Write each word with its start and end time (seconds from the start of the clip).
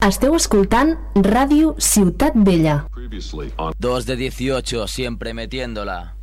Esteu 0.00 0.34
escoltant 0.36 0.94
Ràdio 1.14 1.74
Ciutat 1.78 2.32
Vella. 2.34 2.86
Dos 3.78 4.06
de 4.06 4.16
18, 4.16 4.86
siempre 4.88 5.34
metiéndola. 5.34 6.14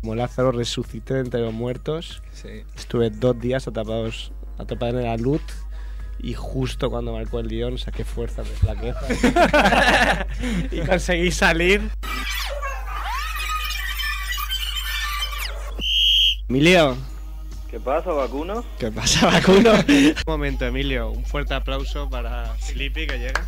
Como 0.00 0.14
Lázaro 0.14 0.52
resucité 0.52 1.18
entre 1.20 1.40
los 1.40 1.54
muertos, 1.54 2.22
Sí. 2.32 2.62
estuve 2.76 3.08
dos 3.08 3.40
días 3.40 3.66
atrapados, 3.66 4.32
atrapado 4.58 4.98
en 5.00 5.06
la 5.06 5.16
luz 5.16 5.40
y 6.18 6.34
justo 6.34 6.90
cuando 6.90 7.12
marcó 7.12 7.40
el 7.40 7.48
guion 7.48 7.78
saqué 7.78 8.04
fuerzas 8.04 8.46
de 8.48 8.54
flaqueza 8.54 10.26
y 10.70 10.80
conseguí 10.80 11.30
salir. 11.30 11.90
Emilio, 16.50 16.96
¿Qué 17.74 17.80
pasa, 17.80 18.12
vacuno? 18.12 18.64
¿qué 18.78 18.88
pasa, 18.92 19.26
vacuno? 19.26 19.72
Un 19.88 20.14
momento, 20.28 20.64
Emilio, 20.64 21.10
un 21.10 21.24
fuerte 21.24 21.54
aplauso 21.54 22.08
para 22.08 22.54
Filippi 22.60 23.04
que 23.04 23.18
llega. 23.18 23.44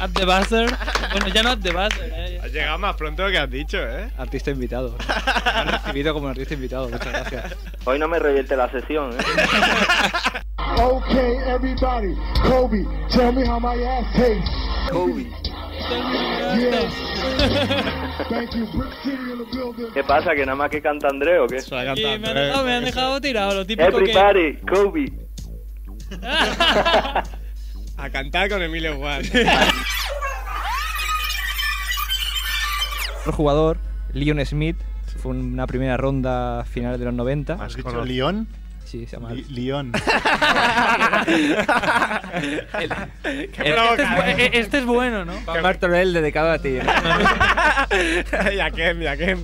At 0.00 0.10
the 0.10 0.26
buzzer. 0.26 0.68
Bueno, 1.12 1.28
ya 1.28 1.42
no 1.42 1.52
at 1.52 1.60
the 1.60 1.70
buzzer. 1.72 2.12
Eh. 2.14 2.40
Has 2.44 2.52
llegado 2.52 2.76
más 2.78 2.94
pronto 2.94 3.22
de 3.22 3.28
lo 3.28 3.32
que 3.32 3.38
has 3.38 3.50
dicho, 3.50 3.78
¿eh? 3.78 4.10
Artista 4.18 4.50
invitado. 4.50 4.98
Me 5.46 5.50
han 5.50 5.68
recibido 5.68 6.12
como 6.12 6.26
un 6.26 6.32
artista 6.32 6.52
invitado, 6.52 6.90
muchas 6.90 7.08
gracias. 7.08 7.56
Hoy 7.86 7.98
no 7.98 8.06
me 8.06 8.18
revierte 8.18 8.54
la 8.54 8.70
sesión, 8.70 9.14
¿eh? 9.14 9.16
Okay, 10.78 11.36
everybody. 11.46 12.14
Kobe, 12.42 12.84
tell 13.08 13.32
me 13.32 13.46
how 13.46 13.58
my 13.58 13.82
ass 13.82 14.04
tastes. 14.14 14.90
Kobe. 14.90 15.51
¿Qué 19.94 20.04
pasa? 20.04 20.34
¿Que 20.34 20.46
nada 20.46 20.56
más 20.56 20.70
que 20.70 20.80
canta 20.80 21.08
André 21.08 21.38
o 21.38 21.46
qué? 21.46 21.60
Se 21.60 21.74
Y 21.74 21.78
me 22.18 22.28
han 22.28 22.34
dejado, 22.34 22.64
me 22.64 22.72
han 22.74 22.84
dejado 22.84 23.20
tirado, 23.20 23.54
lo 23.54 23.66
típico 23.66 23.90
que... 23.98 24.10
Everybody, 24.10 24.56
Kobe. 24.66 25.12
A 27.96 28.10
cantar 28.10 28.48
con 28.48 28.62
Emilio 28.62 28.96
Juan. 28.96 29.22
Otro 33.20 33.32
jugador, 33.32 33.78
Leon 34.12 34.44
Smith, 34.44 34.76
fue 35.18 35.32
una 35.32 35.66
primera 35.66 35.96
ronda 35.96 36.64
finales 36.64 36.98
de 36.98 37.04
los 37.04 37.14
90. 37.14 37.54
¿Has 37.54 37.76
dicho 37.76 37.88
conocido. 37.88 38.32
León? 38.92 39.00
Sí, 39.00 39.06
se 39.06 39.16
llama. 39.16 39.32
Li- 39.32 39.44
León. 39.48 39.92
este, 42.80 43.64
es, 43.64 44.08
bu- 44.08 44.24
eh, 44.38 44.50
este 44.54 44.78
es 44.78 44.84
bueno, 44.86 45.24
¿no? 45.24 45.32
Martorell 45.62 46.12
dedicado 46.12 46.50
a 46.50 46.58
ti. 46.58 46.74
ya 48.56 48.70
Kem, 48.70 49.00
ya 49.00 49.16
Kem. 49.16 49.42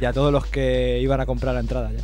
y 0.00 0.04
a 0.04 0.12
todos 0.12 0.32
los 0.32 0.46
que 0.46 0.98
iban 1.00 1.20
a 1.20 1.26
comprar 1.26 1.54
la 1.54 1.60
entrada 1.60 1.90
ya. 1.92 2.02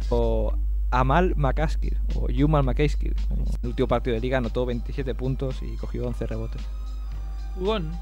o 0.10 0.54
Amal 0.90 1.34
McCaskill, 1.36 1.98
o 2.14 2.28
Yumal 2.28 2.64
McCaskill. 2.64 3.14
El 3.62 3.68
último 3.68 3.88
partido 3.88 4.14
de 4.14 4.20
liga 4.20 4.38
anotó 4.38 4.64
27 4.66 5.14
puntos 5.14 5.60
y 5.62 5.76
cogió 5.76 6.06
11 6.06 6.26
rebotes. 6.26 6.62
Jugón. 7.56 7.92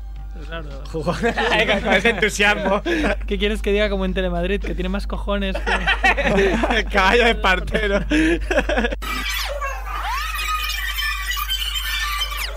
Claro. 0.47 0.69
con 0.93 1.93
ese 1.95 2.11
entusiasmo. 2.11 2.83
¿Qué 3.27 3.39
quieres 3.39 3.63
que 3.63 3.73
diga 3.73 3.89
como 3.91 4.05
en 4.05 4.15
Telemadrid? 4.15 4.61
Que 4.61 4.75
tiene 4.75 4.89
más 4.89 5.07
cojones 5.07 5.57
que... 5.57 6.55
El 6.79 6.85
caballo 6.87 7.25
de 7.25 7.35
partero. 7.37 8.01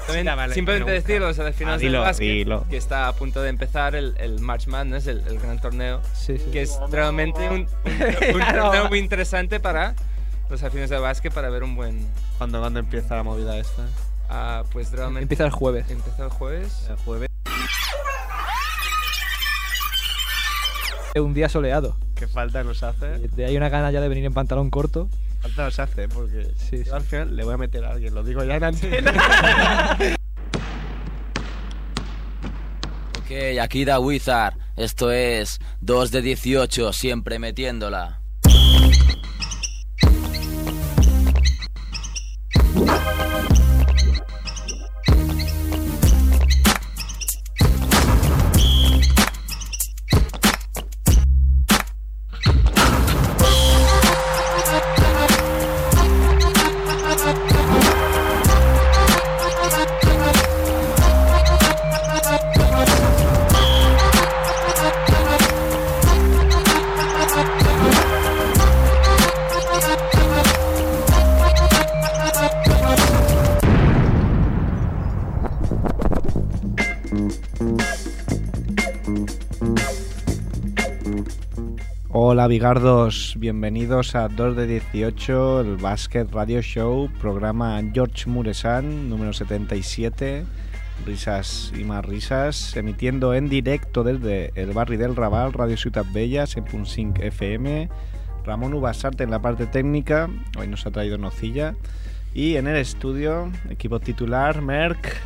También, 0.06 0.26
Ya, 0.26 0.36
vale, 0.36 0.56
simplemente 0.56 0.92
decirlo, 0.92 1.28
o 1.30 1.34
sea, 1.34 1.46
al 1.46 1.54
final 1.54 1.76
Ah, 1.76 1.78
del 1.78 1.88
dilo, 1.88 2.02
básquet, 2.02 2.28
dilo. 2.28 2.66
que 2.68 2.78
está 2.78 3.08
a 3.08 3.14
punto 3.14 3.44
de 3.44 3.50
empezar 3.50 3.96
el, 3.96 4.16
el 4.18 4.40
March 4.40 4.66
Madness, 4.66 5.06
el, 5.06 5.20
el 5.28 5.38
gran 5.40 5.60
torneo, 5.62 6.02
Sí, 6.16 6.38
sí. 6.40 6.46
que 6.52 6.64
es 6.64 6.80
realmente 6.90 7.48
un, 7.48 7.68
un- 7.86 8.36
un 8.36 8.42
torneo 8.56 8.90
muy 8.90 8.98
interesante 8.98 9.60
para 9.60 9.94
los 10.50 10.64
aficionados 10.64 10.90
del 10.90 11.02
básquet 11.02 11.32
para 11.32 11.50
ver 11.50 11.62
un 11.64 11.76
buen... 11.76 12.08
¿Cuándo, 12.40 12.60
¿Cuándo 12.60 12.80
empieza 12.80 13.16
la 13.18 13.24
movida 13.24 13.56
esta? 13.60 13.84
ah, 14.30 14.64
pues 14.72 14.92
realmente... 14.92 15.22
Empieza 15.24 15.46
el 15.46 15.52
jueves. 15.52 15.86
Empieza 15.92 16.24
el 16.24 16.30
jueves. 16.30 16.88
El 16.90 16.96
jueves. 16.98 17.29
Un 21.16 21.34
día 21.34 21.50
soleado. 21.50 21.98
¿Qué 22.16 22.28
falta 22.28 22.64
nos 22.64 22.84
hace? 22.84 23.18
De 23.18 23.46
ahí 23.46 23.58
una 23.58 23.70
gana 23.70 23.92
ya 23.92 24.02
de 24.02 24.10
venir 24.10 24.26
en 24.26 24.34
pantalón 24.34 24.70
corto. 24.70 25.10
Falta 25.42 25.64
nos 25.64 25.80
hace, 25.80 26.08
porque 26.08 26.52
sí. 26.58 26.84
al 26.92 27.02
final 27.02 27.36
le 27.36 27.44
voy 27.44 27.54
a 27.54 27.58
meter 27.58 27.84
a 27.86 27.92
alguien, 27.92 28.14
lo 28.14 28.24
digo 28.24 28.44
ya 28.44 28.56
en 28.56 28.64
antena. 28.64 29.98
Ok, 33.30 33.60
aquí 33.62 33.86
da 33.86 34.00
Wizard. 34.00 34.56
Esto 34.76 35.12
es 35.12 35.60
2 35.82 36.10
de 36.10 36.24
18, 36.24 36.92
siempre 36.94 37.38
metiéndola. 37.38 38.22
Bigardos, 82.50 83.36
bienvenidos 83.38 84.16
a 84.16 84.28
2 84.28 84.56
de 84.56 84.66
18, 84.66 85.62
el 85.62 85.78
Basket 85.78 86.26
Radio 86.32 86.64
Show, 86.64 87.08
programa 87.22 87.80
George 87.94 88.28
Muresan, 88.28 89.08
número 89.08 89.34
77, 89.34 90.46
risas 91.06 91.72
y 91.78 91.84
más 91.84 92.04
risas, 92.04 92.76
emitiendo 92.76 93.36
en 93.36 93.50
directo 93.50 94.04
desde 94.04 94.52
el 94.56 94.72
barrio 94.72 94.98
del 94.98 95.16
Raval, 95.16 95.54
Radio 95.54 95.78
Ciutat 95.78 96.12
Bella, 96.12 96.46
100.5 96.46 97.22
FM, 97.22 97.88
Ramón 98.44 98.74
Ubasarte 98.74 99.24
en 99.24 99.30
la 99.30 99.44
parte 99.44 99.68
técnica, 99.68 100.28
hoy 100.58 100.68
nos 100.68 100.88
ha 100.88 100.92
traído 100.92 101.20
Nocilla, 101.20 101.76
y 102.34 102.56
en 102.56 102.68
el 102.68 102.78
estudio, 102.78 103.52
equipo 103.70 104.00
titular, 104.00 104.64
Merck, 104.64 105.18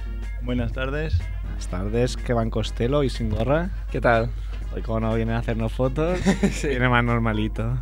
Buenas 0.42 0.74
tardes. 0.74 1.18
buenas 1.42 1.68
tardes, 1.70 2.18
Kevin 2.18 2.50
Costello 2.50 3.02
y 3.02 3.10
sin 3.10 3.30
gorra. 3.30 3.70
¿Qué 3.94 4.02
tal? 4.02 4.30
Hoy 4.74 4.82
como 4.82 5.00
no 5.02 5.14
viene 5.16 5.34
a 5.34 5.38
hacernos 5.38 5.72
fotos, 5.72 6.20
Sí. 6.52 6.68
viene 6.70 6.90
más 6.90 7.04
normalito. 7.04 7.78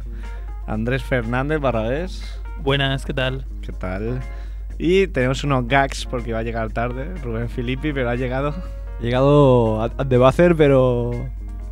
Andrés 0.67 1.03
Fernández 1.03 1.59
Barrabés, 1.59 2.39
Buenas, 2.59 3.05
¿qué 3.05 3.13
tal? 3.13 3.45
¿qué 3.61 3.71
tal? 3.71 4.19
Y 4.77 5.07
tenemos 5.07 5.43
unos 5.43 5.67
gags 5.67 6.05
porque 6.05 6.33
va 6.33 6.39
a 6.39 6.43
llegar 6.43 6.71
tarde, 6.71 7.13
Rubén 7.23 7.49
Filippi, 7.49 7.93
pero 7.93 8.09
ha 8.09 8.15
llegado. 8.15 8.53
He 8.99 9.05
llegado 9.05 9.81
a, 9.81 9.85
a 9.85 10.07
The 10.07 10.17
Buzzer, 10.17 10.55
pero 10.55 11.11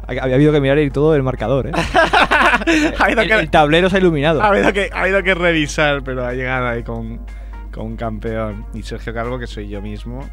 ha- 0.08 0.12
había 0.24 0.36
habido 0.36 0.52
que 0.52 0.62
mirar 0.62 0.80
y 0.80 0.90
todo 0.90 1.16
el 1.16 1.24
marcador, 1.24 1.68
¿eh? 1.68 1.72
ha, 3.00 3.04
habido 3.04 3.22
el, 3.22 3.28
que, 3.28 3.34
el 3.36 3.50
tablero 3.50 3.90
se 3.90 3.98
ha 3.98 4.00
iluminado. 4.00 4.42
ha 4.42 4.48
habido 4.48 4.72
que, 4.74 4.90
ha 4.94 5.02
habido 5.02 5.22
que 5.24 5.34
revisar, 5.36 6.04
pero 6.04 6.26
ha 6.26 6.34
llegado 6.34 6.68
ahí 6.68 6.84
con, 6.84 7.20
con 7.74 7.86
un 7.88 7.96
campeón. 7.98 8.66
Y 8.74 8.84
Sergio 8.84 9.14
Calvo, 9.14 9.38
que 9.40 9.48
soy 9.48 9.70
yo 9.70 9.82
mismo. 9.82 10.28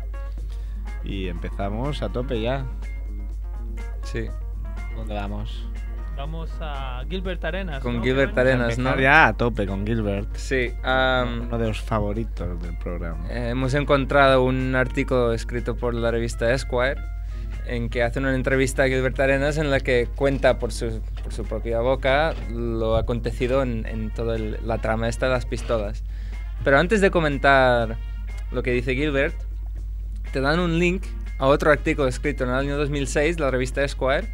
Y 1.05 1.29
empezamos 1.29 2.03
a 2.03 2.09
tope 2.09 2.41
ya. 2.41 2.65
Sí. 4.03 4.27
¿Dónde 4.97 5.15
vamos? 5.15 5.67
Vamos 6.17 6.51
a 6.61 7.03
Gilbert 7.11 7.45
Arenas. 7.45 7.83
Con 7.83 7.99
¿no? 7.99 8.03
Gilbert? 8.03 8.37
Arenas, 8.39 8.79
¿no? 8.79 8.99
Ya 8.99 9.27
a 9.29 9.33
tope 9.35 9.67
con 9.67 9.87
Gilbert. 9.87 10.35
Sí. 10.37 10.71
am, 10.83 11.43
Uno 11.49 11.59
de 11.59 11.69
los 11.69 11.81
favoritos 11.83 12.61
del 12.63 12.77
programa. 12.79 13.27
Eh, 13.31 13.51
hemos 13.51 13.75
encontrado 13.75 14.43
un 14.43 14.75
artículo 14.75 15.33
escrito 15.35 15.77
por 15.77 15.95
la 15.95 16.11
revista 16.11 16.51
Esquire 16.53 16.97
en 17.67 17.91
que 17.91 18.03
hace 18.03 18.19
una 18.21 18.35
entrevista 18.35 18.85
a 18.85 18.87
Gilbert 18.89 19.19
Arenas 19.21 19.59
en 19.59 19.71
la 19.71 19.81
que 19.81 20.09
cuenta 20.15 20.59
por 20.59 20.73
su, 20.73 21.03
por 21.23 21.33
su 21.35 21.45
propia 21.45 21.81
boca 21.81 22.33
lo 22.51 22.97
acontecido 22.97 23.63
en, 23.63 23.85
en 23.87 24.11
toda 24.15 24.37
el- 24.37 24.59
la 24.65 24.79
trama 24.79 25.09
esta 25.09 25.27
de 25.27 25.33
las 25.33 25.45
pistolas. 25.47 26.03
Pero 26.65 26.79
antes 26.79 27.01
de 27.03 27.11
comentar 27.11 27.97
lo 28.53 28.63
que 28.63 28.71
dice 28.71 28.95
Gilbert, 28.95 29.35
te 30.33 30.41
dan 30.41 30.61
un 30.61 30.79
link 30.79 31.03
a 31.39 31.47
otro 31.47 31.71
artículo 31.71 32.09
escrito 32.09 32.45
en 32.45 32.51
el 32.51 32.57
año 32.57 32.77
2006 32.79 33.37
de 33.37 33.43
la 33.43 33.51
revista 33.51 33.85
Esquire, 33.85 34.33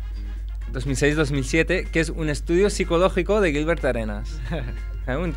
2006-2007, 0.73 1.89
que 1.89 2.01
es 2.01 2.11
un 2.11 2.29
estudio 2.29 2.71
psicológico 2.71 3.41
de 3.41 3.53
Gilbert 3.53 3.85
Arenas. 3.85 4.41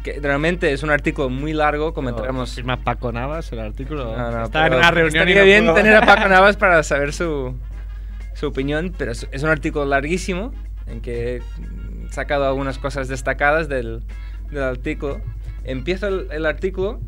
Que 0.04 0.20
realmente 0.22 0.72
es 0.74 0.84
un 0.84 0.92
artículo 0.92 1.30
muy 1.30 1.52
largo, 1.52 1.92
comentaremos... 1.92 2.54
¿Firma 2.54 2.78
Paco 2.78 3.12
Navas 3.12 3.52
el 3.52 3.60
artículo? 3.60 4.16
No, 4.16 4.30
no, 4.30 4.46
Estaba 4.46 4.68
en 4.68 4.76
una 4.76 4.92
reunión 4.92 5.28
y 5.28 5.34
no 5.34 5.44
bien 5.44 5.74
tener 5.74 5.96
a 5.96 6.06
Paco 6.06 6.28
Navas 6.30 6.56
para 6.56 6.84
saber 6.84 7.14
su, 7.14 7.56
su 8.36 8.46
opinión, 8.46 8.94
pero 8.96 9.12
es, 9.12 9.28
es 9.32 9.42
un 9.42 9.50
artículo 9.50 9.86
larguísimo 9.86 10.54
en 10.86 11.02
que 11.02 11.38
he 11.38 12.12
sacado 12.12 12.46
algunas 12.48 12.78
cosas 12.78 13.08
destacadas 13.08 13.68
del, 13.68 14.04
del 14.52 14.62
artículo. 14.62 15.20
Empiezo 15.64 16.10
el, 16.10 16.28
el 16.30 16.46
artículo 16.46 17.00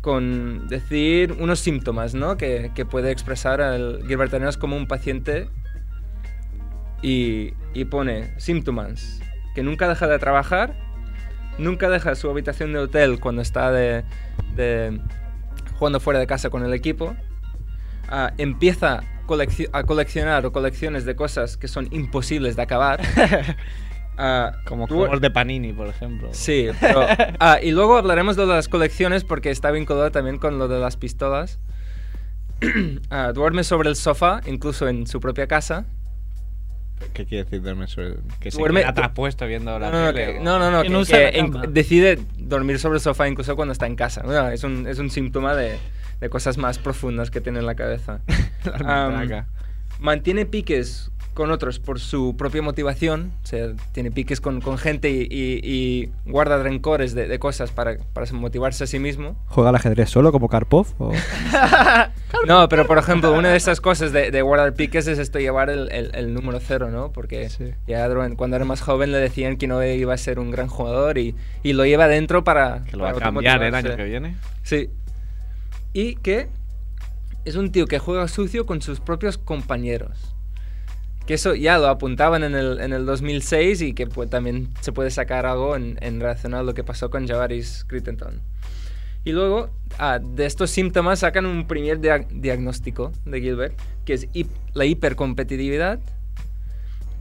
con 0.00 0.68
decir 0.68 1.34
unos 1.40 1.58
síntomas, 1.58 2.14
¿no? 2.14 2.36
Que, 2.36 2.70
que 2.74 2.84
puede 2.84 3.10
expresar 3.10 3.60
al 3.60 4.04
Gilbert 4.06 4.32
Arenas 4.32 4.56
como 4.56 4.76
un 4.76 4.86
paciente 4.86 5.48
y, 7.02 7.54
y 7.74 7.84
pone 7.86 8.32
síntomas 8.38 9.20
que 9.54 9.62
nunca 9.62 9.88
deja 9.88 10.06
de 10.06 10.18
trabajar, 10.18 10.74
nunca 11.58 11.88
deja 11.88 12.14
su 12.14 12.30
habitación 12.30 12.72
de 12.72 12.78
hotel 12.80 13.20
cuando 13.20 13.42
está 13.42 13.70
de, 13.72 14.04
de- 14.54 15.00
jugando 15.78 16.00
fuera 16.00 16.20
de 16.20 16.26
casa 16.26 16.50
con 16.50 16.64
el 16.64 16.72
equipo, 16.74 17.14
ah, 18.08 18.32
empieza 18.38 19.00
colecci- 19.26 19.68
a 19.72 19.84
coleccionar 19.84 20.44
o 20.46 20.52
colecciones 20.52 21.04
de 21.04 21.16
cosas 21.16 21.56
que 21.56 21.68
son 21.68 21.88
imposibles 21.90 22.56
de 22.56 22.62
acabar. 22.62 23.00
Ah, 24.22 24.52
Como 24.66 24.86
juegos 24.86 25.22
de 25.22 25.30
Panini, 25.30 25.72
por 25.72 25.86
ejemplo. 25.88 26.28
Sí, 26.32 26.68
pero... 26.78 27.06
ah, 27.40 27.58
y 27.62 27.70
luego 27.70 27.96
hablaremos 27.96 28.36
de 28.36 28.44
las 28.44 28.68
colecciones 28.68 29.24
porque 29.24 29.50
está 29.50 29.70
vinculado 29.70 30.10
también 30.10 30.36
con 30.36 30.58
lo 30.58 30.68
de 30.68 30.78
las 30.78 30.98
pistolas. 30.98 31.58
Ah, 33.08 33.32
duerme 33.32 33.64
sobre 33.64 33.88
el 33.88 33.96
sofá, 33.96 34.42
incluso 34.46 34.88
en 34.88 35.06
su 35.06 35.20
propia 35.20 35.46
casa. 35.46 35.86
¿Qué 37.12 37.24
quiere 37.26 37.44
decir 37.44 37.62
dormir 37.62 37.88
sobre 37.88 38.16
Que 38.40 38.50
se 38.50 38.58
Duerme- 38.58 38.80
queda 38.80 38.94
traspuesto 38.94 39.46
viendo 39.46 39.78
la 39.78 39.90
No, 39.90 40.04
no, 40.06 40.12
tele 40.14 40.40
no, 40.40 40.58
no, 40.58 40.70
no, 40.70 40.82
Que 40.82 40.88
que 40.88 41.42
decide 41.68 42.18
dormir 42.38 42.78
sobre 42.78 42.96
el 42.96 43.00
sofá 43.00 43.28
incluso 43.28 43.56
cuando 43.56 43.72
está 43.72 43.86
en 43.86 43.96
casa. 43.96 44.22
Es, 44.52 44.64
un, 44.64 44.86
es 44.86 44.98
un 44.98 45.10
síntoma 45.10 45.54
de, 45.54 45.78
de 46.20 46.28
cosas 46.28 46.58
más 46.58 46.78
profundas 46.78 47.30
que 47.30 47.40
tiene 47.40 47.58
en 47.60 47.66
la 47.66 47.74
cabeza. 47.74 48.20
La 48.64 49.46
mantiene 49.98 50.46
piques 50.46 51.10
con 51.40 51.50
otros 51.50 51.78
por 51.78 51.98
su 52.00 52.36
propia 52.36 52.60
motivación, 52.60 53.32
o 53.42 53.46
sea, 53.46 53.68
tiene 53.92 54.10
piques 54.10 54.40
con, 54.42 54.60
con 54.60 54.76
gente 54.76 55.08
y, 55.10 55.22
y- 55.30 55.60
y 55.64 56.10
guarda 56.26 56.62
rencores 56.62 57.14
de, 57.14 57.26
de 57.28 57.38
cosas 57.38 57.70
para, 57.70 57.96
para 58.12 58.30
motivarse 58.32 58.84
a 58.84 58.86
sí 58.86 58.98
mismo. 58.98 59.36
¿Juega 59.46 59.70
al 59.70 59.76
ajedrez 59.76 60.10
solo 60.10 60.32
como 60.32 60.48
Karpov? 60.50 60.86
o- 60.98 61.12
No, 62.46 62.68
pero 62.68 62.86
por 62.86 62.98
ejemplo, 62.98 63.32
una 63.32 63.48
de 63.50 63.56
esas 63.56 63.80
cosas 63.80 64.12
de, 64.12 64.30
de 64.30 64.42
guardar 64.42 64.74
piques 64.74 65.06
es 65.06 65.18
esto, 65.18 65.38
llevar 65.38 65.70
el, 65.70 65.90
el- 65.92 66.10
el 66.14 66.34
número 66.34 66.60
cero, 66.60 66.90
¿no? 66.90 67.10
Porque 67.12 67.48
Sí. 67.48 67.70
ya 67.88 68.06
cuando 68.36 68.56
era 68.56 68.64
más 68.64 68.80
joven 68.82 69.10
le 69.12 69.18
decían 69.18 69.56
que 69.56 69.66
no 69.66 69.82
iba 69.82 70.12
a 70.14 70.18
ser 70.18 70.38
un 70.38 70.50
gran 70.50 70.68
jugador 70.68 71.16
y, 71.18 71.34
y 71.62 71.72
lo 71.72 71.84
lleva 71.86 72.06
dentro 72.06 72.44
para... 72.44 72.84
Que 72.84 72.96
lo 72.96 73.04
va 73.04 73.10
a 73.10 73.14
cambiar 73.14 73.62
el 73.62 73.74
año 73.74 73.96
que 73.96 74.04
viene. 74.04 74.36
Sí. 74.62 74.90
Y 75.92 76.16
que 76.16 76.48
es 77.44 77.56
un 77.56 77.72
tío 77.72 77.86
que 77.86 77.98
juega 77.98 78.28
sucio 78.28 78.66
con 78.66 78.82
sus 78.82 79.00
propios 79.00 79.38
compañeros. 79.38 80.34
Que 81.30 81.34
eso 81.34 81.54
ya 81.54 81.78
lo 81.78 81.86
apuntaban 81.86 82.42
en 82.42 82.56
el, 82.56 82.80
en 82.80 82.92
el 82.92 83.06
2006 83.06 83.82
y 83.82 83.92
que 83.92 84.08
pues, 84.08 84.28
también 84.28 84.68
se 84.80 84.90
puede 84.90 85.12
sacar 85.12 85.46
algo 85.46 85.76
en, 85.76 85.96
en 86.00 86.18
relación 86.18 86.54
a 86.54 86.64
lo 86.64 86.74
que 86.74 86.82
pasó 86.82 87.08
con 87.08 87.28
Javaris 87.28 87.84
Crittenton. 87.86 88.40
Y 89.22 89.30
luego, 89.30 89.70
ah, 90.00 90.18
de 90.20 90.44
estos 90.44 90.72
síntomas 90.72 91.20
sacan 91.20 91.46
un 91.46 91.68
primer 91.68 92.00
dia- 92.00 92.26
diagnóstico 92.32 93.12
de 93.26 93.40
Gilbert, 93.40 93.78
que 94.04 94.14
es 94.14 94.26
hip- 94.32 94.50
la 94.74 94.86
hipercompetitividad. 94.86 96.00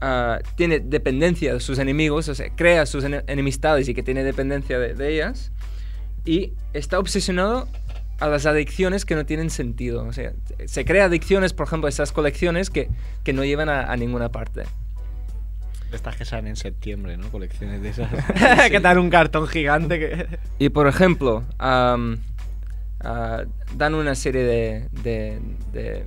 Ah, 0.01 0.39
tiene 0.55 0.79
dependencia 0.79 1.53
de 1.53 1.59
sus 1.59 1.77
enemigos, 1.77 2.29
o 2.29 2.33
sea, 2.33 2.49
crea 2.55 2.87
sus 2.87 3.03
ene- 3.03 3.23
enemistades 3.27 3.87
y 3.89 3.93
que 3.93 4.01
tiene 4.01 4.23
dependencia 4.23 4.79
de, 4.79 4.95
de 4.95 5.13
ellas. 5.13 5.51
Y 6.25 6.53
está 6.73 6.97
obsesionado 6.97 7.67
a 8.19 8.27
las 8.27 8.45
adicciones 8.45 9.05
que 9.05 9.15
no 9.15 9.25
tienen 9.25 9.49
sentido. 9.49 10.03
O 10.05 10.13
sea, 10.13 10.33
se 10.65 10.85
crea 10.85 11.05
adicciones, 11.05 11.53
por 11.53 11.67
ejemplo, 11.67 11.87
esas 11.87 12.11
colecciones 12.11 12.69
que, 12.69 12.89
que 13.23 13.33
no 13.33 13.43
llevan 13.45 13.69
a, 13.69 13.91
a 13.91 13.95
ninguna 13.97 14.29
parte. 14.29 14.63
Estas 15.91 16.15
que 16.15 16.25
salen 16.25 16.47
en 16.47 16.55
septiembre, 16.55 17.17
¿no? 17.17 17.29
Colecciones 17.31 17.81
de 17.81 17.89
esas. 17.89 18.09
que 18.71 18.79
dan 18.79 18.97
un 18.99 19.09
cartón 19.09 19.47
gigante 19.47 19.99
que... 19.99 20.27
Y 20.59 20.69
por 20.69 20.87
ejemplo, 20.87 21.43
ah, 21.57 21.97
dan 23.75 23.95
una 23.95 24.15
serie 24.15 24.43
de, 24.43 24.89
de- 25.03 25.39
de 25.71 26.05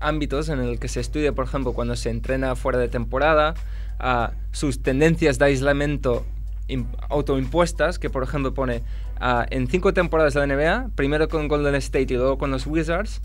ámbitos 0.00 0.48
en 0.48 0.58
el 0.60 0.78
que 0.78 0.88
se 0.88 1.00
estudia, 1.00 1.32
por 1.32 1.44
ejemplo, 1.44 1.72
cuando 1.72 1.94
se 1.96 2.10
entrena 2.10 2.56
fuera 2.56 2.78
de 2.78 2.88
temporada, 2.88 3.54
ah, 4.00 4.32
sus 4.50 4.82
tendencias 4.82 5.38
de 5.38 5.44
aislamiento 5.46 6.26
im- 6.68 6.86
autoimpuestas, 7.08 7.98
que 8.00 8.10
por 8.10 8.24
ejemplo 8.24 8.52
pone 8.52 8.82
ah, 9.22 9.46
en 9.50 9.66
cinco 9.68 9.94
temporadas 9.94 10.34
de 10.34 10.46
la 10.46 10.54
NBA, 10.54 10.90
primero 10.94 11.28
con 11.28 11.48
Golden 11.48 11.74
State 11.76 12.12
y 12.12 12.16
luego 12.16 12.36
con 12.36 12.50
los 12.50 12.66
Wizards, 12.66 13.22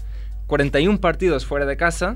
41 0.48 1.00
partidos 1.02 1.46
fuera 1.46 1.66
de 1.66 1.76
casa, 1.76 2.16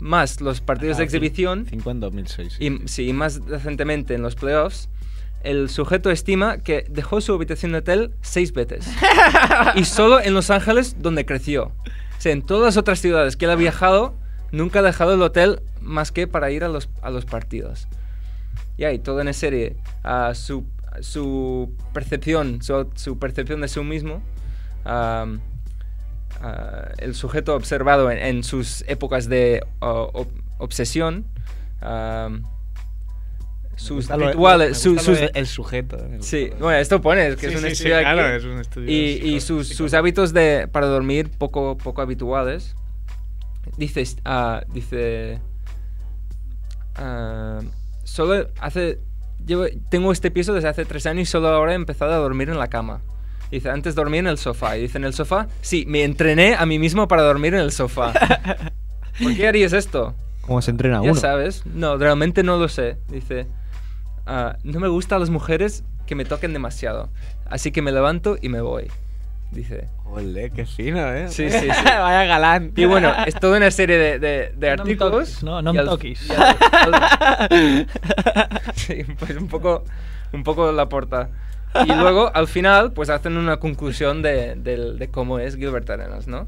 más 0.00 0.40
los 0.40 0.60
partidos 0.62 0.96
de 0.96 1.04
Ah, 1.04 1.08
sí. 1.08 1.16
exhibición, 1.16 1.66
5 1.68 1.90
en 1.90 2.00
2006. 2.00 2.54
sí. 2.58 2.66
y, 2.66 2.88
sí, 2.88 3.08
y 3.08 3.12
más 3.12 3.40
recientemente 3.46 4.14
en 4.14 4.22
los 4.22 4.34
playoffs, 4.34 4.88
el 5.42 5.68
sujeto 5.70 6.10
estima 6.10 6.58
que 6.58 6.86
dejó 6.88 7.20
su 7.20 7.32
habitación 7.34 7.72
de 7.72 7.78
hotel 7.78 8.14
seis 8.20 8.52
veces. 8.52 8.88
y 9.74 9.84
solo 9.84 10.20
en 10.20 10.34
Los 10.34 10.50
Ángeles, 10.50 10.96
donde 11.00 11.24
creció. 11.24 11.66
O 11.66 12.20
sea, 12.20 12.32
en 12.32 12.42
todas 12.42 12.64
las 12.64 12.76
otras 12.78 12.98
ciudades 13.00 13.36
que 13.36 13.44
él 13.44 13.50
ha 13.52 13.56
viajado, 13.56 14.14
nunca 14.50 14.80
ha 14.80 14.82
dejado 14.82 15.14
el 15.14 15.22
hotel 15.22 15.60
más 15.80 16.10
que 16.10 16.26
para 16.26 16.50
ir 16.50 16.64
a 16.64 16.68
los, 16.68 16.88
a 17.02 17.10
los 17.10 17.26
partidos. 17.26 17.86
Y 18.76 18.84
ahí, 18.84 18.98
todo 18.98 19.20
en 19.20 19.32
serie, 19.34 19.76
a 20.02 20.34
su, 20.34 20.64
su 21.00 21.72
percepción, 21.92 22.62
su, 22.62 22.88
su 22.94 23.18
percepción 23.18 23.60
de 23.60 23.68
sí 23.68 23.80
mismo, 23.80 24.22
ah, 24.84 25.26
el 26.98 27.14
sujeto 27.14 27.54
observado 27.54 28.10
en, 28.10 28.18
en 28.18 28.44
sus 28.44 28.82
épocas 28.88 29.28
de 29.28 29.64
o- 29.80 30.10
ob- 30.12 30.42
obsesión, 30.58 31.24
Me 31.80 32.40
sus 33.76 34.08
rituales, 34.08 34.78
su- 34.78 34.98
sus- 34.98 35.18
de- 35.20 35.30
el 35.34 35.46
sujeto. 35.46 35.98
Me 36.08 36.22
Sí, 36.22 36.50
bueno, 36.58 36.78
esto 36.78 37.00
pone, 37.00 37.36
que 37.36 37.48
Sí, 37.48 37.54
es 37.54 37.62
un 37.62 37.68
sí, 37.70 37.74
sí, 37.76 37.84
claro, 37.84 38.26
es 38.36 38.44
un 38.44 38.58
estudio 38.58 38.90
Y, 38.90 39.34
y 39.34 39.40
sus, 39.40 39.68
sus 39.68 39.92
hábitos 39.94 40.32
de, 40.32 40.68
para 40.70 40.86
dormir 40.86 41.30
poco, 41.30 41.76
poco 41.76 42.00
habituales. 42.02 42.74
Dice, 43.76 44.04
ah, 44.24 44.62
dice, 44.72 45.40
ah, 46.96 47.60
solo 48.04 48.48
hace, 48.60 48.98
tengo 49.88 50.12
este 50.12 50.30
piso 50.30 50.52
desde 50.54 50.68
hace 50.68 50.84
tres 50.84 51.06
años 51.06 51.28
y 51.28 51.30
solo 51.30 51.48
ahora 51.48 51.72
he 51.72 51.76
empezado 51.76 52.12
a 52.12 52.16
dormir 52.16 52.48
en 52.50 52.58
la 52.58 52.68
cama. 52.68 53.00
Dice, 53.50 53.70
antes 53.70 53.94
dormía 53.94 54.20
en 54.20 54.26
el 54.26 54.38
sofá. 54.38 54.76
Y 54.76 54.82
dice, 54.82 54.98
¿en 54.98 55.04
el 55.04 55.14
sofá? 55.14 55.46
Sí, 55.60 55.84
me 55.86 56.02
entrené 56.02 56.54
a 56.56 56.66
mí 56.66 56.78
mismo 56.78 57.06
para 57.06 57.22
dormir 57.22 57.54
en 57.54 57.60
el 57.60 57.70
sofá. 57.72 58.12
¿Por 59.22 59.34
qué 59.36 59.46
harías 59.48 59.72
esto? 59.72 60.14
¿Cómo 60.42 60.60
se 60.62 60.70
entrena 60.72 60.96
Ya 61.02 61.10
uno? 61.12 61.14
sabes. 61.20 61.64
No, 61.66 61.96
realmente 61.96 62.42
no 62.42 62.56
lo 62.58 62.68
sé. 62.68 62.96
Dice, 63.08 63.46
"Ah, 64.26 64.56
no 64.64 64.80
me 64.80 64.88
gustan 64.88 65.20
las 65.20 65.30
mujeres 65.30 65.84
que 66.06 66.14
me 66.14 66.24
toquen 66.24 66.52
demasiado. 66.52 67.08
Así 67.48 67.70
que 67.72 67.82
me 67.82 67.92
levanto 67.92 68.36
y 68.40 68.48
me 68.48 68.60
voy. 68.60 68.88
Dice. 69.50 69.88
Ole, 70.04 70.50
qué 70.50 70.66
fino, 70.66 70.98
¿eh? 71.14 71.28
Sí, 71.28 71.48
sí, 71.50 71.60
sí. 71.60 71.84
Vaya 71.84 72.24
galán. 72.24 72.72
Y 72.76 72.84
bueno, 72.84 73.12
es 73.26 73.34
toda 73.34 73.56
una 73.56 73.70
serie 73.70 73.96
de, 73.96 74.18
de- 74.18 74.52
de 74.56 74.76
No 74.76 74.82
artículos. 74.82 75.42
no, 75.42 75.62
no 75.62 75.72
me 75.72 75.82
toques. 75.84 76.20
sí, 78.74 79.04
pues 79.18 79.36
un 79.36 79.48
poco, 79.48 79.84
un 80.32 80.42
poco 80.42 80.72
la 80.72 80.88
porta. 80.88 81.30
Y 81.84 81.92
luego, 81.94 82.30
al 82.34 82.48
final, 82.48 82.92
pues 82.92 83.10
hacen 83.10 83.36
una 83.36 83.58
conclusión 83.58 84.22
de, 84.22 84.54
del- 84.56 84.98
de 84.98 85.08
cómo 85.08 85.38
es 85.38 85.56
Gilbert 85.56 85.88
Arenas, 85.90 86.26
¿no? 86.26 86.46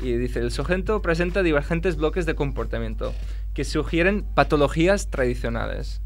Y 0.00 0.12
dice, 0.14 0.38
el 0.40 0.50
sujeto 0.50 1.02
presenta 1.02 1.42
divergentes 1.42 1.96
bloques 1.96 2.24
de 2.24 2.34
comportamiento 2.34 3.12
que 3.52 3.64
sugieren 3.64 4.24
patologías 4.34 5.10
tradicionales. 5.10 6.00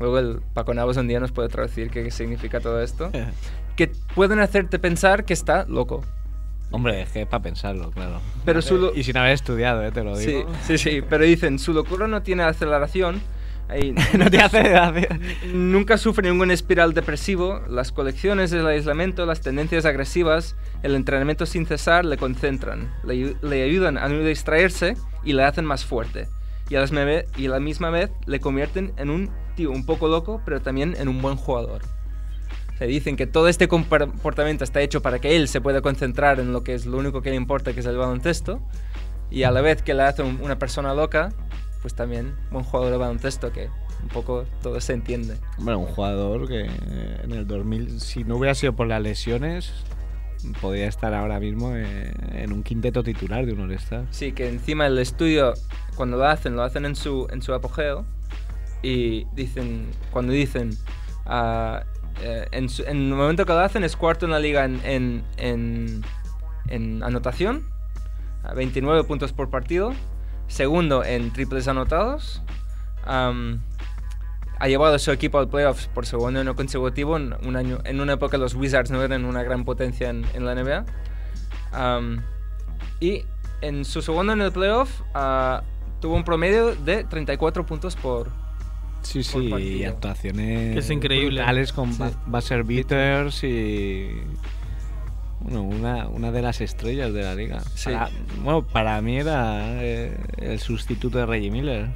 Luego 0.00 0.18
el 0.18 0.40
Paco 0.54 0.74
Navos 0.74 0.96
un 0.96 1.06
día 1.06 1.20
nos 1.20 1.30
puede 1.30 1.48
traducir 1.48 1.90
qué 1.90 2.10
significa 2.10 2.58
todo 2.58 2.82
esto. 2.82 3.12
Que 3.76 3.90
pueden 4.14 4.40
hacerte 4.40 4.78
pensar 4.78 5.24
que 5.24 5.32
está 5.32 5.64
loco. 5.68 6.02
Hombre, 6.70 7.02
es 7.02 7.10
que 7.10 7.22
es 7.22 7.26
para 7.26 7.42
pensarlo, 7.42 7.90
claro. 7.90 8.20
Pero 8.44 8.62
su 8.62 8.92
Y 8.94 9.04
sin 9.04 9.16
haber 9.18 9.32
estudiado, 9.32 9.82
¿eh? 9.84 9.92
Te 9.92 10.02
lo 10.02 10.16
Sí, 10.16 10.26
digo. 10.26 10.50
sí, 10.66 10.78
sí, 10.78 11.02
pero 11.08 11.24
dicen, 11.24 11.58
su 11.58 11.72
locura 11.74 12.08
no 12.08 12.22
tiene 12.22 12.44
aceleración. 12.44 13.20
ahí 13.68 13.94
no 14.18 14.30
te 14.30 14.38
hace. 14.38 15.08
Nunca 15.52 15.98
sufre 15.98 16.30
ningún 16.30 16.50
espiral 16.50 16.94
depresivo. 16.94 17.60
Las 17.68 17.92
colecciones, 17.92 18.52
el 18.52 18.66
aislamiento, 18.66 19.26
las 19.26 19.42
tendencias 19.42 19.84
agresivas, 19.84 20.56
el 20.82 20.94
entrenamiento 20.94 21.44
sin 21.44 21.66
cesar 21.66 22.06
le 22.06 22.16
concentran, 22.16 22.90
le, 23.04 23.36
le 23.42 23.62
ayudan 23.62 23.98
a 23.98 24.08
no 24.08 24.24
distraerse 24.24 24.96
y 25.24 25.34
le 25.34 25.44
hacen 25.44 25.66
más 25.66 25.84
fuerte. 25.84 26.26
Y 26.70 26.76
a, 26.76 26.80
las 26.80 26.92
y 27.36 27.46
a 27.46 27.50
la 27.50 27.60
misma 27.60 27.90
vez 27.90 28.10
le 28.24 28.40
convierten 28.40 28.94
en 28.96 29.10
un 29.10 29.30
tío 29.56 29.70
un 29.70 29.84
poco 29.84 30.08
loco, 30.08 30.40
pero 30.46 30.62
también 30.62 30.94
en 30.98 31.08
un 31.08 31.20
buen 31.20 31.36
jugador. 31.36 31.82
Dicen 32.86 33.16
que 33.16 33.26
todo 33.26 33.48
este 33.48 33.68
comportamiento 33.68 34.64
está 34.64 34.80
hecho 34.80 35.02
para 35.02 35.18
que 35.20 35.36
él 35.36 35.48
se 35.48 35.60
pueda 35.60 35.80
concentrar 35.82 36.40
en 36.40 36.52
lo 36.52 36.62
que 36.64 36.74
es 36.74 36.86
lo 36.86 36.98
único 36.98 37.22
que 37.22 37.30
le 37.30 37.36
importa, 37.36 37.72
que 37.72 37.80
es 37.80 37.86
el 37.86 37.96
baloncesto. 37.96 38.60
Y 39.30 39.44
a 39.44 39.50
la 39.50 39.60
vez 39.60 39.82
que 39.82 39.94
le 39.94 40.02
hace 40.02 40.22
un- 40.22 40.40
una 40.42 40.58
persona 40.58 40.94
loca, 40.94 41.32
pues 41.80 41.94
también 41.94 42.34
buen 42.50 42.64
jugador 42.64 42.92
de 42.92 42.98
baloncesto, 42.98 43.52
que 43.52 43.68
un 44.02 44.08
poco 44.08 44.44
todo 44.62 44.80
se 44.80 44.92
entiende. 44.92 45.36
Bueno, 45.58 45.78
un 45.80 45.86
jugador 45.86 46.48
que 46.48 46.66
eh, 46.66 47.20
en 47.22 47.32
el 47.32 47.46
2000, 47.46 48.00
si 48.00 48.24
no 48.24 48.36
hubiera 48.36 48.54
sido 48.54 48.72
por 48.74 48.86
las 48.88 49.00
lesiones, 49.00 49.72
podría 50.60 50.88
estar 50.88 51.14
ahora 51.14 51.38
mismo 51.38 51.72
eh, 51.76 52.12
en 52.32 52.52
un 52.52 52.62
quinteto 52.64 53.02
titular 53.04 53.46
de 53.46 53.52
un 53.52 53.60
All-Star. 53.60 54.06
Sí, 54.10 54.32
que 54.32 54.48
encima 54.48 54.86
el 54.88 54.98
estudio, 54.98 55.54
cuando 55.94 56.16
lo 56.16 56.24
hacen, 56.26 56.56
lo 56.56 56.62
hacen 56.62 56.84
en 56.84 56.96
su, 56.96 57.28
en 57.30 57.42
su 57.42 57.54
apogeo. 57.54 58.04
Y 58.82 59.24
dicen, 59.34 59.86
cuando 60.10 60.32
dicen, 60.32 60.70
ah, 61.26 61.84
eh, 62.20 62.46
en, 62.52 62.68
en 62.86 62.96
el 62.96 63.14
momento 63.14 63.46
que 63.46 63.52
lo 63.52 63.60
hacen 63.60 63.84
es 63.84 63.96
cuarto 63.96 64.26
en 64.26 64.32
la 64.32 64.38
liga 64.38 64.64
en, 64.64 64.80
en, 64.84 65.24
en, 65.36 66.02
en 66.68 67.02
anotación, 67.02 67.64
a 68.42 68.54
29 68.54 69.04
puntos 69.04 69.32
por 69.32 69.50
partido. 69.50 69.92
Segundo 70.48 71.04
en 71.04 71.32
triples 71.32 71.68
anotados. 71.68 72.42
Ha 73.04 74.68
llevado 74.68 74.94
a 74.94 74.98
su 74.98 75.10
equipo 75.10 75.38
al 75.38 75.48
playoffs 75.48 75.88
por 75.88 76.06
segundo 76.06 76.40
año 76.40 76.54
consecutivo. 76.54 77.16
En, 77.16 77.34
un 77.44 77.56
año, 77.56 77.78
en 77.84 78.00
una 78.00 78.12
época 78.12 78.36
los 78.36 78.54
Wizards 78.54 78.90
no 78.90 79.02
eran 79.02 79.24
una 79.24 79.42
gran 79.42 79.64
potencia 79.64 80.10
en, 80.10 80.24
en 80.34 80.44
la 80.44 80.54
NBA. 80.54 80.84
Y 83.00 83.24
en 83.62 83.84
su 83.84 84.02
segundo 84.02 84.32
año 84.32 84.44
de 84.44 84.50
playoff 84.50 85.00
ah, 85.14 85.62
tuvo 86.00 86.14
un 86.14 86.24
promedio 86.24 86.74
de 86.74 87.04
34 87.04 87.64
puntos 87.64 87.96
por, 87.96 88.28
Sí, 89.02 89.22
sí, 89.22 89.38
y 89.38 89.84
actuaciones 89.84 90.72
Que 90.74 90.78
es 90.78 90.90
increíble. 90.90 91.40
brutales 91.40 91.72
con 91.72 91.92
Sí. 91.92 92.02
buzzer 92.26 92.64
beaters 92.64 93.42
y 93.44 94.08
bueno, 95.40 95.62
una, 95.62 96.06
una 96.08 96.30
de 96.30 96.40
las 96.42 96.60
estrellas 96.60 97.12
de 97.12 97.22
la 97.22 97.34
liga. 97.34 97.60
Sí. 97.74 97.90
Para- 97.90 98.10
bueno, 98.42 98.62
para 98.62 99.00
mí 99.02 99.18
era 99.18 99.82
eh, 99.82 100.16
el 100.38 100.58
sustituto 100.60 101.18
de 101.18 101.26
Reggie 101.26 101.50
Miller 101.50 101.88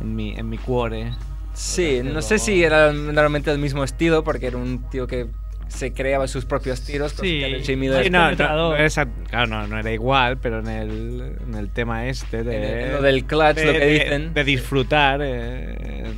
en 0.00 0.14
mi 0.14 0.34
en 0.36 0.48
mi 0.48 0.58
cuore. 0.58 1.12
Sí, 1.52 2.00
no 2.02 2.20
sé 2.22 2.38
si 2.38 2.62
era 2.64 2.90
realmente 2.92 3.50
el 3.52 3.58
mismo 3.58 3.84
estilo, 3.84 4.24
porque 4.24 4.46
era 4.48 4.56
un 4.56 4.88
tío 4.90 5.06
que 5.06 5.28
se 5.68 5.92
creaba 5.92 6.28
sus 6.28 6.44
propios 6.44 6.80
tiros. 6.82 7.12
Sí. 7.12 7.42
Miller- 7.76 8.04
Sí, 8.04 8.10
no, 8.10 8.20
no, 8.20 8.24
penetrador. 8.26 8.78
no 8.78 8.84
es 8.84 8.98
a- 8.98 9.06
claro, 9.06 9.46
no, 9.46 9.66
no 9.66 9.78
era 9.78 9.90
igual, 9.92 10.38
pero 10.38 10.60
en 10.60 10.68
el, 10.68 11.36
en 11.48 11.54
el 11.54 11.70
tema 11.70 12.06
este 12.06 12.42
de, 12.44 12.56
En 12.56 12.62
el- 12.64 12.78
en 12.86 12.92
lo 12.92 13.02
del 13.02 13.24
clutch, 13.24 13.56
de- 13.56 13.64
lo 13.66 13.72
que 13.72 13.78
de- 13.78 13.92
dicen. 13.92 14.34
de 14.34 14.44
disfrutar 14.44 15.20
eh, 15.22 16.12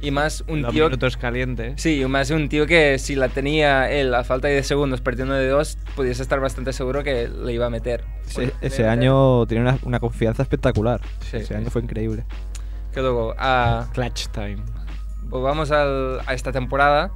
Y 0.00 0.10
más 0.12 0.44
un 0.46 0.62
los 0.62 0.72
tío... 0.72 0.84
minutos 0.84 1.16
calientes. 1.16 1.80
Sí, 1.82 2.00
y 2.00 2.06
más 2.06 2.30
un 2.30 2.48
tío 2.48 2.66
que 2.66 2.98
si 2.98 3.16
la 3.16 3.28
tenía 3.28 3.90
él 3.90 4.14
a 4.14 4.22
falta 4.24 4.46
de 4.48 4.54
10 4.54 4.66
segundos 4.66 5.00
perdiendo 5.00 5.34
de 5.34 5.48
2, 5.48 5.76
pudiese 5.96 6.22
estar 6.22 6.38
bastante 6.38 6.72
seguro 6.72 7.02
que 7.02 7.28
le 7.28 7.52
iba 7.52 7.66
a 7.66 7.70
meter. 7.70 8.04
Ese, 8.60 8.86
año 8.86 9.44
tenía 9.46 9.62
una, 9.62 9.78
una 9.82 9.98
confianza 10.00 10.42
espectacular. 10.42 11.00
Sí, 11.20 11.38
ese 11.38 11.46
sí. 11.46 11.54
año 11.54 11.70
fue 11.70 11.82
increíble. 11.82 12.24
Que 12.92 13.00
luego, 13.00 13.34
ah, 13.38 13.88
Clutch 13.92 14.28
time. 14.28 14.58
volvamos 15.24 15.70
al- 15.72 16.20
a 16.26 16.34
esta 16.34 16.52
temporada. 16.52 17.10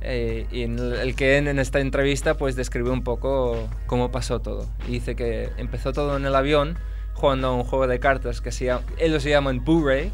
Eh, 0.00 0.46
y 0.50 0.62
en 0.62 0.78
el, 0.78 0.92
el 0.94 1.14
que 1.16 1.36
en, 1.36 1.48
en 1.48 1.58
esta 1.58 1.80
entrevista 1.80 2.34
pues 2.34 2.56
describió 2.56 2.92
un 2.92 3.02
poco 3.02 3.68
cómo 3.86 4.10
pasó 4.10 4.40
todo. 4.40 4.68
Y 4.88 4.92
dice 4.92 5.16
que 5.16 5.50
empezó 5.56 5.92
todo 5.92 6.16
en 6.16 6.24
el 6.26 6.34
avión 6.34 6.78
jugando 7.14 7.48
a 7.48 7.52
un 7.54 7.64
juego 7.64 7.86
de 7.86 7.98
cartas 7.98 8.40
que 8.40 8.52
se 8.52 8.66
llama, 8.66 8.82
ellos 8.98 9.22
se 9.22 9.30
llaman 9.30 9.64
Blu-ray. 9.64 10.12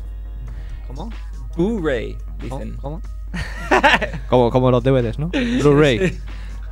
¿Cómo? 0.87 1.11
Blu-ray, 1.57 2.17
dicen. 2.41 2.77
¿Cómo? 2.77 3.03
Como, 4.29 4.51
como 4.51 4.71
los 4.71 4.83
DVDs, 4.83 5.19
¿no? 5.19 5.29
Blu-ray. 5.29 6.11
Sí. 6.11 6.21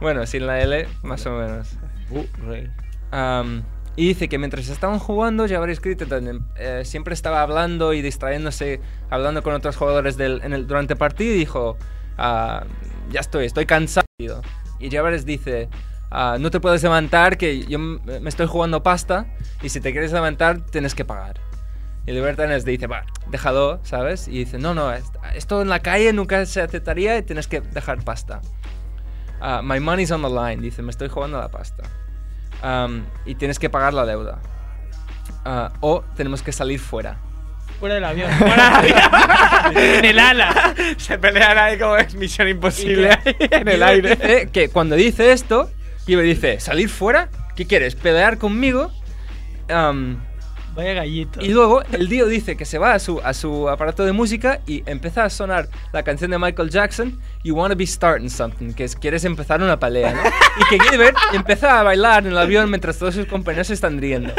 Bueno, 0.01 0.27
sin 0.27 0.47
la 0.47 0.61
L, 0.61 0.87
más 1.03 1.25
o 1.27 1.33
menos. 1.33 1.77
Blu-ray. 2.11 2.71
Am, 3.11 3.63
y 3.97 4.09
dice 4.09 4.29
que 4.29 4.39
mientras 4.39 4.69
estaban 4.69 4.99
jugando, 4.99 5.49
Javaris 5.49 5.81
Crittenton 5.81 6.47
eh, 6.57 6.83
siempre 6.85 7.13
estaba 7.13 7.43
hablando 7.43 7.93
y 7.93 8.03
distrayéndose, 8.03 8.81
hablando 9.11 9.43
con 9.43 9.55
otros 9.55 9.77
jugadores 9.77 10.17
del, 10.17 10.41
en 10.43 10.53
el, 10.53 10.67
durante 10.67 10.95
el 10.95 10.99
partido 10.99 11.35
y 11.35 11.39
dijo, 11.39 11.77
ah, 12.21 12.65
ya 13.11 13.21
estoy, 13.21 13.47
estoy 13.47 13.67
cansado. 13.67 14.07
Y 14.79 14.91
Javaris 14.91 15.25
dice, 15.27 15.69
ah, 16.11 16.37
no 16.39 16.51
te 16.51 16.61
puedes 16.61 16.83
levantar, 16.83 17.37
que 17.37 17.65
yo 17.67 17.79
me 17.79 18.29
estoy 18.29 18.47
jugando 18.47 18.83
pasta 18.83 19.27
y 19.63 19.69
si 19.71 19.81
te 19.81 19.93
quieres 19.93 20.13
levantar 20.13 20.61
tienes 20.67 20.95
que 20.95 21.05
pagar. 21.05 21.41
Y 22.07 22.13
Libertanes 22.13 22.65
dice, 22.65 22.87
va, 22.87 23.05
déjalo, 23.29 23.79
¿sabes? 23.83 24.27
Y 24.27 24.39
dice, 24.39 24.59
no, 24.59 24.73
no, 24.75 24.93
est- 24.93 25.15
esto 25.35 25.61
en 25.63 25.69
la 25.69 25.81
calle 25.81 26.13
nunca 26.13 26.45
se 26.47 26.63
aceptaría 26.63 27.19
y 27.19 27.23
tienes 27.23 27.47
que 27.47 27.61
dejar 27.61 28.03
pasta. 28.05 28.41
Ah, 29.41 29.61
my 29.63 29.81
money's 29.81 30.11
on 30.11 30.23
the 30.23 30.29
line, 30.29 30.63
dice, 30.63 30.83
me 30.83 30.91
estoy 30.91 31.09
jugando 31.09 31.39
la 31.39 31.49
pasta. 31.49 31.83
Am, 32.63 33.05
y 33.27 33.35
tienes 33.35 33.59
que 33.59 33.69
pagar 33.71 33.93
la 33.95 34.07
deuda. 34.07 34.39
Ah, 35.45 35.73
o 35.81 36.03
tenemos 36.17 36.43
que 36.43 36.53
salir 36.53 36.81
fuera. 36.81 37.19
Fuera 37.81 37.95
del 37.97 38.05
avión. 38.05 38.31
Fuera 38.39 38.83
del 38.83 38.93
avión. 38.95 39.77
en 39.97 40.05
el 40.05 40.19
ala. 40.19 40.75
Se 40.99 41.19
pelean 41.19 41.59
ahí 41.59 41.79
como 41.79 41.97
es 41.97 42.15
misión 42.15 42.47
imposible 42.49 43.19
en 43.25 43.67
el 43.69 43.83
Gilbert 43.83 43.83
aire. 43.83 44.17
dice 44.17 44.49
que 44.53 44.69
cuando 44.69 44.95
dice 44.97 45.33
esto, 45.33 45.71
Gilbert 46.07 46.29
dice, 46.29 46.61
¿salir 46.61 46.89
fuera? 46.89 47.29
¿Qué 47.57 47.67
quieres? 47.67 47.95
¿Pelear 47.95 48.39
conmigo? 48.39 48.93
Am, 49.69 50.19
Vaya 50.75 50.93
gallito. 50.95 51.41
y 51.41 51.49
luego 51.49 51.83
el 51.93 52.09
tío 52.09 52.27
dice 52.27 52.57
que 52.57 52.65
se 52.65 52.79
va 52.79 52.95
a 52.95 52.99
su, 53.01 53.21
a 53.25 53.35
su 53.35 53.69
aparato 53.69 54.05
de 54.05 54.13
música 54.13 54.61
y 54.67 54.83
empieza 54.87 55.25
a 55.25 55.31
sonar 55.31 55.69
la 55.93 56.03
canción 56.05 56.31
de 56.31 56.39
Michael 56.39 56.71
Jackson, 56.71 57.21
You 57.43 57.57
Wanna 57.57 57.75
Be 57.75 57.87
Starting 57.87 58.31
Something, 58.31 58.73
que 58.73 58.85
es 58.85 58.95
quieres 58.95 59.25
empezar 59.25 59.61
una 59.63 59.79
pelea, 59.81 60.13
¿no? 60.13 60.21
Y 60.23 60.69
que 60.69 60.79
Gilbert 60.85 61.17
empieza 61.33 61.81
a 61.81 61.83
bailar 61.83 62.25
en 62.25 62.33
el 62.33 62.39
avión 62.39 62.69
mientras 62.71 62.99
todos 62.99 63.15
sus 63.17 63.27
compañeros 63.27 63.67
se 63.67 63.75
están 63.75 64.01
riendo. 64.01 64.33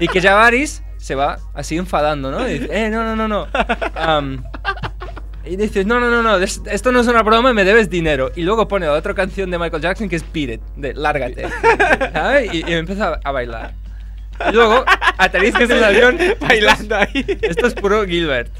Y 0.00 0.08
que 0.08 0.20
Javaris 0.20 0.82
se 1.00 1.14
va 1.14 1.38
así 1.54 1.76
enfadando, 1.76 2.30
¿no? 2.30 2.48
Y 2.48 2.58
dice, 2.58 2.68
eh, 2.86 2.90
no, 2.90 3.02
no, 3.04 3.16
no, 3.16 3.26
no. 3.28 3.46
Am, 3.94 4.44
y 5.44 5.56
dices, 5.56 5.86
no, 5.86 5.98
no, 5.98 6.10
no, 6.10 6.22
no, 6.22 6.36
es- 6.36 6.60
esto 6.66 6.92
no 6.92 7.00
es 7.00 7.06
una 7.08 7.22
broma, 7.22 7.52
me 7.52 7.64
debes 7.64 7.88
dinero. 7.90 8.30
Y 8.36 8.42
luego 8.42 8.68
pone 8.68 8.86
otra 8.88 9.14
canción 9.14 9.50
de 9.50 9.58
Michael 9.58 9.82
Jackson 9.82 10.08
que 10.08 10.16
es 10.16 10.24
Beat 10.32 10.50
It, 10.50 10.60
de 10.76 10.94
Lárgate. 10.94 11.46
¿sabes? 12.12 12.52
Y, 12.54 12.58
y 12.70 12.74
empieza 12.74 13.18
a 13.24 13.32
bailar. 13.32 13.72
Y 14.48 14.52
luego 14.52 14.84
aterrizas 15.18 15.62
en 15.62 15.72
el 15.72 15.84
avión. 15.84 16.18
Bailando 16.40 16.96
ahí. 16.96 17.38
Esto 17.42 17.66
es 17.66 17.74
puro 17.74 18.04
Gilbert. 18.06 18.50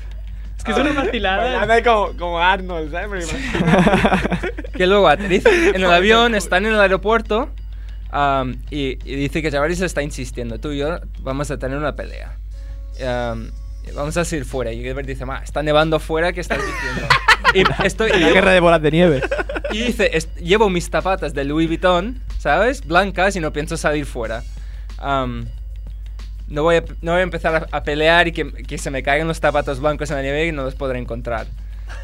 Es 0.58 0.64
que 0.64 0.72
es 0.72 0.78
una 0.78 0.92
vacilada. 0.92 1.42
Bailando 1.44 1.72
ahí 1.74 1.82
como, 1.82 2.16
como 2.18 2.38
Arnold, 2.40 2.90
¿sabes? 2.90 3.30
Que 4.74 4.86
luego 4.86 5.08
aterriza 5.08 5.50
en 5.50 5.76
el 5.76 5.90
avión, 5.90 6.34
están 6.34 6.64
en 6.64 6.72
el 6.72 6.80
aeropuerto 6.80 7.50
am, 8.10 8.56
y, 8.70 8.98
y 9.10 9.16
dice 9.16 9.42
que 9.42 9.50
Javaris 9.50 9.80
está 9.80 10.02
insistiendo. 10.02 10.58
Tú 10.58 10.72
y 10.72 10.78
yo 10.78 10.98
vamos 11.20 11.50
a 11.50 11.58
tener 11.58 11.78
una 11.78 11.94
pelea. 11.96 12.36
Am, 13.06 13.50
vamos 13.94 14.16
a 14.16 14.24
salir 14.24 14.44
fuera. 14.44 14.72
Y 14.72 14.82
Gilbert 14.82 15.06
dice, 15.08 15.24
ma, 15.26 15.38
está 15.38 15.62
nevando 15.62 15.98
fuera, 16.00 16.32
¿qué 16.32 16.40
estás 16.40 16.58
diciendo? 16.58 17.08
y 17.82 17.86
estoy, 17.86 18.10
La 18.10 18.30
guerra 18.30 18.52
de 18.52 18.60
bolas 18.60 18.82
de 18.82 18.90
nieve. 18.90 19.22
Y 19.72 19.84
dice, 19.84 20.10
"Est- 20.16 20.34
llevo 20.38 20.68
mis 20.68 20.90
zapatas 20.90 21.32
de 21.32 21.44
Louis 21.44 21.68
Vuitton, 21.68 22.20
¿sabes? 22.40 22.84
Blancas 22.84 23.36
y 23.36 23.40
no 23.40 23.52
pienso 23.52 23.76
salir 23.76 24.04
fuera. 24.04 24.42
Am, 24.98 25.46
no, 26.48 26.64
voy 26.64 26.74
a, 26.74 26.84
no 27.02 27.12
voy 27.12 27.20
a 27.20 27.22
empezar 27.22 27.54
a, 27.70 27.76
a 27.76 27.84
pelear 27.84 28.26
y 28.26 28.32
que, 28.32 28.52
que 28.52 28.78
se 28.78 28.90
me 28.90 29.04
caigan 29.04 29.28
los 29.28 29.38
zapatos 29.38 29.78
blancos 29.78 30.10
en 30.10 30.16
la 30.16 30.22
nieve 30.22 30.46
y 30.48 30.50
no 30.50 30.64
los 30.64 30.74
podré 30.74 30.98
encontrar. 30.98 31.46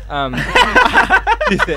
Dice, 1.51 1.77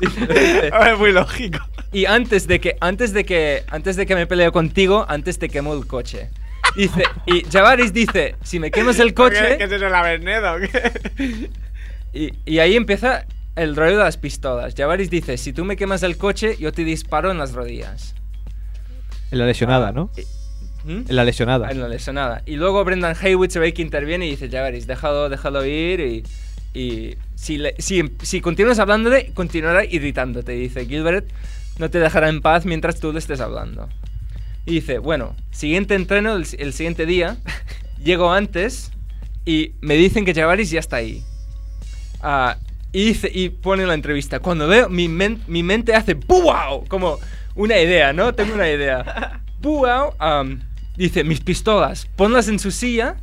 dice- 0.00 0.26
dice, 0.26 0.66
Es 0.92 0.98
muy 0.98 1.12
lógico. 1.12 1.58
Y 1.92 2.04
antes 2.06 2.46
de 2.46 2.60
que 2.60 2.76
antes 2.80 3.12
de 3.12 3.24
que 3.24 3.64
antes 3.70 3.96
de 3.96 4.06
que 4.06 4.14
me 4.14 4.26
pelee 4.26 4.50
contigo, 4.52 5.04
antes 5.08 5.38
te 5.38 5.48
quemo 5.48 5.74
el 5.74 5.86
coche. 5.86 6.30
Dice, 6.76 7.02
y 7.26 7.42
Javaris 7.50 7.92
dice, 7.92 8.36
si 8.42 8.60
me 8.60 8.70
quemas 8.70 8.98
el 8.98 9.08
¿Qué, 9.08 9.14
coche, 9.14 9.56
¿Qué 9.58 9.64
es 9.64 9.72
eso, 9.72 9.88
la 9.88 10.02
Bernedo? 10.02 10.54
o 10.54 10.58
qué? 10.60 11.50
y, 12.12 12.32
y 12.44 12.58
ahí 12.58 12.76
empieza 12.76 13.24
el 13.56 13.74
rollo 13.74 13.96
de 13.98 14.04
las 14.04 14.16
pistolas. 14.18 14.74
Javaris 14.76 15.10
dice, 15.10 15.38
si 15.38 15.52
tú 15.52 15.64
me 15.64 15.76
quemas 15.76 16.02
el 16.02 16.16
coche, 16.18 16.56
yo 16.60 16.70
te 16.72 16.84
disparo 16.84 17.30
en 17.30 17.38
las 17.38 17.52
rodillas. 17.54 18.14
En 19.30 19.38
la 19.38 19.46
lesionada, 19.46 19.92
¿no? 19.92 20.10
¿Mm? 20.84 21.02
En 21.08 21.16
la 21.16 21.24
lesionada. 21.24 21.70
En 21.70 21.80
la 21.80 21.88
lesionada. 21.88 22.42
Y 22.46 22.56
luego 22.56 22.84
Brendan 22.84 23.16
Haywood 23.20 23.48
se 23.50 23.58
ve 23.58 23.72
que 23.74 23.82
interviene 23.82 24.26
y 24.26 24.30
dice, 24.30 24.48
Javaris, 24.50 24.86
déjalo, 24.86 25.28
déjalo 25.28 25.64
ir 25.64 26.00
y... 26.00 26.24
y 26.78 27.16
si, 27.34 27.56
le- 27.58 27.74
si, 27.78 28.04
si 28.22 28.40
continúas 28.40 28.78
hablándole, 28.78 29.32
continuará 29.32 29.84
irritándote. 29.84 30.52
Dice, 30.52 30.86
Gilbert 30.86 31.26
no 31.78 31.90
te 31.90 31.98
dejará 32.00 32.28
en 32.28 32.40
paz 32.40 32.64
mientras 32.64 33.00
tú 33.00 33.12
le 33.12 33.18
estés 33.18 33.40
hablando. 33.40 33.88
Y 34.66 34.74
dice, 34.74 34.98
bueno, 34.98 35.34
siguiente 35.50 35.94
entreno, 35.94 36.34
el, 36.36 36.46
el 36.58 36.72
siguiente 36.72 37.06
día, 37.06 37.36
llego 38.02 38.32
antes 38.32 38.90
y 39.44 39.72
me 39.80 39.94
dicen 39.94 40.24
que 40.24 40.34
Javaris 40.34 40.70
ya 40.70 40.80
está 40.80 40.96
ahí. 40.96 41.22
Ah, 42.20 42.56
y, 42.92 43.06
dice, 43.06 43.30
y 43.32 43.50
pone 43.50 43.86
la 43.86 43.94
entrevista, 43.94 44.40
cuando 44.40 44.66
veo, 44.66 44.88
mi, 44.88 45.08
men- 45.08 45.42
mi 45.46 45.62
mente 45.62 45.94
hace 45.94 46.14
¡Wow! 46.14 46.86
Como 46.88 47.18
una 47.54 47.78
idea, 47.78 48.12
¿no? 48.12 48.34
Tengo 48.34 48.54
una 48.54 48.68
idea. 48.70 49.40
¡Wow! 49.60 50.14
am, 50.18 50.60
dice, 50.96 51.24
mis 51.24 51.40
pistolas, 51.40 52.06
ponlas 52.16 52.48
en 52.48 52.58
su 52.58 52.70
silla. 52.70 53.16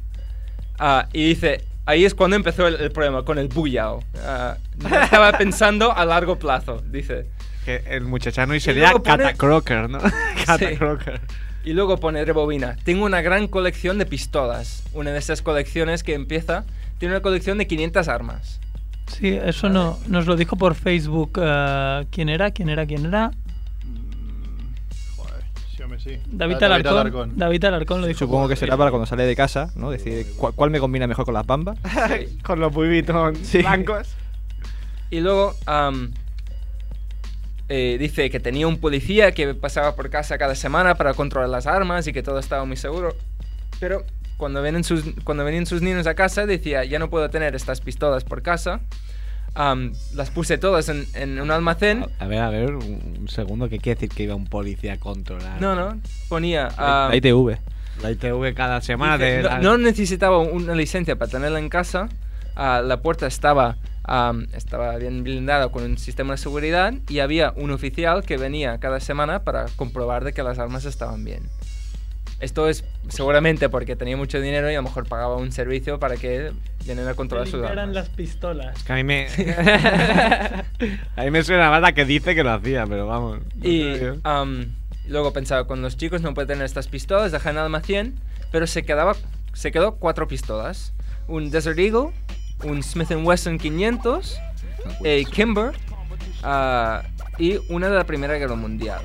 ah, 0.79 1.07
y 1.13 1.27
dice, 1.29 1.63
ahí 1.85 2.05
es 2.05 2.15
cuando 2.15 2.35
empezó 2.35 2.67
el, 2.67 2.75
el 2.75 2.91
problema 2.91 3.24
con 3.25 3.38
el 3.38 3.47
buyao. 3.50 4.03
Ah, 4.24 4.57
estaba 5.03 5.31
pensando 5.38 5.91
a 5.95 6.05
largo 6.05 6.38
plazo, 6.39 6.81
dice. 6.89 7.27
Que 7.65 7.84
el 7.88 8.03
muchachano 8.05 8.53
y 8.53 8.57
Y 8.57 8.60
sería 8.62 8.84
luego 8.84 9.01
pone- 9.03 9.17
Cata 9.24 9.34
Crocker, 9.34 9.89
¿no? 9.89 10.00
Cata 10.45 10.57
Sí. 10.69 10.77
Crocker. 10.77 11.19
Y 11.63 11.74
luego 11.74 11.98
pone 11.98 12.24
rebobina. 12.24 12.75
Tengo 12.84 13.05
una 13.05 13.22
gran 13.22 13.48
colección 13.48 13.98
de 13.98 14.05
pistolas. 14.05 14.84
Una 14.93 15.12
de 15.12 15.17
esas 15.17 15.41
colecciones 15.41 16.03
que 16.03 16.13
empieza. 16.13 16.63
Tiene 17.00 17.15
una 17.15 17.22
colección 17.24 17.57
de 17.57 17.65
500 17.65 18.07
armas. 18.07 18.60
Sí, 19.07 19.29
eso 19.29 19.69
no, 19.69 19.98
nos 20.07 20.25
lo 20.27 20.36
dijo 20.36 20.55
por 20.57 20.75
Facebook. 20.75 21.39
eh, 21.41 22.05
¿Quién 22.12 22.29
era? 22.29 22.51
¿Quién 22.51 22.69
era? 22.69 22.86
¿Quién 22.86 23.05
era? 23.07 23.31
Joder, 25.17 25.43
sí, 25.75 25.84
hombre, 25.84 26.00
sí. 26.00 26.19
David 26.27 26.57
Ah, 26.62 26.65
Alarcón. 26.67 27.34
David 27.36 27.65
Alarcón 27.65 28.01
lo 28.01 28.07
dijo. 28.07 28.19
Supongo 28.19 28.48
que 28.48 28.55
será 28.55 28.77
para 28.77 28.91
cuando 28.91 29.05
sale 29.05 29.24
de 29.25 29.36
casa, 29.36 29.72
¿no? 29.75 29.89
Decir 29.91 30.25
cuál, 30.38 30.53
cuál 30.53 30.69
me 30.72 30.79
combina 30.79 31.07
mejor 31.07 31.25
con 31.25 31.34
las 31.34 31.45
bambas. 31.45 31.77
Con 32.43 32.60
los 32.60 32.74
Sí. 33.43 33.60
blancos. 33.60 34.07
Y 35.12 35.19
luego, 35.19 35.55
eh, 37.69 37.98
dice 38.00 38.29
que 38.29 38.39
tenía 38.39 38.67
un 38.67 38.77
policía 38.79 39.31
que 39.31 39.53
pasaba 39.55 39.95
por 39.95 40.10
casa 40.10 40.38
cada 40.38 40.55
semana 40.55 40.95
para 40.95 41.13
controlar 41.13 41.50
las 41.50 41.65
armas 41.67 42.05
y 42.07 42.13
que 42.13 42.24
todo 42.24 42.39
estaba 42.39 42.65
muy 42.65 42.77
seguro. 42.77 43.15
Pero 43.79 44.03
cuando 44.38 44.62
venían 44.62 44.84
sus, 44.84 45.03
cuando 45.24 45.43
venían 45.45 45.65
sus 45.65 45.81
niños 45.81 46.07
a 46.07 46.13
casa 46.13 46.45
decía, 46.45 46.84
ya 46.86 47.00
no 47.00 47.10
puedo 47.10 47.29
tener 47.29 47.55
estas 47.55 47.81
pistolas 47.81 48.24
por 48.24 48.41
casa. 48.41 48.81
Las 50.13 50.31
puse 50.31 50.57
todas 50.57 50.89
en, 50.89 51.05
en 51.13 51.39
un 51.39 51.50
almacén. 51.50 52.05
A 52.19 52.27
ver, 52.27 52.39
a 52.39 52.50
ver, 52.50 52.75
un 52.75 53.15
un 53.22 53.27
segundo, 53.29 53.69
¿qué 53.69 53.79
quiere 53.79 53.95
decir 54.00 54.10
que 54.15 54.24
iba 54.24 54.36
un 54.36 54.45
policía 54.48 54.93
a 54.93 54.98
controlar? 54.98 55.60
No, 55.62 55.74
no, 55.75 56.00
ponía... 56.29 56.63
La, 56.77 57.05
ah, 57.05 57.07
la 57.10 57.15
ITV. 57.15 57.57
La 58.03 58.12
ITV 58.12 58.53
cada 58.53 58.81
semana 58.81 59.17
Dice, 59.17 59.38
de... 59.38 59.43
no, 59.43 59.50
la- 59.50 59.60
no 59.60 59.77
necesitaba 59.77 60.39
una 60.39 60.75
licencia 60.75 61.15
para 61.15 61.31
tenerla 61.31 61.60
en 61.60 61.69
casa. 61.69 62.10
ah, 62.57 62.81
la 62.86 63.01
puerta 63.01 63.25
estaba, 63.27 63.77
estaba 64.53 64.95
bien 64.97 65.24
blindada 65.24 65.69
con 65.69 65.83
un 65.83 65.97
sistema 65.97 66.33
de 66.33 66.38
seguridad 66.38 66.93
y 67.09 67.19
había 67.19 67.53
un 67.55 67.71
oficial 67.71 68.24
que 68.24 68.38
venía 68.38 68.77
cada 68.79 69.00
semana 69.00 69.43
para 69.43 69.65
comprobar 69.75 70.24
de 70.24 70.33
que 70.33 70.43
las 70.43 70.59
armas 70.59 70.85
estaban 70.85 71.24
bien. 71.24 71.50
Esto 72.41 72.67
es 72.67 72.83
seguramente 73.07 73.69
porque 73.69 73.95
tenía 73.95 74.17
mucho 74.17 74.41
dinero 74.41 74.69
y 74.69 74.74
a 74.74 74.77
lo 74.77 74.83
mejor 74.83 75.07
pagaba 75.07 75.38
un 75.38 75.51
servicio 75.51 76.00
para 76.00 76.17
que 76.17 76.51
vienen 76.83 77.07
a 77.07 77.13
controlar 77.13 77.47
sus 77.47 77.63
Eran 77.63 77.79
armas. 77.79 77.95
las 77.95 78.09
pistolas. 78.09 78.83
Que 78.83 78.93
a 78.93 78.95
mí 78.97 79.03
me... 79.03 79.27
a 81.15 81.24
mí 81.24 81.31
me 81.31 81.43
suena 81.43 81.69
más 81.69 81.81
la 81.81 81.93
que 81.93 82.03
dice 82.03 82.35
que 82.35 82.43
lo 82.43 82.51
hacía, 82.51 82.85
pero 82.85 83.07
vamos. 83.07 83.39
Y 83.63 83.93
luego 85.07 85.31
pensaba, 85.31 85.65
con 85.65 85.81
los 85.81 85.95
chicos 85.97 86.21
no 86.21 86.33
puede 86.33 86.47
tener 86.47 86.65
estas 86.65 86.88
pistolas, 86.88 87.31
dejan 87.31 87.51
en 87.51 87.57
el 87.59 87.63
almacén, 87.65 88.19
pero 88.51 88.67
se, 88.67 88.83
quedaba, 88.83 89.15
se 89.53 89.71
quedó 89.71 89.95
cuatro 89.95 90.27
pistolas. 90.27 90.93
Un 91.27 91.51
Desert 91.51 91.79
Eagle, 91.79 92.09
un 92.65 92.84
Smith 92.84 93.12
Wesson 93.12 93.57
500, 93.57 94.38
a 94.86 95.29
Kimber 95.31 95.72
ah, 96.43 97.03
y 97.38 97.57
una 97.69 97.89
de 97.89 97.95
la 97.95 98.03
Primera 98.05 98.36
Guerra 98.38 98.55
Mundial. 98.55 99.01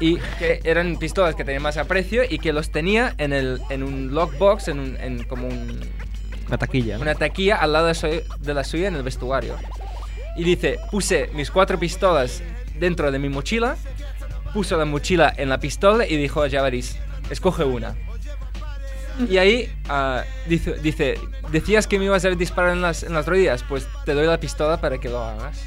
Y 0.00 0.16
que 0.38 0.60
eran 0.64 0.96
pistolas 0.96 1.34
que 1.34 1.44
tenían 1.44 1.62
más 1.62 1.76
aprecio 1.76 2.22
y 2.28 2.38
que 2.38 2.52
los 2.52 2.70
tenía 2.70 3.14
en, 3.18 3.32
el, 3.32 3.60
en 3.70 3.82
un 3.82 4.12
lockbox, 4.14 4.68
en, 4.68 4.80
un, 4.80 4.96
en 4.96 5.22
como 5.24 5.46
un, 5.46 5.80
Una 6.48 6.58
taquilla. 6.58 6.96
¿no? 6.96 7.02
una 7.02 7.14
taquilla 7.14 7.56
al 7.56 7.72
lado 7.72 7.86
de, 7.86 7.94
su- 7.94 8.22
de 8.40 8.54
la 8.54 8.64
suya 8.64 8.88
en 8.88 8.96
el 8.96 9.02
vestuario. 9.02 9.54
Y 10.36 10.44
dice, 10.44 10.78
puse 10.90 11.28
mis 11.34 11.50
cuatro 11.50 11.78
pistolas 11.78 12.42
dentro 12.80 13.12
de 13.12 13.18
mi 13.18 13.28
mochila, 13.28 13.76
puso 14.52 14.76
la 14.76 14.84
mochila 14.86 15.32
en 15.36 15.48
la 15.50 15.60
pistola 15.60 16.06
y 16.06 16.16
dijo, 16.16 16.44
ya 16.46 16.62
veréis, 16.62 16.96
escoge 17.30 17.64
una. 17.64 17.94
Y 19.28 19.38
ahí 19.38 19.72
ah, 19.88 20.22
dice, 20.46 20.74
dice, 20.82 21.14
decías 21.50 21.86
que 21.86 21.98
me 21.98 22.06
ibas 22.06 22.24
a 22.24 22.30
disparar 22.30 22.72
en 22.72 22.82
las, 22.82 23.02
en 23.02 23.14
las 23.14 23.26
rodillas, 23.26 23.64
pues 23.68 23.86
te 24.04 24.14
doy 24.14 24.26
la 24.26 24.38
pistola 24.38 24.80
para 24.80 24.98
que 24.98 25.08
lo 25.08 25.22
hagas. 25.22 25.64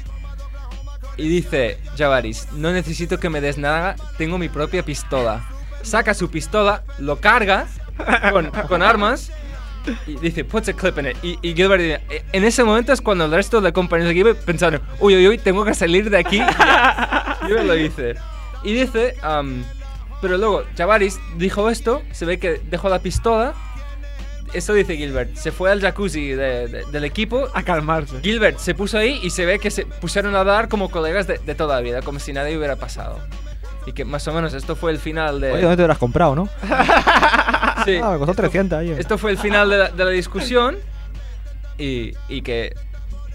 Y 1.16 1.28
dice, 1.28 1.78
Javaris, 1.96 2.48
no 2.52 2.72
necesito 2.72 3.18
que 3.18 3.30
me 3.30 3.40
des 3.40 3.56
nada, 3.58 3.96
tengo 4.18 4.38
mi 4.38 4.48
propia 4.48 4.84
pistola. 4.84 5.48
Saca 5.82 6.14
su 6.14 6.30
pistola, 6.30 6.82
lo 6.98 7.20
carga 7.20 7.66
con, 8.32 8.50
con 8.68 8.82
armas 8.82 9.30
y 10.06 10.16
dice, 10.18 10.44
puts 10.44 10.68
a 10.68 10.72
clip 10.72 10.98
in 10.98 11.06
it. 11.06 11.16
Y, 11.22 11.38
y 11.42 11.54
Gilbert 11.54 11.82
dice, 11.82 12.00
"Eh, 12.10 12.24
en 12.32 12.44
ese 12.44 12.64
momento 12.64 12.92
es 12.92 13.00
cuando 13.00 13.24
el 13.24 13.30
resto 13.30 13.60
de 13.60 13.72
compañeros 13.72 14.08
de 14.08 14.14
Gilbert 14.14 14.38
pensaron, 14.44 14.80
uy, 15.00 15.16
uy, 15.16 15.28
uy, 15.28 15.38
tengo 15.38 15.64
que 15.64 15.74
salir 15.74 16.10
de 16.10 16.18
aquí. 16.18 16.40
Y 17.42 17.46
Gilbert 17.46 17.66
lo 17.66 17.74
dice. 17.74 18.14
Y 18.64 18.72
dice, 18.72 19.14
am, 19.22 19.62
pero 20.20 20.38
luego 20.38 20.64
Javaris 20.76 21.18
dijo 21.36 21.68
esto, 21.70 22.02
se 22.12 22.24
ve 22.24 22.38
que 22.38 22.60
dejó 22.70 22.88
la 22.88 22.98
pistola. 23.00 23.54
Esto 24.52 24.72
dice 24.74 24.96
Gilbert, 24.96 25.34
se 25.34 25.50
fue 25.52 25.70
al 25.72 25.80
jacuzzi 25.80 26.28
de- 26.28 26.68
de- 26.68 26.84
del 26.84 27.04
equipo 27.04 27.48
A 27.52 27.62
calmarse. 27.64 28.20
Gilbert 28.22 28.58
se 28.58 28.74
puso 28.74 28.96
ahí 28.96 29.18
y 29.22 29.30
se 29.30 29.44
ve 29.44 29.58
que 29.58 29.70
se 29.70 29.84
pusieron 29.86 30.34
a 30.36 30.44
dar 30.44 30.68
como 30.68 30.88
colegas 30.90 31.26
de, 31.26 31.38
de 31.38 31.54
toda 31.54 31.74
la 31.76 31.80
vida, 31.82 32.00
como 32.02 32.20
si 32.20 32.32
nadie 32.32 32.56
hubiera 32.56 32.76
pasado. 32.76 33.18
Y 33.86 33.92
que 33.92 34.04
más 34.04 34.26
o 34.28 34.32
menos 34.32 34.54
esto 34.54 34.74
fue 34.76 34.92
el 34.92 34.98
final 34.98 35.40
de... 35.40 35.52
Oye, 35.52 35.62
¿dónde 35.62 35.84
te 35.84 35.90
has 35.92 35.98
comprado, 35.98 36.34
no? 36.34 36.48
Sí, 37.84 37.98
Ah, 38.02 38.10
me 38.12 38.18
costó 38.18 38.32
esto- 38.32 38.42
300 38.42 38.78
ahí. 38.78 38.90
Esto 38.92 39.18
fue 39.18 39.30
el 39.32 39.38
final 39.38 39.68
de 39.70 39.78
la, 39.78 39.88
de 39.90 40.04
la 40.04 40.10
discusión 40.10 40.76
y, 41.78 42.12
y 42.28 42.42
que... 42.42 42.74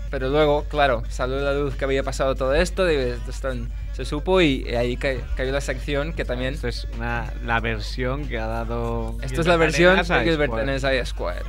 Pero 0.10 0.27
luego, 0.29 0.65
claro, 0.65 1.03
salió 1.10 1.38
la 1.39 1.53
luz 1.53 1.75
que 1.75 1.86
había 1.86 2.03
pasado 2.03 2.36
todo 2.36 2.53
esto, 2.53 2.84
de- 2.84 3.17
esto 3.29 3.53
se 3.93 4.06
supo 4.06 4.41
y 4.41 4.63
ahí 4.75 4.95
ca- 4.97 5.15
cayó 5.36 5.51
la 5.51 5.62
sección 5.62 6.13
que 6.13 6.23
también... 6.25 6.54
Esto 6.54 6.67
es 6.67 6.88
una, 6.95 7.32
la 7.43 7.60
versión 7.60 8.27
que 8.27 8.39
ha 8.39 8.47
dado. 8.47 9.17
Esto 9.21 9.41
es 9.41 9.47
la 9.47 9.58
versión 9.58 9.97
de 9.97 10.23
Gilbert 10.23 10.54
Arenas 10.54 11.08
Square. 11.08 11.43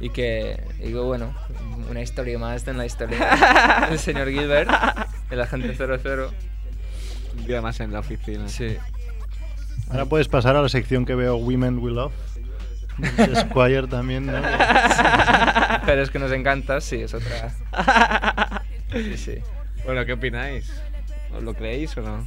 Y 0.00 0.10
que, 0.10 0.60
digo, 0.82 1.04
bueno, 1.04 1.32
una 1.88 2.00
historia 2.02 2.38
más 2.38 2.66
en 2.66 2.76
la 2.76 2.86
historia 2.86 3.86
del 3.88 3.98
señor 3.98 4.28
Gilbert, 4.30 4.68
el 5.30 5.40
agente 5.40 5.74
00. 5.74 6.30
Un 7.38 7.46
día 7.46 7.62
más 7.62 7.78
en 7.80 7.92
la 7.92 8.00
oficina. 8.00 8.48
Sí. 8.48 8.76
Ahora 9.90 10.06
puedes 10.06 10.28
pasar 10.28 10.56
a 10.56 10.62
la 10.62 10.68
sección 10.68 11.04
que 11.06 11.14
veo 11.14 11.36
Women 11.36 11.78
We 11.78 11.92
Love. 11.92 12.12
Squire 13.40 13.86
también, 13.86 14.26
¿no? 14.26 14.40
Pero 15.86 16.02
es 16.02 16.10
que 16.10 16.18
nos 16.18 16.30
encanta, 16.32 16.80
sí, 16.80 16.96
es 16.96 17.14
otra. 17.14 17.52
Sí, 18.92 19.16
sí. 19.16 19.38
Bueno, 19.84 20.04
¿qué 20.04 20.12
opináis? 20.12 20.70
¿Os 21.36 21.42
lo 21.42 21.54
creéis 21.54 21.96
o 21.96 22.02
no? 22.02 22.26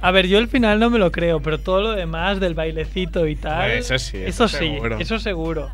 A 0.00 0.10
ver, 0.10 0.26
yo 0.26 0.38
el 0.38 0.48
final 0.48 0.80
no 0.80 0.90
me 0.90 0.98
lo 0.98 1.12
creo, 1.12 1.40
pero 1.40 1.58
todo 1.58 1.80
lo 1.80 1.92
demás 1.92 2.40
del 2.40 2.54
bailecito 2.54 3.26
y 3.28 3.36
tal. 3.36 3.70
Eso 3.70 3.98
sí, 3.98 4.16
Eso, 4.18 4.44
eso 4.46 4.48
sí, 4.48 4.56
seguro. 4.74 4.98
eso 4.98 5.18
seguro. 5.18 5.70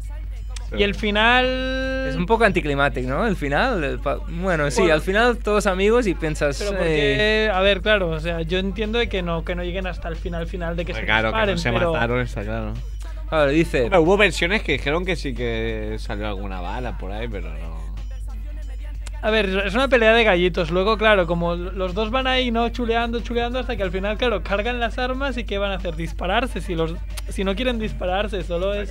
Y 0.76 0.82
el 0.82 0.94
final. 0.94 1.46
Es 2.10 2.14
un 2.16 2.26
poco 2.26 2.44
anticlimático, 2.44 3.08
¿no? 3.08 3.26
El 3.26 3.36
final. 3.36 3.82
el 3.82 3.98
pa- 4.00 4.18
bueno, 4.28 4.70
sí, 4.70 4.80
Bueno. 4.82 4.94
al 4.94 5.00
final 5.00 5.38
todos 5.38 5.66
amigos 5.66 6.06
y 6.06 6.14
piensas. 6.14 6.58
Pero 6.58 6.72
eh, 6.72 6.76
porque, 6.76 7.50
a 7.54 7.60
ver, 7.62 7.80
claro, 7.80 8.10
o 8.10 8.20
sea, 8.20 8.42
yo 8.42 8.58
entiendo 8.58 8.98
de 8.98 9.08
que 9.08 9.22
no, 9.22 9.46
que 9.46 9.54
no 9.54 9.64
lleguen 9.64 9.86
hasta 9.86 10.08
el 10.08 10.16
final 10.16 10.46
final 10.46 10.76
de 10.76 10.84
que 10.84 10.92
se 10.92 11.04
claro, 11.04 11.28
que 11.32 11.36
disparen, 11.38 11.54
no 11.54 11.58
se 11.58 11.72
pero 11.72 11.92
mataron, 11.94 12.20
está 12.20 12.42
claro. 12.44 12.74
Claro, 13.30 13.50
dice. 13.50 13.84
Pero 13.88 14.02
hubo 14.02 14.18
versiones 14.18 14.62
que 14.62 14.72
dijeron 14.72 15.06
que 15.06 15.16
sí 15.16 15.32
que 15.34 15.96
salió 15.98 16.28
alguna 16.28 16.60
bala 16.60 16.98
por 16.98 17.12
ahí, 17.12 17.28
pero 17.28 17.48
no. 17.48 17.87
A 19.20 19.30
ver, 19.30 19.48
es 19.66 19.74
una 19.74 19.88
pelea 19.88 20.12
de 20.14 20.24
gallitos. 20.24 20.70
Luego, 20.70 20.96
claro, 20.96 21.26
como 21.26 21.54
los 21.56 21.94
dos 21.94 22.10
van 22.10 22.26
ahí, 22.26 22.50
no 22.50 22.68
chuleando, 22.68 23.20
chuleando 23.20 23.58
hasta 23.58 23.76
que 23.76 23.82
al 23.82 23.90
final, 23.90 24.16
claro, 24.16 24.42
cargan 24.42 24.78
las 24.80 24.98
armas 24.98 25.36
y 25.36 25.44
qué 25.44 25.58
van 25.58 25.72
a 25.72 25.76
hacer, 25.76 25.96
dispararse. 25.96 26.60
Si 26.60 26.74
los, 26.74 26.94
si 27.28 27.44
no 27.44 27.54
quieren 27.56 27.78
dispararse, 27.78 28.42
solo 28.44 28.74
es 28.74 28.90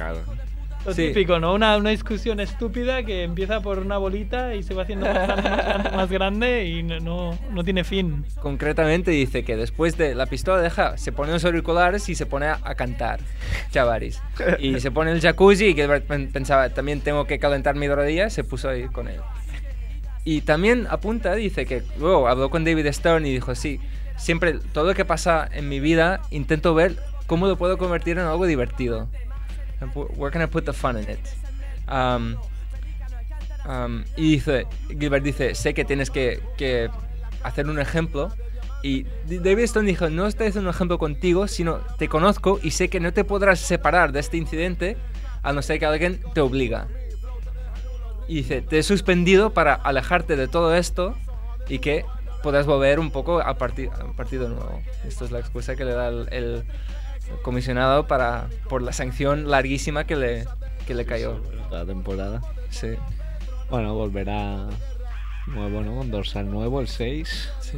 lo 0.86 0.94
Sí. 0.94 1.08
típico, 1.08 1.38
¿no? 1.40 1.54
Una, 1.54 1.76
una 1.76 1.90
discusión 1.90 2.40
estúpida 2.40 3.04
que 3.04 3.24
empieza 3.24 3.60
por 3.60 3.80
una 3.80 3.98
bolita 3.98 4.56
y 4.56 4.64
se 4.64 4.74
va 4.74 4.84
haciendo 4.84 5.06
más 5.06 5.16
grande, 5.28 5.50
más 5.50 5.66
grande, 5.66 5.92
más 5.92 6.10
grande 6.12 6.66
y 6.66 6.84
no, 6.84 7.38
no, 7.52 7.64
tiene 7.66 7.84
fin. 7.84 8.24
Concretamente 8.42 9.12
dice 9.12 9.44
que 9.44 9.58
después 9.58 9.98
de 9.98 10.16
la 10.16 10.28
pistola 10.28 10.62
deja, 10.62 10.98
se 10.98 11.12
pone 11.12 11.34
los 11.34 11.44
auriculares 11.44 12.08
y 12.08 12.16
se 12.16 12.26
pone 12.26 12.46
a, 12.46 12.60
a 12.64 12.76
cantar, 12.76 13.20
Chavaris. 13.72 14.22
Y 14.60 14.80
se 14.80 14.92
pone 14.92 15.12
el 15.12 15.20
jacuzzi 15.20 15.66
y 15.66 15.74
Gilbert 15.74 16.06
pen- 16.06 16.32
pensaba, 16.32 16.70
también 16.70 17.02
tengo 17.02 17.26
que 17.26 17.38
calentar 17.38 17.76
mi 17.76 17.90
rodilla, 17.90 18.30
se 18.30 18.46
puso 18.46 18.70
ahí 18.70 18.86
con 18.88 19.10
él. 19.10 19.20
Y 20.28 20.42
también 20.42 20.88
apunta, 20.90 21.36
dice 21.36 21.66
que 21.66 21.84
luego 21.98 22.28
habló 22.28 22.50
con 22.50 22.66
David 22.66 22.92
Stern 22.92 23.26
y 23.26 23.32
dijo, 23.32 23.56
sí, 23.56 23.80
siempre 24.18 24.60
todo 24.74 24.84
lo 24.84 24.94
que 24.94 25.06
pasa 25.06 25.48
en 25.54 25.70
mi 25.70 25.80
vida 25.80 26.20
intento 26.32 26.76
ver 26.76 26.98
cómo 27.28 27.48
lo 27.48 27.58
puedo 27.58 27.78
convertir 27.78 28.18
en 28.18 28.26
algo 28.26 28.46
divertido. 28.46 29.08
Where 30.18 30.30
can 30.30 30.42
I 30.42 30.48
put 30.48 30.66
the 30.66 30.74
fun 30.74 30.98
in 30.98 31.10
it? 31.10 31.20
Um, 31.90 32.36
um, 33.66 34.04
y 34.18 34.32
dice, 34.32 34.68
Gilbert 34.90 35.24
dice, 35.24 35.56
sé 35.56 35.74
que 35.74 35.86
tienes 35.86 36.10
que, 36.10 36.42
que 36.58 36.90
hacer 37.42 37.70
un 37.70 37.80
ejemplo. 37.80 38.30
Y 38.84 39.06
David 39.30 39.64
Stone 39.64 39.88
dijo, 39.88 40.10
no 40.10 40.28
estoy 40.28 40.48
haciendo 40.48 40.70
un 40.70 40.76
ejemplo 40.76 40.98
contigo, 40.98 41.48
sino 41.48 41.78
te 41.98 42.10
conozco 42.10 42.60
y 42.62 42.72
sé 42.72 42.90
que 42.90 43.00
no 43.00 43.14
te 43.14 43.24
podrás 43.24 43.62
separar 43.62 44.12
de 44.12 44.20
este 44.20 44.36
incidente 44.36 44.98
a 45.42 45.54
no 45.54 45.62
ser 45.62 45.80
que 45.80 45.86
alguien 45.86 46.20
te 46.34 46.42
obliga. 46.42 46.90
Y 48.28 48.36
dice, 48.36 48.62
te 48.62 48.80
he 48.80 48.84
suspendido 48.84 49.52
para 49.52 49.74
alejarte 49.74 50.36
de 50.36 50.48
todo 50.48 50.76
esto 50.76 51.16
y 51.70 51.80
que 51.80 52.06
podrás 52.44 52.66
volver 52.66 53.00
un 53.00 53.12
poco 53.12 53.40
a 53.42 53.58
partir, 53.58 53.90
a 53.90 54.12
partir 54.14 54.40
de 54.40 54.50
nuevo. 54.50 54.82
Esto 55.08 55.26
es 55.26 55.32
la 55.32 55.40
excusa 55.40 55.76
que 55.76 55.86
le 55.86 55.94
da 55.94 56.10
el, 56.10 56.28
el 56.32 56.64
comisionado 57.42 58.08
para, 58.08 58.48
por 58.70 58.82
la 58.82 58.92
sanción 58.94 59.50
larguísima 59.50 60.06
que 60.06 60.16
le, 60.16 60.46
que 60.86 60.94
le 60.94 61.06
cayó. 61.06 61.42
La 61.72 61.86
temporada. 61.86 62.42
Sí, 62.70 62.90
Bueno, 63.70 63.94
volverá 63.96 64.68
nuevo, 65.48 65.82
¿no? 65.82 65.94
Un 65.94 66.12
dorsal 66.12 66.50
nuevo, 66.52 66.80
el 66.82 66.88
6. 66.88 67.50
sí. 67.62 67.78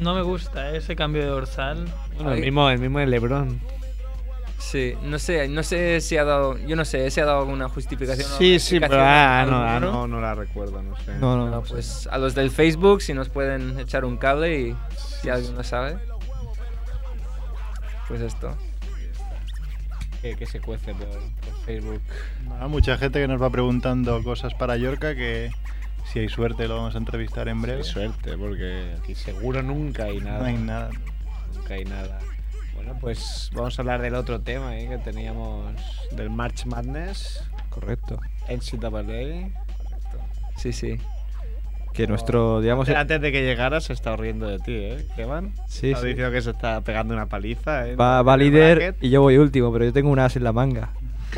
No 0.00 0.14
me 0.14 0.22
gusta 0.22 0.74
ese 0.74 0.96
cambio 0.96 1.22
de 1.22 1.28
dorsal. 1.28 1.84
Bueno, 2.16 2.32
el 2.32 2.40
mismo, 2.40 2.70
el 2.70 2.78
mismo 2.78 2.98
de 3.00 3.06
Lebron. 3.06 3.60
Sí, 4.60 4.94
no 5.02 5.18
sé, 5.18 5.48
no 5.48 5.62
sé 5.62 6.00
si 6.02 6.18
ha 6.18 6.24
dado, 6.24 6.58
yo 6.58 6.76
no 6.76 6.84
sé 6.84 7.10
si 7.10 7.18
ha 7.18 7.24
dado 7.24 7.40
alguna 7.40 7.68
justificación. 7.70 8.30
o 8.30 8.36
Sí, 8.36 8.60
sí, 8.60 8.78
pero 8.78 9.00
ah, 9.00 9.46
no, 9.48 9.56
ah, 9.56 9.80
no, 9.80 10.06
no 10.06 10.20
la 10.20 10.34
recuerdo, 10.34 10.82
no 10.82 10.94
sé. 10.98 11.12
No, 11.14 11.34
no, 11.36 11.42
Bueno, 11.42 11.56
no. 11.56 11.62
pues 11.62 12.06
a 12.06 12.18
los 12.18 12.34
del 12.34 12.50
Facebook, 12.50 13.00
si 13.00 13.14
nos 13.14 13.30
pueden 13.30 13.80
echar 13.80 14.04
un 14.04 14.18
cable 14.18 14.60
y 14.60 14.76
si 15.22 15.30
alguien 15.30 15.54
lo 15.56 15.64
sabe. 15.64 15.96
Pues 18.06 18.20
esto. 18.20 18.54
Que, 20.20 20.36
que 20.36 20.44
se 20.44 20.60
cuece 20.60 20.94
por, 20.94 21.08
por 21.08 21.64
Facebook. 21.64 22.02
Hay 22.60 22.68
mucha 22.68 22.98
gente 22.98 23.18
que 23.18 23.28
nos 23.28 23.40
va 23.40 23.48
preguntando 23.48 24.22
cosas 24.22 24.52
para 24.52 24.76
Yorka 24.76 25.14
que 25.14 25.50
Si 26.04 26.18
hay 26.18 26.28
suerte 26.28 26.68
lo 26.68 26.76
vamos 26.76 26.94
a 26.94 26.98
entrevistar 26.98 27.48
en 27.48 27.62
breve. 27.62 27.78
Qué 27.78 27.84
suerte, 27.84 28.36
porque 28.36 28.94
aquí 29.02 29.14
seguro 29.14 29.62
nunca 29.62 30.04
hay 30.04 30.20
nada. 30.20 30.38
No 30.40 30.44
hay 30.44 30.56
nada. 30.58 30.90
Nunca 31.56 31.74
hay 31.74 31.84
nada. 31.84 32.18
Bueno, 32.82 32.98
pues 33.00 33.50
vamos 33.54 33.78
a 33.78 33.82
hablar 33.82 34.00
del 34.00 34.14
otro 34.14 34.40
tema 34.40 34.78
¿eh? 34.78 34.88
que 34.88 34.96
teníamos 34.98 35.70
del 36.12 36.30
March 36.30 36.64
Madness, 36.64 37.44
Correcto. 37.68 38.18
NCAA. 38.48 39.50
Sí, 40.56 40.72
sí. 40.72 40.96
Que 41.92 42.06
nuestro, 42.06 42.60
digamos... 42.62 42.88
Antes, 42.88 43.20
de 43.20 43.32
que 43.32 43.42
llegaras 43.42 43.84
se 43.84 43.92
está 43.92 44.16
riendo 44.16 44.46
de 44.48 44.58
ti, 44.60 44.72
¿eh? 44.74 45.04
Kevin? 45.14 45.52
Sí, 45.68 45.88
Está 45.90 46.00
sí. 46.02 46.06
diciendo 46.08 46.32
que 46.32 46.40
se 46.40 46.50
está 46.50 46.80
pegando 46.80 47.12
una 47.12 47.26
paliza, 47.26 47.86
¿eh? 47.86 47.96
Va, 47.96 48.22
va 48.22 48.36
líder 48.38 48.78
bracket. 48.78 49.04
y 49.04 49.10
yo 49.10 49.20
voy 49.20 49.36
último, 49.36 49.70
pero 49.72 49.84
yo 49.84 49.92
tengo 49.92 50.08
un 50.10 50.18
as 50.18 50.36
en 50.36 50.44
la 50.44 50.52
manga. 50.52 50.90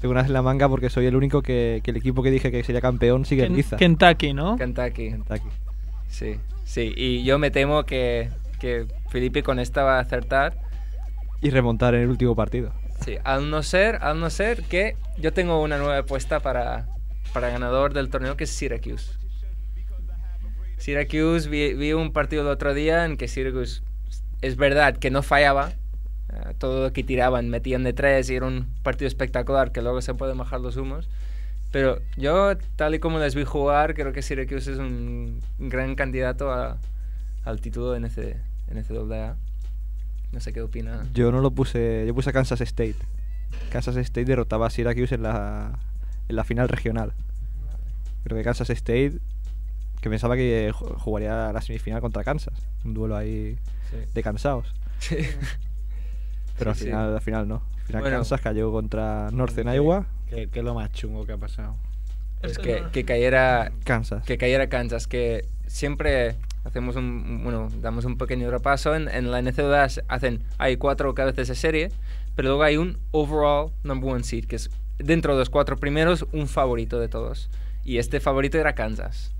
tengo 0.00 0.12
un 0.12 0.18
as 0.18 0.26
en 0.26 0.32
la 0.34 0.42
manga 0.42 0.68
porque 0.68 0.90
soy 0.90 1.06
el 1.06 1.16
único 1.16 1.40
que, 1.42 1.80
que 1.82 1.92
el 1.92 1.96
equipo 1.96 2.22
que 2.22 2.30
dije 2.30 2.50
que 2.50 2.62
sería 2.62 2.80
campeón 2.82 3.24
sigue 3.24 3.42
en 3.44 3.52
Ken- 3.52 3.56
liza. 3.56 3.76
Kentucky, 3.78 4.34
¿no? 4.34 4.56
Kentucky. 4.56 5.10
Kentucky. 5.10 5.48
Sí, 6.08 6.36
sí. 6.64 6.92
Y 6.96 7.24
yo 7.24 7.38
me 7.38 7.50
temo 7.50 7.84
que, 7.84 8.28
que 8.60 8.86
Felipe 9.10 9.42
con 9.42 9.58
esta 9.58 9.82
va 9.82 9.98
a 9.98 10.00
acertar. 10.00 10.56
Y 11.40 11.50
remontar 11.50 11.94
en 11.94 12.02
el 12.02 12.08
último 12.08 12.34
partido. 12.34 12.72
Sí, 13.04 13.16
al 13.24 13.50
no 13.50 13.62
ser, 13.62 13.96
al 14.02 14.18
no 14.20 14.30
ser 14.30 14.62
que 14.64 14.96
yo 15.18 15.32
tengo 15.32 15.62
una 15.62 15.76
nueva 15.78 15.98
apuesta 15.98 16.40
para, 16.40 16.86
para 17.32 17.50
ganador 17.50 17.92
del 17.92 18.08
torneo 18.08 18.36
que 18.36 18.44
es 18.44 18.50
Syracuse. 18.50 19.12
Syracuse, 20.78 21.48
vi, 21.48 21.74
vi 21.74 21.92
un 21.92 22.12
partido 22.12 22.42
el 22.42 22.48
otro 22.48 22.74
día 22.74 23.04
en 23.04 23.16
que 23.16 23.28
Syracuse 23.28 23.82
es 24.42 24.56
verdad 24.56 24.96
que 24.96 25.10
no 25.10 25.22
fallaba. 25.22 25.72
eh, 26.32 26.54
todo 26.58 26.82
lo 26.84 26.92
que 26.92 27.02
tiraban, 27.02 27.48
metían 27.48 27.82
de 27.84 27.92
tres 27.92 28.28
y 28.30 28.34
era 28.36 28.46
un 28.46 28.66
partido 28.82 29.08
espectacular 29.08 29.72
que 29.72 29.80
luego 29.82 30.00
se 30.02 30.14
pueden 30.14 30.36
bajar 30.38 30.60
los 30.60 30.76
humos. 30.76 31.08
Pero 31.72 32.00
yo, 32.16 32.56
tal 32.76 32.94
y 32.94 32.98
como 32.98 33.18
les 33.18 33.34
vi 33.34 33.44
jugar, 33.44 33.94
creo 33.94 34.12
que 34.12 34.22
Syracuse 34.22 34.72
es 34.72 34.78
un 34.78 35.40
gran 35.58 35.94
candidato 35.94 36.50
a- 36.52 36.78
al 37.44 37.60
título 37.60 37.92
de 37.92 37.98
NC, 37.98 38.36
NCAA. 38.70 39.36
No 40.32 40.40
sé 40.40 40.52
qué 40.52 40.60
opina. 40.62 41.06
Yo 41.14 41.30
no 41.32 41.40
lo 41.40 41.50
puse, 41.52 42.04
yo 42.06 42.14
puse 42.14 42.30
a 42.30 42.32
Kansas 42.32 42.60
State. 42.60 42.96
Kansas 43.70 43.96
State 43.96 44.24
derrotaba 44.24 44.66
a 44.66 44.70
Syracuse 44.70 45.14
en 45.14 45.22
la, 45.22 45.78
en 46.28 46.36
la 46.36 46.44
final 46.44 46.68
regional. 46.68 47.12
Creo 48.24 48.36
que 48.36 48.44
Kansas 48.44 48.68
State, 48.70 49.18
que 50.00 50.10
pensaba 50.10 50.34
que 50.36 50.72
ju- 50.72 50.96
jugaría 50.98 51.52
la 51.52 51.60
semifinal 51.62 52.00
contra 52.00 52.24
Kansas. 52.24 52.54
Un 52.84 52.94
duelo 52.94 53.16
ahí 53.16 53.56
Sí. 53.90 53.96
de 54.14 54.22
cansados. 54.22 54.74
Sí. 54.98 55.16
Pero 56.58 56.74
Sí, 56.74 56.78
al 56.80 56.84
sí. 56.84 56.84
final, 56.86 57.14
al 57.14 57.20
final 57.20 57.48
no. 57.48 57.62
Al 57.80 57.86
final 57.86 58.02
Bueno. 58.02 58.16
Kansas 58.16 58.40
cayó 58.40 58.72
contra 58.72 59.30
Northern 59.30 59.72
Iowa. 59.72 60.06
¿Qué, 60.28 60.48
qué 60.48 60.58
es 60.58 60.64
lo 60.64 60.74
más 60.74 60.90
chungo 60.90 61.24
que 61.24 61.32
ha 61.32 61.36
pasado? 61.38 61.76
Pues 62.40 62.58
que, 62.58 62.82
que 62.92 63.04
cayera 63.04 63.70
Kansas. 63.84 64.24
que 64.24 64.36
cayera 64.38 64.68
Kansas, 64.68 65.06
que 65.06 65.46
siempre 65.66 66.34
hacemos 66.66 66.96
un, 66.96 67.42
bueno, 67.42 67.68
damos 67.80 68.04
un 68.04 68.18
pequeño 68.18 68.50
repaso. 68.50 68.94
En, 68.94 69.08
en 69.08 69.30
la 69.30 69.40
NCAA 69.40 69.88
hacen, 70.08 70.42
hay 70.58 70.76
cuatro 70.76 71.14
cabezas 71.14 71.48
de 71.48 71.54
serie, 71.54 71.92
pero 72.34 72.48
luego 72.48 72.62
hay 72.64 72.76
un 72.76 72.98
overall 73.12 73.70
number 73.84 74.12
one 74.12 74.24
seed, 74.24 74.46
que 74.46 74.56
es 74.56 74.70
dentro 74.98 75.34
de 75.34 75.38
los 75.40 75.50
cuatro 75.50 75.76
primeros 75.76 76.26
un 76.32 76.48
favorito 76.48 76.98
de 76.98 77.08
todos. 77.08 77.50
Y 77.84 77.98
este 77.98 78.20
favorito 78.20 78.58
era 78.58 78.74
Kansas. 78.74 79.32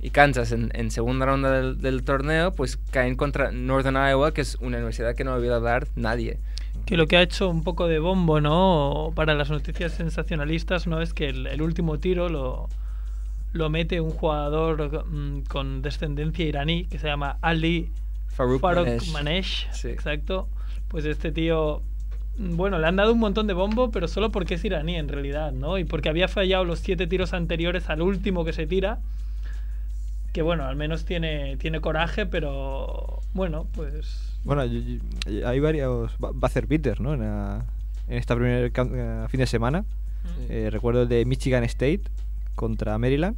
Y 0.00 0.10
Kansas 0.10 0.52
en, 0.52 0.70
en 0.72 0.90
segunda 0.90 1.26
ronda 1.26 1.50
del, 1.50 1.78
del 1.80 2.02
torneo, 2.02 2.54
pues 2.54 2.78
caen 2.90 3.16
contra 3.16 3.52
Northern 3.52 3.96
Iowa, 3.96 4.32
que 4.32 4.40
es 4.40 4.54
una 4.56 4.78
universidad 4.78 5.14
que 5.14 5.24
no 5.24 5.34
oído 5.34 5.54
hablar 5.54 5.88
nadie. 5.94 6.38
Que 6.86 6.96
lo 6.96 7.06
que 7.06 7.18
ha 7.18 7.22
hecho 7.22 7.50
un 7.50 7.62
poco 7.62 7.86
de 7.86 7.98
bombo, 7.98 8.40
¿no? 8.40 9.12
Para 9.14 9.34
las 9.34 9.50
noticias 9.50 9.92
sensacionalistas, 9.92 10.86
¿no? 10.86 11.02
Es 11.02 11.12
que 11.12 11.28
el, 11.28 11.46
el 11.46 11.60
último 11.60 11.98
tiro 11.98 12.30
lo, 12.30 12.70
lo 13.52 13.68
mete 13.70 14.00
un 14.00 14.10
jugador 14.10 15.06
mm, 15.06 15.42
con 15.48 15.82
descendencia 15.82 16.44
iraní 16.46 16.84
que 16.86 16.98
se 16.98 17.06
llama 17.08 17.36
Ali 17.40 17.90
Farouk 18.28 18.60
Farouk 18.60 18.86
Manesh. 18.86 19.12
Manesh. 19.12 19.68
Sí. 19.72 19.88
Exacto. 19.88 20.48
Pues 20.88 21.04
este 21.04 21.32
tío, 21.32 21.82
mm, 22.38 22.56
bueno, 22.56 22.78
le 22.78 22.86
han 22.86 22.96
dado 22.96 23.12
un 23.12 23.18
montón 23.18 23.46
de 23.46 23.54
bombo, 23.54 23.90
pero 23.90 24.06
solo 24.08 24.30
porque 24.30 24.54
es 24.54 24.64
iraní 24.64 24.96
en 24.96 25.08
realidad, 25.08 25.52
¿no? 25.52 25.78
Y 25.78 25.84
porque 25.84 26.08
había 26.08 26.28
fallado 26.28 26.64
los 26.64 26.78
siete 26.78 27.06
tiros 27.06 27.32
anteriores 27.32 27.88
al 27.90 28.02
último 28.02 28.44
que 28.44 28.52
se 28.52 28.66
tira. 28.66 28.98
Que 30.32 30.42
bueno, 30.42 30.64
al 30.64 30.76
menos 30.76 31.04
tiene, 31.04 31.56
tiene 31.56 31.80
coraje, 31.80 32.24
pero 32.24 33.18
bueno, 33.34 33.66
pues 33.74 34.36
Bueno, 34.44 34.62
hay 34.62 35.60
varios 35.60 36.16
ba- 36.18 36.30
buzzer 36.32 36.66
beaters, 36.68 37.00
¿no? 37.00 37.14
En, 37.14 37.20
la- 37.20 37.64
en 38.08 38.16
esta 38.18 38.34
primer 38.36 38.70
can- 38.70 38.92
eh, 38.94 39.26
fin 39.28 39.40
de 39.40 39.46
semana. 39.46 39.84
Sí. 40.24 40.46
Eh, 40.50 40.68
recuerdo 40.70 41.02
el 41.02 41.08
de 41.08 41.24
Michigan 41.24 41.64
State 41.64 42.02
contra 42.60 42.98
Maryland. 42.98 43.36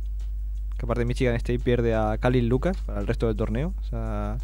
Que 0.76 0.84
aparte 0.86 1.04
Michigan 1.04 1.36
State 1.36 1.60
pierde 1.60 1.94
a 1.94 2.18
Khalil 2.18 2.48
Lucas 2.48 2.76
para 2.84 3.00
el 3.00 3.06
resto 3.06 3.28
del 3.28 3.36
torneo. 3.36 3.72
O 3.80 3.84
sea, 3.84 4.36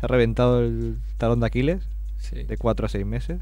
se 0.00 0.06
ha 0.06 0.08
reventado 0.08 0.60
el 0.64 0.96
talón 1.18 1.40
de 1.40 1.46
Aquiles 1.46 1.82
Sí. 2.18 2.42
de 2.44 2.56
4 2.56 2.86
a 2.86 2.88
6 2.88 3.04
meses. 3.04 3.40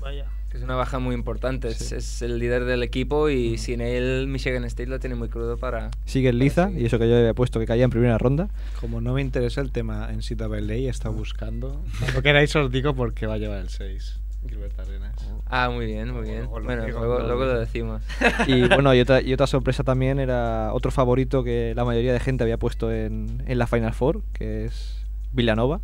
vaya. 0.00 0.26
Que 0.50 0.58
es 0.58 0.64
una 0.64 0.74
baja 0.74 0.98
muy 0.98 1.14
importante. 1.14 1.68
Es, 1.68 1.78
Sí. 1.78 1.94
es 1.94 2.20
el 2.20 2.38
líder 2.40 2.64
del 2.64 2.82
equipo 2.82 3.30
y 3.30 3.56
sin 3.58 3.80
él 3.80 4.26
Michigan 4.26 4.64
State 4.64 4.88
lo 4.90 4.98
tiene 4.98 5.14
muy 5.14 5.28
crudo 5.28 5.56
para... 5.56 5.90
Sigue 6.04 6.28
en 6.30 6.38
liza, 6.40 6.70
y 6.76 6.84
eso 6.84 6.98
que 6.98 7.08
yo 7.08 7.16
había 7.16 7.32
puesto 7.32 7.60
que 7.60 7.64
caía 7.66 7.84
en 7.84 7.90
primera 7.90 8.18
ronda. 8.18 8.48
Como 8.80 9.00
no 9.00 9.14
me 9.14 9.22
interesa 9.22 9.60
el 9.62 9.70
tema 9.70 10.08
en 10.12 10.18
NCAA, 10.18 10.74
he 10.74 10.88
estado 10.88 11.14
buscando. 11.14 11.82
Cuando 12.00 12.20
queráis 12.22 12.54
os 12.56 12.70
digo 12.72 12.94
por 12.94 13.14
qué 13.14 13.26
va 13.26 13.34
a 13.34 13.38
llevar 13.38 13.58
el 13.60 13.68
6. 13.68 14.18
Gilbert 14.48 14.78
Arenas. 14.78 15.14
Ah, 15.48 15.70
muy 15.70 15.86
bien, 15.86 16.12
muy 16.12 16.22
bien. 16.22 16.48
Bueno, 16.48 16.84
digo, 16.84 16.98
luego, 17.00 17.14
luego 17.20 17.26
luego 17.28 17.44
lo 17.54 17.60
decimos. 17.60 18.02
Y 18.46 18.68
bueno, 18.68 18.94
y 18.94 19.00
otra, 19.00 19.20
y 19.20 19.32
otra 19.32 19.46
sorpresa 19.46 19.84
también 19.84 20.18
era 20.18 20.72
otro 20.72 20.90
favorito 20.90 21.44
que 21.44 21.72
la 21.76 21.84
mayoría 21.84 22.12
de 22.12 22.20
gente 22.20 22.42
había 22.44 22.56
puesto 22.58 22.90
en, 22.92 23.42
en 23.46 23.58
la 23.58 23.66
Final 23.66 23.92
Four, 23.94 24.22
que 24.32 24.64
es 24.66 25.02
Villanova. 25.32 25.80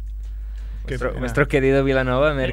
Qué 0.87 0.94
Nuestro, 0.94 1.21
nuestro 1.21 1.49
querido 1.49 1.85
Villanova, 1.85 2.33
Mer- 2.35 2.53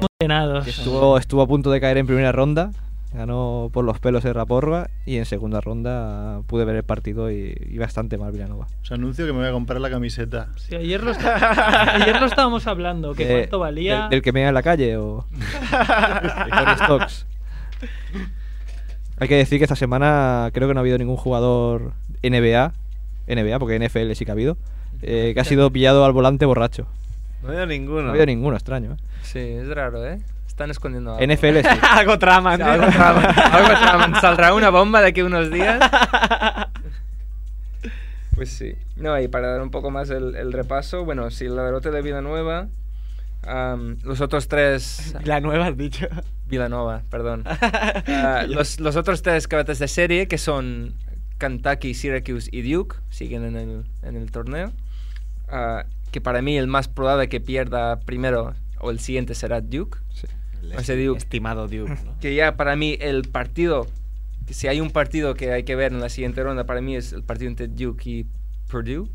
que 0.64 0.70
estuvo, 0.70 1.18
estuvo 1.18 1.42
a 1.42 1.46
punto 1.46 1.70
de 1.70 1.80
caer 1.80 1.96
en 1.98 2.06
primera 2.06 2.32
ronda, 2.32 2.70
ganó 3.16 3.70
por 3.72 3.84
los 3.84 3.98
pelos 3.98 4.22
de 4.22 4.32
Raporva 4.32 4.88
y 5.06 5.16
en 5.16 5.24
segunda 5.24 5.60
ronda 5.60 6.42
pude 6.46 6.64
ver 6.64 6.76
el 6.76 6.84
partido 6.84 7.30
y, 7.30 7.54
y 7.60 7.78
bastante 7.78 8.18
mal 8.18 8.32
Villanova. 8.32 8.66
Os 8.82 8.92
anuncio 8.92 9.26
que 9.26 9.32
me 9.32 9.38
voy 9.40 9.48
a 9.48 9.52
comprar 9.52 9.80
la 9.80 9.90
camiseta. 9.90 10.48
Sí, 10.56 10.74
ayer, 10.76 11.02
lo 11.02 11.10
está- 11.10 11.94
ayer 11.94 12.20
lo 12.20 12.26
estábamos 12.26 12.66
hablando, 12.66 13.14
que 13.14 13.24
Eh, 13.24 13.38
cuánto 13.40 13.58
valía. 13.58 14.02
Del, 14.02 14.10
del 14.10 14.22
que 14.22 14.32
mea 14.32 14.48
en 14.48 14.54
la 14.54 14.62
calle 14.62 14.96
o 14.96 15.24
Stocks. 16.84 17.26
Hay 19.18 19.28
que 19.28 19.36
decir 19.36 19.58
que 19.58 19.64
esta 19.64 19.76
semana 19.76 20.50
creo 20.52 20.68
que 20.68 20.74
no 20.74 20.80
ha 20.80 20.82
habido 20.82 20.98
ningún 20.98 21.16
jugador 21.16 21.92
NBA, 22.22 22.72
NBA 23.28 23.58
porque 23.58 23.78
NFL 23.78 24.12
sí 24.12 24.24
que 24.24 24.30
ha 24.30 24.34
habido, 24.34 24.56
eh, 25.02 25.32
que 25.34 25.40
ha 25.40 25.44
sido 25.44 25.70
pillado 25.70 26.04
al 26.04 26.12
volante 26.12 26.44
borracho. 26.44 26.86
No 27.42 27.48
veo 27.48 27.66
ninguno. 27.66 28.02
No 28.02 28.08
ha 28.08 28.10
habido 28.10 28.26
ninguno, 28.26 28.56
extraño. 28.56 28.92
¿eh? 28.92 28.96
Sí, 29.22 29.38
es 29.38 29.68
raro, 29.68 30.06
¿eh? 30.06 30.18
Están 30.56 30.70
escondiendo 30.70 31.14
algo. 31.14 31.34
NFL 31.34 31.58
sí. 31.58 31.78
Algo 31.82 32.18
traman. 32.18 32.56
Sí, 32.56 32.62
algo 32.62 32.86
traman, 32.86 33.26
algo 33.26 33.68
traman. 33.68 34.14
¿Saldrá 34.22 34.54
una 34.54 34.70
bomba 34.70 35.02
de 35.02 35.08
aquí 35.08 35.20
a 35.20 35.26
unos 35.26 35.50
días? 35.50 35.78
Pues 38.34 38.50
sí. 38.50 38.74
No, 38.96 39.18
y 39.18 39.28
para 39.28 39.48
dar 39.48 39.62
un 39.62 39.70
poco 39.70 39.90
más 39.90 40.10
el, 40.10 40.34
el 40.36 40.52
repaso, 40.52 41.06
bueno, 41.06 41.30
si 41.30 41.48
la 41.48 41.62
derrota 41.62 41.90
de 41.90 42.02
Villanueva, 42.02 42.68
am, 43.46 43.96
los 44.02 44.20
otros 44.20 44.46
tres... 44.46 45.14
La 45.24 45.40
nueva 45.40 45.68
has 45.68 45.76
dicho. 45.78 46.06
Villanova, 46.46 47.02
perdón. 47.10 47.44
Ah, 48.08 48.44
los, 48.46 48.78
los 48.78 48.96
otros 48.96 49.22
tres 49.22 49.48
cabezas 49.48 49.78
de 49.78 49.88
serie, 49.88 50.28
que 50.28 50.36
son 50.36 50.94
Kentucky, 51.38 51.94
Syracuse 51.94 52.50
y 52.52 52.60
Duke, 52.70 52.96
siguen 53.08 53.44
en 53.46 53.56
el, 53.56 53.84
en 54.02 54.16
el 54.16 54.30
torneo. 54.30 54.70
Ah, 55.48 55.84
que 56.12 56.20
para 56.20 56.42
mí 56.42 56.58
el 56.58 56.66
más 56.66 56.88
probable 56.88 57.30
que 57.30 57.40
pierda 57.40 58.00
primero 58.00 58.54
o 58.80 58.90
el 58.90 59.00
siguiente 59.00 59.34
será 59.34 59.62
Duke. 59.62 59.98
Sí. 60.12 60.26
El 60.72 60.78
Ese 60.80 60.96
Duke. 61.02 61.18
Estimado 61.18 61.68
Duke. 61.68 61.96
¿no? 62.04 62.18
Que 62.20 62.34
ya 62.34 62.56
para 62.56 62.76
mí 62.76 62.96
el 63.00 63.22
partido, 63.22 63.86
que 64.46 64.54
si 64.54 64.68
hay 64.68 64.80
un 64.80 64.90
partido 64.90 65.34
que 65.34 65.52
hay 65.52 65.64
que 65.64 65.74
ver 65.76 65.92
en 65.92 66.00
la 66.00 66.08
siguiente 66.08 66.42
ronda, 66.42 66.64
para 66.64 66.80
mí 66.80 66.96
es 66.96 67.12
el 67.12 67.22
partido 67.22 67.48
entre 67.50 67.68
Duke 67.68 68.08
y 68.10 68.26
Purdue. 68.70 69.08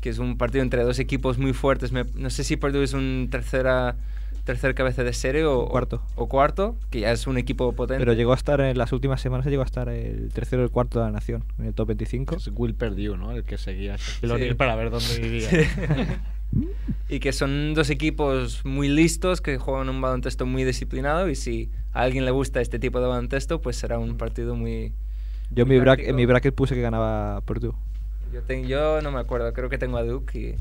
Que 0.00 0.08
es 0.08 0.18
un 0.18 0.38
partido 0.38 0.62
entre 0.62 0.82
dos 0.82 0.98
equipos 0.98 1.36
muy 1.36 1.52
fuertes. 1.52 1.92
Me- 1.92 2.06
no 2.14 2.30
sé 2.30 2.42
si 2.42 2.56
Purdue 2.56 2.82
es 2.84 2.94
un 2.94 3.28
tercera, 3.30 3.96
tercer 4.44 4.74
cabeza 4.74 5.04
de 5.04 5.12
serie 5.12 5.44
o 5.44 5.68
Cuarto. 5.68 6.02
O, 6.16 6.26
cuarto, 6.26 6.74
que 6.88 7.00
ya 7.00 7.12
es 7.12 7.26
un 7.26 7.36
equipo 7.36 7.72
potente. 7.72 8.00
Pero 8.00 8.14
llegó 8.14 8.32
a 8.32 8.36
estar 8.36 8.62
en 8.62 8.78
las 8.78 8.92
últimas 8.92 9.20
semanas, 9.20 9.44
llegó 9.46 9.60
a 9.60 9.66
estar 9.66 9.90
el 9.90 10.30
tercero 10.32 10.62
o 10.62 10.64
el 10.64 10.70
cuarto 10.70 11.00
de 11.00 11.04
la 11.04 11.10
nación, 11.12 11.44
en 11.58 11.66
el 11.66 11.74
top 11.74 11.88
25. 11.88 12.36
Es 12.36 12.48
Will 12.54 12.74
Perdue, 12.74 13.18
¿no? 13.18 13.32
El 13.32 13.44
que 13.44 13.58
seguía 13.58 13.96
Shaquille 13.96 14.48
Sí. 14.50 14.54
Para 14.54 14.74
ver 14.74 14.88
dónde 14.88 15.18
vivía. 15.18 15.48
y 17.10 17.20
que 17.20 17.32
son 17.32 17.74
dos 17.74 17.90
equipos 17.90 18.64
muy 18.64 18.88
listos 18.88 19.40
que 19.40 19.58
juegan 19.58 19.88
un 19.88 20.00
baloncesto 20.00 20.46
muy 20.46 20.64
disciplinado 20.64 21.28
y 21.28 21.34
si 21.34 21.70
a 21.92 22.02
alguien 22.02 22.24
le 22.24 22.30
gusta 22.30 22.60
este 22.60 22.78
tipo 22.78 23.00
de 23.00 23.08
baloncesto 23.08 23.60
pues 23.60 23.76
será 23.76 23.98
un 23.98 24.16
partido 24.16 24.54
muy 24.54 24.92
Yo 25.50 25.62
en 25.62 25.68
muy 25.68 25.76
mi, 25.76 25.80
bracket, 25.80 26.08
en 26.08 26.16
mi 26.16 26.26
bracket 26.26 26.54
puse 26.54 26.74
que 26.74 26.80
ganaba 26.82 27.40
Purdue. 27.42 27.74
yo, 28.32 28.42
ten- 28.42 28.66
yo 28.66 29.02
no 29.02 29.10
me 29.10 29.18
acuerdo 29.20 29.52
creo 29.52 29.68
que 29.68 29.78
tengo 29.78 29.96
a 29.98 30.04
Duke 30.04 30.38
y 30.38 30.54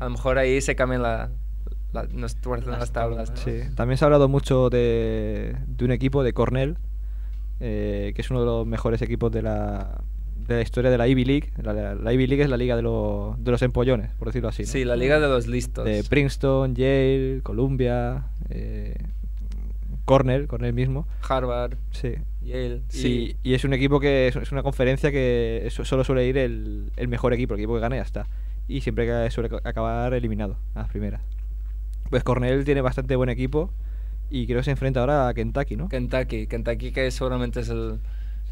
a 0.00 0.04
lo 0.04 0.10
mejor 0.10 0.38
ahí 0.38 0.60
se 0.60 0.74
cambian 0.74 1.02
la, 1.02 1.30
la- 1.92 2.04
nos 2.12 2.36
tuercen 2.36 2.72
las, 2.72 2.92
tablas 2.92 3.30
¿no? 3.30 3.36
Sí. 3.36 3.60
También 3.76 3.96
se 3.98 4.04
ha 4.04 4.06
hablado 4.06 4.28
mucho 4.28 4.70
de, 4.70 5.54
de 5.66 5.84
un 5.84 5.92
equipo 5.92 6.24
de 6.24 6.32
Cornell, 6.32 6.78
eh, 7.60 8.12
que 8.16 8.22
es 8.22 8.30
uno 8.30 8.40
de 8.40 8.46
los 8.46 8.66
mejores 8.66 9.02
equipos 9.02 9.30
de 9.30 9.42
la, 9.42 10.02
de 10.52 10.58
la 10.58 10.62
historia 10.62 10.90
de 10.90 10.98
la 10.98 11.08
Ivy 11.08 11.24
League. 11.24 11.50
La, 11.62 11.72
la- 11.72 11.94
la 11.94 12.12
Ivy 12.12 12.26
League 12.26 12.42
es 12.44 12.48
la 12.50 12.56
liga 12.56 12.76
de, 12.76 12.82
los- 12.82 13.42
de 13.42 13.50
los 13.50 13.62
empollones, 13.62 14.10
por 14.18 14.28
decirlo 14.28 14.48
así. 14.48 14.62
¿no? 14.62 14.68
Sí, 14.68 14.84
la 14.84 14.96
liga 14.96 15.18
de 15.20 15.28
los 15.28 15.46
listos. 15.46 15.84
De 15.84 16.04
Princeton, 16.04 16.74
Yale, 16.74 17.40
Columbia, 17.42 18.24
eh, 18.50 18.94
Cornell, 20.04 20.46
Cornell 20.46 20.72
mismo. 20.74 21.06
Harvard, 21.28 21.74
Sí. 21.90 22.14
Yale. 22.44 22.82
Sí. 22.88 23.36
y 23.44 23.54
es 23.54 23.64
un 23.64 23.72
equipo 23.72 24.00
que 24.00 24.26
es, 24.28 24.34
es 24.36 24.50
una 24.50 24.62
conferencia 24.64 25.12
que 25.12 25.68
so- 25.70 25.84
solo 25.84 26.02
suele 26.02 26.26
ir 26.26 26.36
el, 26.38 26.90
el 26.96 27.08
mejor 27.08 27.32
equipo, 27.32 27.54
el 27.54 27.60
equipo 27.60 27.74
que 27.74 27.80
gana 27.80 27.96
y 27.96 27.98
ya 27.98 28.02
está. 28.04 28.26
Y 28.68 28.80
siempre 28.80 29.06
que 29.06 29.30
suele 29.30 29.48
ca- 29.48 29.60
acabar 29.64 30.12
eliminado 30.14 30.56
a 30.74 30.80
las 30.80 30.88
primeras. 30.88 31.20
Pues 32.10 32.24
Cornell 32.24 32.64
tiene 32.64 32.80
bastante 32.80 33.14
buen 33.16 33.28
equipo 33.30 33.70
y 34.28 34.46
creo 34.46 34.58
que 34.58 34.64
se 34.64 34.70
enfrenta 34.72 35.00
ahora 35.00 35.28
a 35.28 35.34
Kentucky, 35.34 35.76
¿no? 35.76 35.88
Kentucky. 35.88 36.46
Kentucky 36.48 36.90
que 36.90 37.10
seguramente 37.12 37.60
es 37.60 37.68
el, 37.68 38.00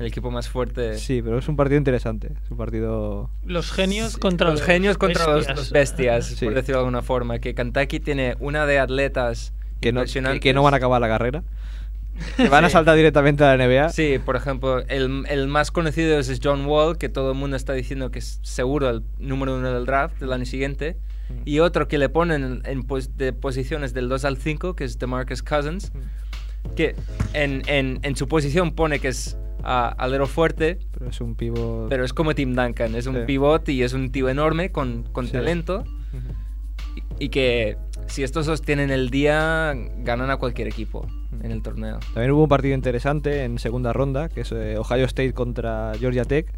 el 0.01 0.07
equipo 0.07 0.31
más 0.31 0.49
fuerte. 0.49 0.99
Sí, 0.99 1.23
pero 1.23 1.39
es 1.39 1.47
un 1.49 1.57
partido 1.57 1.79
interesante. 1.79 2.33
Es 2.45 2.51
un 2.51 2.57
partido. 2.57 3.31
Los 3.45 3.71
genios 3.71 4.17
contra 4.19 4.51
los 4.51 4.63
genios 4.63 4.97
contra 4.99 5.27
los- 5.27 5.47
bestias. 5.47 5.57
los 5.59 5.71
bestias, 5.73 6.27
Sí. 6.27 6.45
por 6.47 6.55
decirlo 6.55 6.79
de 6.79 6.87
alguna 6.87 7.03
forma. 7.03 7.39
Que 7.39 7.55
Kentucky 7.55 8.01
tiene 8.01 8.37
una 8.41 8.67
de 8.67 8.79
atletas 8.79 9.53
Que 9.81 9.93
no, 9.93 10.01
que, 10.01 10.03
impresionantes. 10.03 10.41
que 10.41 10.53
no 10.55 10.63
van 10.63 10.75
a 10.75 10.79
acabar 10.79 11.01
la 11.01 11.09
carrera. 11.09 11.43
Que 12.37 12.49
van 12.49 12.65
a 12.65 12.69
Sí. 12.69 12.73
saltar 12.73 12.97
directamente 12.97 13.45
a 13.45 13.57
la 13.57 13.65
NBA. 13.65 13.89
Sí, 13.91 14.19
por 14.25 14.37
ejemplo, 14.37 14.81
el, 14.89 15.25
el 15.29 15.47
más 15.49 15.71
conocido 15.71 16.19
es 16.19 16.41
John 16.43 16.67
Wall, 16.67 16.99
que 16.99 17.09
todo 17.09 17.33
el 17.33 17.39
mundo 17.39 17.57
está 17.57 17.73
diciendo 17.73 18.11
que 18.11 18.19
es 18.19 18.41
seguro 18.43 18.91
el 18.91 19.03
número 19.19 19.57
uno 19.57 19.73
del 19.73 19.87
draft 19.87 20.19
del 20.19 20.33
año 20.33 20.45
siguiente. 20.45 20.97
Mm. 21.31 21.33
Y 21.45 21.61
otro 21.61 21.89
que 21.89 21.97
le 21.99 22.09
ponen 22.09 22.43
en, 22.45 22.63
en 22.65 22.83
pos- 22.83 23.17
de 23.17 23.33
posiciones 23.33 23.95
del 23.95 24.09
2 24.09 24.25
al 24.25 24.37
5, 24.37 24.75
que 24.77 24.85
es 24.85 24.99
DeMarcus 24.99 25.43
Cousins, 25.43 25.93
Mm. 25.95 26.75
que 26.75 26.95
en, 27.33 27.63
en, 27.69 28.01
en 28.03 28.17
su 28.17 28.29
posición 28.29 28.73
pone 28.73 28.99
que 28.99 29.09
es 29.09 29.39
ah, 29.64 29.94
alero 29.99 30.27
fuerte, 30.27 30.79
Pero 30.92 31.11
es 31.11 31.20
un 31.20 31.35
pivo. 31.35 31.87
pero 31.88 32.05
es 32.05 32.12
como 32.12 32.35
Tim 32.35 32.55
Duncan, 32.55 32.94
es 32.94 33.07
un 33.07 33.14
Sí. 33.16 33.20
pivot 33.27 33.68
y 33.68 33.83
es 33.83 33.92
un 33.92 34.11
tío 34.12 34.29
enorme 34.29 34.70
con, 34.73 35.05
con 35.12 35.27
Sí. 35.27 35.33
talento 35.33 35.85
y, 37.18 37.25
y 37.25 37.29
que 37.29 37.77
si 38.07 38.23
estos 38.23 38.46
sostienen 38.46 38.90
el 38.90 39.11
día 39.11 39.73
ganan 39.99 40.31
a 40.31 40.37
cualquier 40.37 40.66
equipo 40.68 41.07
en 41.42 41.53
el 41.53 41.62
torneo. 41.62 41.99
También 42.14 42.33
hubo 42.33 42.42
un 42.42 42.49
partido 42.49 42.75
interesante 42.75 43.44
en 43.44 43.59
segunda 43.59 43.92
ronda, 43.92 44.29
que 44.29 44.40
es 44.40 44.51
eh, 44.53 44.77
Ohio 44.79 45.05
State 45.05 45.33
contra 45.33 45.92
Georgia 45.99 46.25
Tech. 46.25 46.53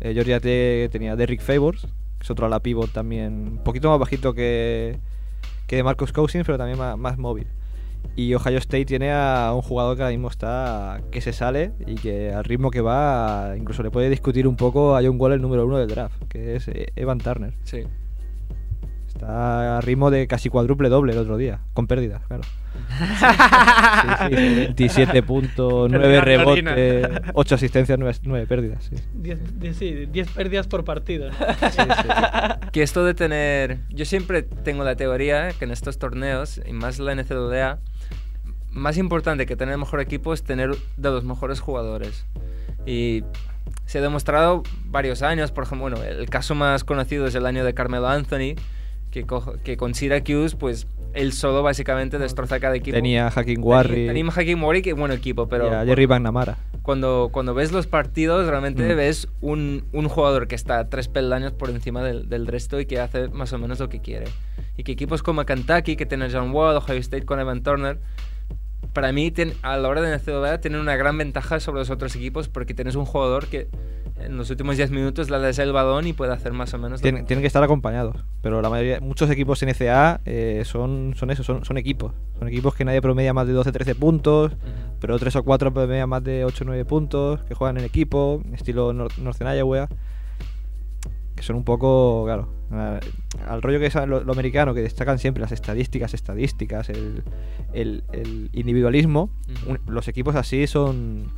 Eh, 0.00 0.12
Georgia 0.14 0.40
Tech 0.40 0.90
tenía 0.90 1.12
a 1.12 1.16
Derrick 1.16 1.40
Favors, 1.40 1.82
que 1.82 2.22
es 2.22 2.30
otro 2.30 2.46
ala 2.46 2.60
pivot 2.60 2.90
también, 2.92 3.32
un 3.52 3.58
poquito 3.64 3.88
más 3.90 4.00
bajito 4.00 4.34
que, 4.34 4.98
que 5.68 5.82
Marcus 5.84 6.12
Cousins, 6.12 6.44
pero 6.44 6.58
también 6.58 6.78
más, 6.78 6.98
más 6.98 7.18
móvil. 7.18 7.46
Y 8.14 8.32
Ohio 8.34 8.58
State 8.58 8.84
tiene 8.86 9.12
a 9.12 9.52
un 9.54 9.62
jugador 9.62 9.96
que 9.96 10.02
ahora 10.02 10.12
mismo 10.12 10.28
está 10.28 11.00
que 11.10 11.20
se 11.20 11.32
sale 11.32 11.72
y 11.86 11.96
que 11.96 12.32
al 12.32 12.44
ritmo 12.44 12.70
que 12.70 12.80
va, 12.80 13.54
incluso 13.58 13.82
le 13.82 13.90
puede 13.90 14.08
discutir 14.08 14.46
un 14.46 14.56
poco 14.56 14.96
a 14.96 15.02
John 15.02 15.16
Wall 15.20 15.32
el 15.32 15.42
número 15.42 15.66
uno 15.66 15.78
del 15.78 15.88
draft, 15.88 16.22
que 16.28 16.56
es 16.56 16.68
eh, 16.68 16.86
Evan 16.96 17.18
Turner. 17.18 17.52
Sí. 17.64 17.82
Está 19.08 19.78
a 19.78 19.80
ritmo 19.80 20.10
de 20.10 20.26
casi 20.26 20.50
cuádruple 20.50 20.88
doble 20.90 21.12
el 21.14 21.18
otro 21.18 21.36
día, 21.38 21.60
con 21.72 21.86
pérdidas, 21.86 22.22
claro. 22.26 22.42
Sí, 24.28 24.28
sí, 24.28 24.34
27 24.34 25.22
puntos, 25.22 25.90
9 25.90 26.04
Pérdida 26.20 26.20
rebotes, 26.20 26.62
clarina. 26.62 27.32
8 27.34 27.54
asistencias, 27.54 27.98
9, 28.22 28.46
pérdidas. 28.46 28.84
Sí. 28.84 28.96
Diez, 29.14 29.38
diez- 29.58 29.74
sí, 29.74 30.06
10 30.06 30.30
pérdidas 30.32 30.66
por 30.66 30.84
partido. 30.84 31.30
¿no? 31.30 31.36
Que 32.72 32.82
esto 32.82 33.04
de 33.04 33.14
tener. 33.14 33.78
Yo 33.90 34.04
siempre 34.04 34.42
tengo 34.42 34.84
la 34.84 34.96
teoría 34.96 35.50
que 35.58 35.64
en 35.64 35.70
estos 35.70 35.98
torneos, 35.98 36.60
y 36.66 36.72
más 36.72 36.98
la 36.98 37.14
NCAA, 37.14 37.78
más 38.76 38.96
importante 38.98 39.46
que 39.46 39.56
tener 39.56 39.72
el 39.72 39.78
mejor 39.80 40.00
equipo 40.00 40.32
es 40.32 40.42
tener 40.42 40.76
de 40.96 41.10
los 41.10 41.24
mejores 41.24 41.60
jugadores. 41.60 42.24
Y 42.86 43.24
se 43.86 43.98
ha 43.98 44.02
demostrado 44.02 44.62
varios 44.86 45.22
años, 45.22 45.50
por 45.50 45.64
ejemplo, 45.64 45.88
bueno, 45.90 46.02
el 46.04 46.28
caso 46.30 46.54
más 46.54 46.84
conocido 46.84 47.26
es 47.26 47.34
el 47.34 47.46
año 47.46 47.64
de 47.64 47.74
Carmelo 47.74 48.06
Anthony, 48.08 48.54
que, 49.10 49.76
con 49.76 49.94
Syracuse, 49.94 50.56
pues 50.56 50.86
él 51.14 51.32
solo 51.32 51.62
básicamente 51.62 52.18
destroza 52.18 52.60
cada 52.60 52.76
equipo. 52.76 52.94
Tenía 52.94 53.26
a 53.26 53.30
Hakeem 53.30 53.64
Warrior 53.64 54.08
Tenía 54.12 54.24
a 54.26 54.28
Hakeem 54.28 54.62
Warrior, 54.62 54.84
que 54.84 54.92
buen 54.92 55.10
equipo, 55.12 55.48
pero 55.48 55.70
y 55.70 55.74
a 55.74 55.84
Jerry 55.86 56.06
McNamara. 56.06 56.58
cuando, 56.82 57.30
cuando 57.32 57.54
ves 57.54 57.72
los 57.72 57.86
partidos, 57.86 58.46
realmente 58.46 58.92
Mm. 58.92 58.96
ves 58.96 59.28
un, 59.40 59.84
un 59.92 60.08
jugador 60.08 60.46
que 60.46 60.54
está 60.54 60.90
tres 60.90 61.08
peldaños 61.08 61.52
por 61.52 61.70
encima 61.70 62.02
del, 62.02 62.28
del 62.28 62.46
resto 62.46 62.78
y 62.78 62.84
que 62.84 63.00
hace 63.00 63.28
más 63.28 63.50
o 63.54 63.58
menos 63.58 63.80
lo 63.80 63.88
que 63.88 64.00
quiere. 64.00 64.26
Y 64.76 64.82
que 64.82 64.92
equipos 64.92 65.22
como 65.22 65.46
Kentucky, 65.46 65.96
que 65.96 66.04
tiene 66.04 66.26
a 66.26 66.28
John 66.30 66.50
Wall, 66.50 66.76
Ohio 66.76 66.98
State 67.00 67.24
con 67.24 67.40
Evan 67.40 67.62
Turner, 67.62 67.98
para 68.96 69.12
mí 69.12 69.30
a 69.60 69.76
la 69.76 69.88
hora 69.90 70.00
de 70.00 70.16
NCAA 70.16 70.62
tienen 70.62 70.80
una 70.80 70.96
gran 70.96 71.18
ventaja 71.18 71.60
sobre 71.60 71.80
los 71.80 71.90
otros 71.90 72.16
equipos 72.16 72.48
porque 72.48 72.72
tienes 72.72 72.94
un 72.96 73.04
jugador 73.04 73.46
que 73.46 73.68
en 74.18 74.38
los 74.38 74.48
últimos 74.48 74.78
10 74.78 74.90
minutos 74.90 75.28
le 75.28 75.38
das 75.38 75.58
el 75.58 75.70
balón 75.70 76.06
y 76.06 76.14
puede 76.14 76.32
hacer 76.32 76.54
más 76.54 76.72
o 76.72 76.78
menos 76.78 77.02
Tienen, 77.02 77.26
tienen 77.26 77.42
que 77.42 77.46
estar 77.46 77.62
acompañados, 77.62 78.24
pero 78.40 78.62
la 78.62 78.70
mayoría, 78.70 78.98
muchos 79.00 79.28
equipos 79.28 79.62
NCAA 79.62 80.22
eh, 80.24 80.62
son, 80.64 81.12
son 81.14 81.30
eso, 81.30 81.42
son, 81.44 81.62
son 81.66 81.76
equipos. 81.76 82.14
Son 82.38 82.48
equipos 82.48 82.74
que 82.74 82.86
nadie 82.86 83.02
promedia 83.02 83.34
más 83.34 83.46
de 83.46 83.52
12-13 83.54 83.96
puntos, 83.96 84.56
pero 84.98 85.18
3 85.18 85.36
o 85.36 85.42
4 85.44 85.74
promedian 85.74 86.08
más 86.08 86.24
de 86.24 86.46
8-9 86.46 86.86
puntos, 86.86 87.44
que 87.44 87.54
juegan 87.54 87.76
en 87.76 87.84
equipo, 87.84 88.40
estilo 88.54 88.94
Nor- 88.94 89.14
Northern 89.18 89.54
Iowa, 89.58 89.88
que 91.34 91.42
son 91.42 91.56
un 91.56 91.64
poco, 91.64 92.24
claro, 92.24 92.48
al 92.70 93.62
rollo 93.62 93.78
que 93.78 93.86
es 93.86 93.94
lo, 93.94 94.24
lo 94.24 94.32
americano, 94.32 94.74
que 94.74 94.80
destacan 94.82 95.18
siempre 95.18 95.40
las 95.40 95.52
estadísticas, 95.52 96.14
estadísticas, 96.14 96.88
el, 96.90 97.22
el- 97.72 98.02
el 98.12 98.50
individualismo. 98.52 99.30
Un- 99.66 99.80
los 99.86 100.08
equipos 100.08 100.34
así 100.36 100.66
son 100.66 101.32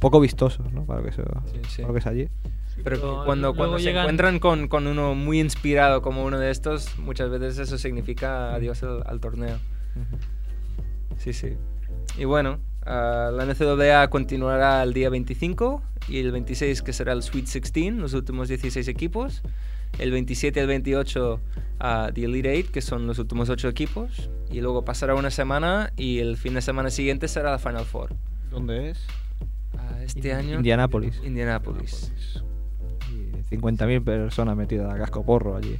poco 0.00 0.18
vistosos, 0.20 0.72
¿no? 0.72 0.84
Para 0.84 1.00
lo 1.00 1.06
que, 1.06 1.12
se, 1.12 1.22
sí. 1.68 1.82
para 1.82 1.88
lo 1.88 1.92
que 1.94 1.98
es 2.00 2.06
allí. 2.06 2.28
Pero 2.82 3.22
cuando, 3.26 3.54
cuando 3.54 3.78
se 3.78 3.84
llegan- 3.84 4.04
encuentran 4.04 4.38
con, 4.40 4.66
con 4.66 4.86
uno 4.86 5.14
muy 5.14 5.38
inspirado 5.40 6.02
como 6.02 6.24
uno 6.24 6.38
de 6.38 6.50
estos, 6.50 6.98
muchas 6.98 7.30
veces 7.30 7.58
eso 7.58 7.78
significa 7.78 8.54
adiós 8.54 8.82
al, 8.82 9.02
al 9.06 9.20
torneo. 9.20 9.58
Sí, 11.18 11.32
sí. 11.32 11.56
Y 12.18 12.24
bueno, 12.24 12.58
ah, 12.84 13.30
la 13.32 13.44
NCAA 13.46 14.08
continuará 14.08 14.82
el 14.82 14.92
día 14.94 15.10
25 15.10 15.82
y 16.08 16.18
el 16.18 16.32
26 16.32 16.82
que 16.82 16.92
será 16.92 17.12
el 17.12 17.22
Sweet 17.22 17.44
16, 17.44 17.92
los 17.94 18.14
últimos 18.14 18.48
16 18.48 18.88
equipos. 18.88 19.42
El 19.98 20.10
27 20.10 20.58
y 20.58 20.62
el 20.62 20.66
28 20.68 21.40
ah, 21.80 22.10
The 22.14 22.24
Elite 22.24 22.58
8, 22.60 22.70
que 22.72 22.80
son 22.80 23.06
los 23.06 23.18
últimos 23.18 23.48
8 23.50 23.68
equipos. 23.68 24.30
Y 24.50 24.60
luego 24.60 24.84
pasará 24.84 25.14
una 25.14 25.30
semana 25.30 25.92
y 25.96 26.18
el 26.18 26.36
fin 26.36 26.54
de 26.54 26.62
semana 26.62 26.90
siguiente 26.90 27.28
será 27.28 27.50
la 27.50 27.58
Final 27.58 27.84
Four. 27.84 28.14
¿Dónde 28.50 28.90
es? 28.90 29.06
Ah, 29.78 29.98
este 30.02 30.32
año... 30.34 30.56
Indianápolis. 30.56 31.20
Indianapolis. 31.24 32.12
Y 33.10 33.54
50.000 33.56 34.04
personas 34.04 34.56
metidas 34.56 34.92
a 34.92 34.98
casco 34.98 35.24
porro 35.24 35.56
allí. 35.56 35.78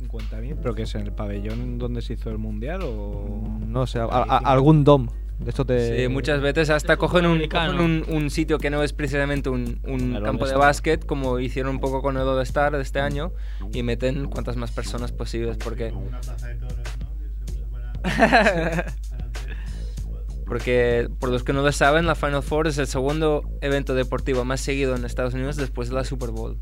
50.000, 0.00 0.56
pero 0.62 0.74
que 0.74 0.82
es 0.82 0.94
en 0.94 1.02
el 1.02 1.12
pabellón 1.12 1.78
donde 1.78 2.02
se 2.02 2.14
hizo 2.14 2.30
el 2.30 2.38
mundial 2.38 2.80
o. 2.84 3.48
No 3.66 3.86
sé, 3.86 3.98
a- 3.98 4.04
a- 4.04 4.38
algún 4.38 4.84
dom. 4.84 5.08
De 5.38 5.50
esto 5.50 5.64
te... 5.64 5.96
Sí, 5.96 6.08
muchas 6.08 6.40
veces 6.40 6.68
hasta 6.70 6.96
cogen, 6.96 7.26
un, 7.26 7.46
cogen 7.48 7.80
un, 7.80 8.04
un 8.08 8.30
sitio 8.30 8.58
que 8.58 8.70
no 8.70 8.82
es 8.82 8.92
precisamente 8.92 9.48
un, 9.48 9.80
un 9.84 10.20
campo 10.22 10.46
de 10.46 10.54
básquet, 10.54 11.06
como 11.06 11.38
hicieron 11.38 11.76
un 11.76 11.80
poco 11.80 12.02
con 12.02 12.16
el 12.16 12.22
All-Star 12.22 12.76
de 12.76 12.82
este 12.82 12.98
año, 12.98 13.32
y 13.72 13.84
meten 13.84 14.26
cuantas 14.26 14.56
más 14.56 14.72
personas 14.72 15.12
posibles, 15.12 15.56
porque... 15.56 15.92
Porque, 20.46 21.10
por 21.18 21.28
los 21.28 21.44
que 21.44 21.52
no 21.52 21.60
lo 21.60 21.70
saben, 21.72 22.06
la 22.06 22.14
Final 22.14 22.42
Four 22.42 22.68
es 22.68 22.78
el 22.78 22.86
segundo 22.86 23.42
evento 23.60 23.94
deportivo 23.94 24.46
más 24.46 24.62
seguido 24.62 24.96
en 24.96 25.04
Estados 25.04 25.34
Unidos 25.34 25.56
después 25.56 25.90
de 25.90 25.94
la 25.94 26.04
Super 26.04 26.30
Bowl. 26.30 26.58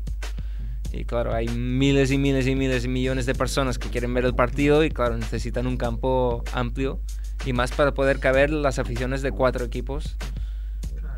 Y 0.91 1.05
claro, 1.05 1.33
hay 1.33 1.47
miles 1.47 2.11
y 2.11 2.17
miles 2.17 2.47
y 2.47 2.55
miles 2.55 2.83
y 2.83 2.89
millones 2.89 3.25
de 3.25 3.33
personas 3.33 3.79
que 3.79 3.87
quieren 3.89 4.13
ver 4.13 4.25
el 4.25 4.35
partido 4.35 4.83
y 4.83 4.89
claro, 4.89 5.17
necesitan 5.17 5.67
un 5.67 5.77
campo 5.77 6.43
amplio 6.51 6.99
y 7.45 7.53
más 7.53 7.71
para 7.71 7.93
poder 7.93 8.19
caber 8.19 8.49
las 8.51 8.79
aficiones 8.79 9.21
de 9.21 9.31
cuatro 9.31 9.65
equipos 9.65 10.15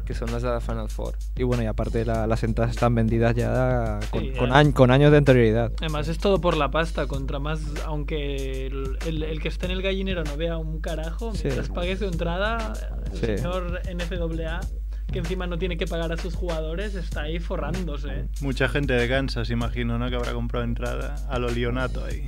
que 0.05 0.15
son 0.15 0.31
las 0.31 0.41
de 0.41 0.49
la 0.49 0.59
Final 0.59 0.89
Four. 0.89 1.13
Y 1.35 1.43
bueno, 1.43 1.61
y 1.61 1.67
aparte 1.67 2.03
la- 2.03 2.25
las 2.25 2.41
entradas 2.43 2.71
están 2.73 2.95
vendidas 2.95 3.35
ya 3.35 3.99
con, 4.09 4.21
Sí, 4.23 4.31
con 4.73 4.89
años 4.89 5.11
de 5.11 5.17
anterioridad. 5.17 5.71
Además 5.77 6.07
es 6.07 6.17
todo 6.17 6.41
por 6.41 6.57
la 6.57 6.71
pasta, 6.71 7.05
contra 7.05 7.37
más, 7.37 7.61
aunque 7.85 8.65
el, 8.65 8.97
el- 9.05 9.21
el 9.21 9.39
que 9.39 9.49
esté 9.49 9.67
en 9.67 9.73
el 9.73 9.83
gallinero 9.83 10.23
no 10.23 10.35
vea 10.35 10.57
un 10.57 10.81
carajo, 10.81 11.35
Sí. 11.35 11.41
mientras 11.43 11.69
pague 11.69 11.95
su 11.95 12.05
entrada, 12.05 12.73
el 13.13 13.19
Sí. 13.19 13.25
señor 13.37 13.81
NCAA, 13.87 14.61
que 15.11 15.19
encima 15.19 15.47
no 15.47 15.57
tiene 15.57 15.77
que 15.77 15.85
pagar 15.85 16.11
a 16.11 16.17
sus 16.17 16.35
jugadores, 16.35 16.95
está 16.95 17.23
ahí 17.23 17.39
forrándose. 17.39 18.25
Mucha 18.41 18.69
gente 18.69 18.93
de 18.93 19.07
Kansas, 19.07 19.49
imagino, 19.49 19.97
¿no? 19.97 20.09
Que 20.09 20.15
habrá 20.15 20.33
comprado 20.33 20.65
entrada 20.65 21.15
a 21.29 21.39
lo 21.39 21.49
Leonato 21.49 22.05
ahí. 22.05 22.27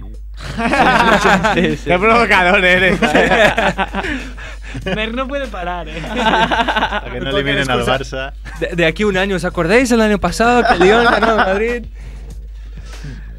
¡Qué 1.54 1.98
provocador 2.00 2.63
eres! 2.63 3.00
Mer 4.96 5.13
no 5.13 5.28
puede 5.28 5.48
parar, 5.48 5.88
¿eh? 5.89 6.02
Para 6.02 7.12
que 7.12 7.20
no 7.20 7.30
eliminen 7.30 7.70
al 7.70 7.86
Barça. 7.86 8.34
De, 8.60 8.76
de 8.76 8.86
aquí 8.86 9.04
a 9.04 9.08
un 9.08 9.17
año, 9.17 9.36
¿os 9.36 9.46
acordáis 9.46 9.91
el 9.91 10.02
año 10.02 10.17
pasado 10.17 10.63
que 10.63 10.84
León 10.84 11.06
ganó 11.06 11.36
Madrid? 11.36 11.86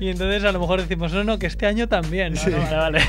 Y 0.03 0.09
entonces 0.09 0.43
a 0.43 0.51
lo 0.51 0.59
mejor 0.59 0.81
decimos, 0.81 1.13
no, 1.13 1.23
no, 1.23 1.39
que 1.39 1.47
este 1.47 1.65
año 1.65 1.89
también. 1.89 2.35
No, 2.35 2.43
no, 2.49 2.59
vale, 2.59 3.01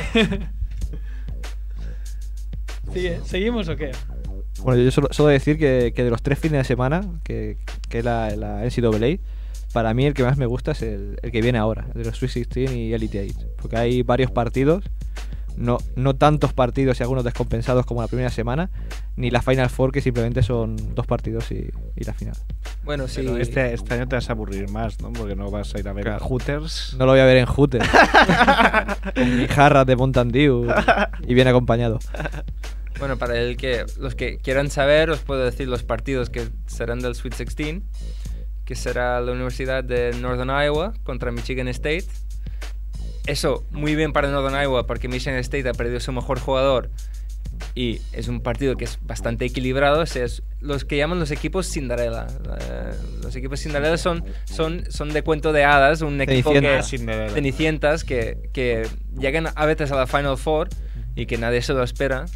vale. 2.93 3.19
¿Seguimos 3.26 3.67
o 3.67 3.76
qué? 3.76 3.91
Bueno, 4.63 4.82
yo 4.82 4.91
solo, 4.91 5.10
solo 5.12 5.30
decir 5.30 5.58
que, 5.58 5.93
que 5.95 6.04
de 6.04 6.10
los 6.10 6.21
tres 6.21 6.39
fines 6.39 6.60
de 6.60 6.63
semana 6.63 7.02
que, 7.23 7.58
que 7.89 8.02
la, 8.02 8.36
la 8.36 8.63
NCAA, 8.63 9.19
para 9.73 9.93
mí 9.93 10.06
el 10.06 10.13
que 10.13 10.23
más 10.23 10.38
me 10.38 10.45
gusta 10.45 10.71
es 10.71 10.82
el, 10.82 11.17
el 11.21 11.32
que 11.32 11.41
viene 11.41 11.58
ahora, 11.58 11.88
el 11.93 12.04
de 12.04 12.10
los 12.10 12.17
Sweet 12.17 12.34
16 12.34 12.71
y 12.71 12.93
Elite 12.93 13.28
8. 13.38 13.47
Porque 13.62 13.78
hay 13.78 14.04
varios 14.04 14.32
partidos, 14.32 14.86
no, 15.58 15.78
no 15.95 16.15
tantos 16.15 16.54
partidos 16.54 16.99
y 16.99 17.04
algunos 17.04 17.23
descompensados 17.23 17.86
como 17.86 18.02
la 18.02 18.08
primera 18.08 18.30
semana, 18.30 18.69
ni 19.15 19.30
la 19.32 19.41
Final 19.41 19.69
Four 19.69 19.91
que 19.91 20.02
simplemente 20.02 20.43
son 20.43 20.95
dos 20.95 21.06
partidos 21.06 21.52
y, 21.52 21.69
y 21.95 22.04
la 22.06 22.13
final. 22.13 22.36
Bueno, 22.84 23.08
sí. 23.08 23.21
Pero 23.21 23.38
este, 23.38 23.73
este 23.73 23.93
año 23.93 24.08
te 24.08 24.15
vas 24.15 24.30
a 24.30 24.34
aburrir 24.34 24.69
más, 24.69 24.99
¿no? 25.02 25.12
Porque 25.12 25.36
no 25.36 25.52
vas 25.52 25.73
a 25.76 25.80
ir 25.80 25.88
a 25.88 25.93
ver 25.93 26.10
a 26.10 26.19
Hooters. 26.19 26.95
No 26.97 27.06
lo 27.06 27.12
voy 27.12 27.21
a 27.21 27.26
ver 27.26 27.38
en 27.38 27.45
Hooters. 27.45 27.88
con 29.15 29.38
mi 29.38 29.47
jarra 29.47 29.86
de 29.86 29.95
Mountain 29.95 30.30
Dew 30.30 30.67
y 31.28 31.34
bien 31.34 31.47
acompañado. 31.47 31.99
Bueno, 33.03 33.17
para 33.17 33.37
el 33.37 33.57
que 33.57 33.85
los 33.99 34.15
que 34.15 34.37
quieran 34.37 34.69
saber, 34.69 35.09
os 35.09 35.19
puedo 35.19 35.43
decir 35.43 35.67
los 35.67 35.83
partidos 35.83 36.29
que 36.29 36.47
serán 36.67 37.01
del 37.01 37.15
Sweet 37.15 37.35
16, 37.35 37.81
que 38.63 38.75
será 38.75 39.19
la 39.19 39.33
Universidad 39.33 39.83
de 39.83 40.13
Northern 40.21 40.49
Iowa 40.49 40.93
contra 41.03 41.29
Michigan 41.29 41.67
State. 41.67 42.05
Eso, 43.27 43.65
muy 43.71 43.97
bien 43.97 44.13
para 44.13 44.29
Northern 44.29 44.55
Iowa, 44.55 44.87
porque 44.87 45.09
Michigan 45.09 45.37
State 45.39 45.67
ha 45.67 45.73
perdido 45.73 45.99
su 45.99 46.13
mejor 46.13 46.39
jugador 46.39 46.91
y 47.75 47.99
es 48.13 48.29
un 48.29 48.39
partido 48.39 48.77
que 48.77 48.85
es 48.85 48.97
bastante 49.01 49.43
equilibrado. 49.43 49.99
O 49.99 50.05
sea, 50.05 50.23
es 50.23 50.41
los 50.61 50.85
que 50.85 50.95
llaman 50.95 51.19
los 51.19 51.31
equipos 51.31 51.69
Cinderella. 51.69 52.27
Los 53.21 53.35
equipos 53.35 53.59
Cinderella 53.59 53.97
son, 53.97 54.23
son, 54.45 54.89
son 54.89 55.09
de 55.09 55.23
cuento 55.23 55.51
de 55.51 55.65
hadas, 55.65 55.99
un 55.99 56.21
equipo 56.21 56.53
Cenicientas. 56.53 56.89
que, 56.89 56.97
Cinderella. 56.97 57.33
Cenicientas 57.33 58.03
que, 58.05 58.49
que 58.53 58.87
llegan 59.19 59.49
a 59.53 59.65
veces 59.65 59.91
a 59.91 59.97
la 59.97 60.07
Final 60.07 60.37
Four 60.37 60.69
y 61.15 61.25
que 61.25 61.37
nadie 61.37 61.61
se 61.61 61.73
lo 61.73 61.83
espera. 61.83 62.27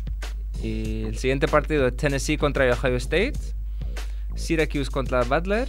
Y 0.62 1.04
el 1.04 1.17
siguiente 1.17 1.48
partido 1.48 1.88
es 1.88 1.96
Tennessee 1.96 2.38
contra 2.38 2.72
Ohio 2.72 2.96
State, 2.98 3.34
Syracuse 4.36 4.89
contra 4.89 5.24
Butler, 5.24 5.67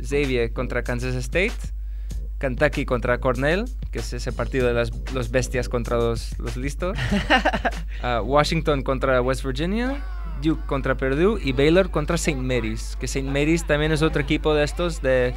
Xavier 0.00 0.52
contra 0.52 0.82
Kansas 0.82 1.14
State, 1.14 1.52
Kentucky 2.38 2.84
contra 2.84 3.18
Cornell, 3.20 3.64
que 3.90 4.00
es 4.00 4.12
ese 4.12 4.32
partido 4.32 4.66
de 4.66 4.74
las, 4.74 4.90
los 5.12 5.30
bestias 5.30 5.68
contra 5.68 5.96
los, 5.96 6.38
los 6.38 6.56
listos, 6.56 6.98
Ah, 8.02 8.20
Washington 8.22 8.82
contra 8.82 9.22
West 9.22 9.44
Virginia, 9.44 10.04
Duke 10.42 10.62
contra 10.66 10.96
Purdue 10.96 11.38
y 11.42 11.52
Baylor 11.52 11.90
contra 11.90 12.16
St. 12.16 12.40
Mary's, 12.40 12.96
que 13.00 13.06
St. 13.06 13.30
Mary's 13.30 13.66
también 13.66 13.92
es 13.92 14.02
otro 14.02 14.20
equipo 14.20 14.52
de 14.54 14.64
estos 14.64 15.00
de 15.00 15.34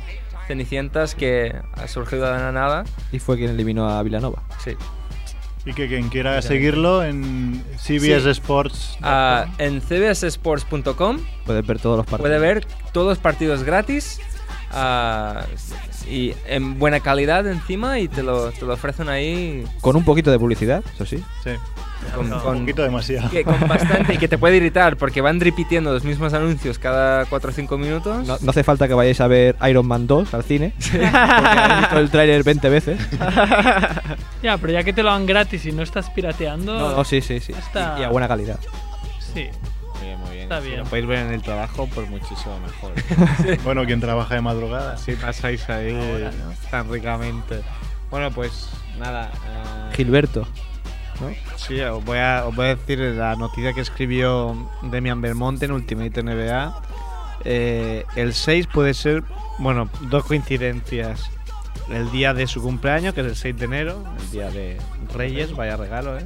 Cenicientas 0.47 1.13
que 1.13 1.55
ha 1.73 1.87
surgido 1.87 2.25
de 2.25 2.31
la 2.31 2.51
nada. 2.51 2.85
Y 3.11 3.19
fue 3.19 3.37
quien 3.37 3.51
eliminó 3.51 3.89
a 3.89 4.01
Villanova. 4.01 4.43
Sí. 4.63 4.71
Y 5.67 5.73
que 5.73 5.87
quien 5.87 6.07
quiera 6.09 6.41
seguirlo 6.41 7.03
en 7.03 7.61
CBS 7.77 8.21
Sí. 8.23 8.29
Sports. 8.29 8.97
Ah, 9.01 9.47
en 9.57 9.81
cbssports.com 9.81 11.19
Puedes 11.45 11.67
ver 11.67 11.79
todos 11.79 11.97
los 11.97 12.05
partidos. 12.05 12.21
puede 12.21 12.39
ver 12.39 12.65
todos 12.93 13.07
los 13.09 13.17
partidos 13.17 13.63
gratis 13.63 14.19
ah, 14.71 15.43
y 16.09 16.33
en 16.47 16.79
buena 16.79 17.01
calidad 17.01 17.45
encima 17.47 17.99
y 17.99 18.07
te 18.07 18.23
lo, 18.23 18.51
te 18.51 18.65
lo 18.65 18.73
ofrecen 18.73 19.09
ahí 19.09 19.65
Con 19.81 19.95
un 19.97 20.05
poquito 20.05 20.31
de 20.31 20.39
publicidad, 20.39 20.83
eso 20.95 21.05
sí. 21.05 21.17
Sí. 21.43 21.51
Con, 22.15 22.31
Un 22.33 22.39
con- 22.39 22.59
poquito 22.61 22.81
demasiado. 22.83 23.29
que- 23.29 23.43
con 23.43 23.59
bastante 23.67 24.13
y 24.13 24.17
que 24.17 24.27
te 24.27 24.37
puede 24.37 24.57
irritar 24.57 24.97
porque 24.97 25.21
van 25.21 25.39
repitiendo 25.39 25.91
los 25.93 26.03
mismos 26.03 26.33
anuncios 26.33 26.79
cada 26.79 27.25
4 27.25 27.49
o 27.49 27.53
5 27.53 27.77
minutos. 27.77 28.25
No, 28.27 28.37
no 28.41 28.49
hace 28.51 28.63
falta 28.63 28.87
que 28.87 28.93
vayáis 28.93 29.19
a 29.21 29.27
ver 29.27 29.55
Iron 29.69 29.87
Man 29.87 30.07
2 30.07 30.33
al 30.33 30.43
cine. 30.43 30.73
Porque 30.79 31.05
habéis 31.05 31.79
visto 31.81 31.99
el 31.99 32.09
tráiler 32.09 32.43
20 32.43 32.69
veces. 32.69 32.99
Ya, 34.43 34.57
pero 34.57 34.71
ya 34.71 34.83
que 34.83 34.93
te 34.93 35.01
lo 35.03 35.09
dan 35.09 35.25
gratis 35.25 35.65
y 35.65 35.71
no 35.71 35.81
estás 35.81 36.09
pirateando. 36.11 36.77
No, 36.77 36.95
no, 36.97 37.03
sí, 37.03 37.21
sí, 37.21 37.39
sí. 37.39 37.53
Y, 37.97 38.01
y 38.01 38.03
a 38.03 38.09
buena 38.09 38.27
calidad. 38.27 38.59
Sí. 39.33 39.47
Muy 39.95 40.05
bien, 40.05 40.19
muy 40.19 40.29
bien. 40.31 40.43
Está 40.43 40.61
Si 40.61 40.67
bien. 40.67 40.79
lo 40.79 40.85
podéis 40.85 41.07
ver 41.07 41.19
en 41.25 41.33
el 41.33 41.41
trabajo, 41.41 41.89
pues 41.93 42.07
muchísimo 42.09 42.59
mejor. 42.59 42.93
Bueno, 43.63 43.83
quien 43.85 43.99
trabaja 43.99 44.35
de 44.35 44.41
madrugada. 44.41 44.93
Así 44.93 45.13
pasáis 45.13 45.67
ahí 45.69 45.97
tan 46.69 46.89
ricamente. 46.91 47.61
Bueno, 48.11 48.29
pues 48.31 48.69
nada. 48.99 49.31
eh, 49.91 49.95
Gilberto. 49.95 50.47
¿No? 51.21 51.29
Sí, 51.55 51.79
os 51.81 52.03
voy, 52.03 52.17
a, 52.19 52.45
os 52.45 52.55
voy 52.55 52.65
a 52.67 52.75
decir 52.75 52.99
la 52.99 53.35
noticia 53.35 53.73
que 53.73 53.81
escribió 53.81 54.69
Demian 54.83 55.21
Belmonte 55.21 55.65
en 55.65 55.71
Ultimate 55.71 56.23
NBA. 56.23 56.81
Eh, 57.45 58.05
el 58.15 58.33
6 58.33 58.67
puede 58.67 58.93
ser, 58.93 59.23
bueno, 59.59 59.89
dos 60.09 60.25
coincidencias. 60.25 61.29
El 61.89 62.11
día 62.11 62.33
de 62.33 62.47
su 62.47 62.61
cumpleaños, 62.61 63.13
que 63.13 63.21
es 63.21 63.27
el 63.27 63.35
6 63.37 63.57
de 63.59 63.65
enero, 63.65 64.03
el 64.19 64.31
día 64.31 64.49
de 64.51 64.77
Reyes, 65.13 65.55
vaya 65.55 65.77
regalo, 65.77 66.17
¿eh? 66.17 66.25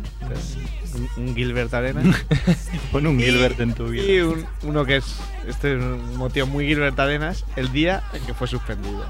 Un, 1.18 1.24
un 1.28 1.36
Gilbert 1.36 1.72
Arena. 1.74 2.02
Pon 2.92 3.06
un 3.06 3.20
Gilbert 3.20 3.60
en 3.60 3.74
tu 3.74 3.86
vida. 3.88 4.04
y 4.04 4.20
un- 4.22 4.46
uno 4.64 4.86
que 4.86 4.98
es, 4.98 5.18
este 5.48 5.76
es 5.76 5.82
un 5.84 6.18
motivo 6.18 6.48
muy 6.48 6.66
Gilbert 6.66 7.00
Arenas, 7.00 7.46
el 7.56 7.72
día 7.72 8.02
en 8.14 8.26
que 8.26 8.34
fue 8.34 8.48
suspendido. 8.48 9.06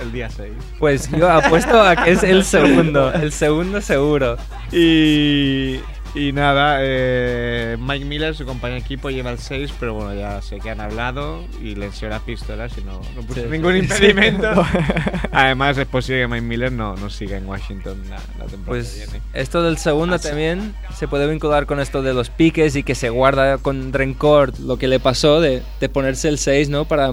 El 0.00 0.12
día 0.12 0.28
6. 0.30 0.52
Pues 0.78 1.10
yo 1.10 1.30
apuesto 1.30 1.80
a 1.80 1.96
que 1.96 2.12
es 2.12 2.22
el 2.22 2.44
segundo, 2.44 3.12
el 3.12 3.32
segundo 3.32 3.80
seguro. 3.80 4.36
Y, 4.70 5.80
y 6.14 6.32
nada, 6.32 6.78
eh, 6.80 7.76
Mike 7.80 8.04
Miller, 8.04 8.34
su 8.34 8.44
compañero 8.44 8.78
de 8.80 8.84
equipo, 8.84 9.08
lleva 9.10 9.30
el 9.30 9.38
6, 9.38 9.72
pero 9.80 9.94
bueno, 9.94 10.14
ya 10.14 10.40
sé 10.42 10.58
que 10.60 10.68
han 10.70 10.80
hablado 10.80 11.44
y 11.62 11.74
le 11.74 11.86
enseñó 11.86 12.10
las 12.10 12.22
pistolas 12.22 12.72
y 12.76 12.82
no, 12.84 13.00
no 13.14 13.22
puso 13.22 13.40
Sí. 13.40 13.46
ningún 13.50 13.76
impedimento. 13.76 14.48
Además, 15.32 15.78
es 15.78 15.86
posible 15.86 16.22
que 16.22 16.28
Mike 16.28 16.42
Miller 16.42 16.72
no, 16.72 16.94
no 16.96 17.08
siga 17.10 17.36
en 17.38 17.46
Washington 17.46 18.02
la, 18.10 18.16
la 18.16 18.46
temporada 18.46 18.56
que 18.56 18.66
Pues 18.66 18.96
viene. 18.96 19.22
esto 19.34 19.62
del 19.62 19.78
segundo 19.78 20.16
Así- 20.16 20.28
también 20.28 20.74
se 20.94 21.08
puede 21.08 21.26
vincular 21.26 21.64
con 21.66 21.80
esto 21.80 22.02
de 22.02 22.12
los 22.14 22.28
piques 22.30 22.76
y 22.76 22.82
que 22.82 22.94
se 22.94 23.08
guarda 23.10 23.58
con 23.58 23.92
rencor 23.92 24.58
lo 24.60 24.76
que 24.78 24.88
le 24.88 25.00
pasó 25.00 25.40
de, 25.40 25.62
de 25.80 25.88
ponerse 25.88 26.28
el 26.28 26.38
6, 26.38 26.68
¿no? 26.68 26.84
Para 26.86 27.12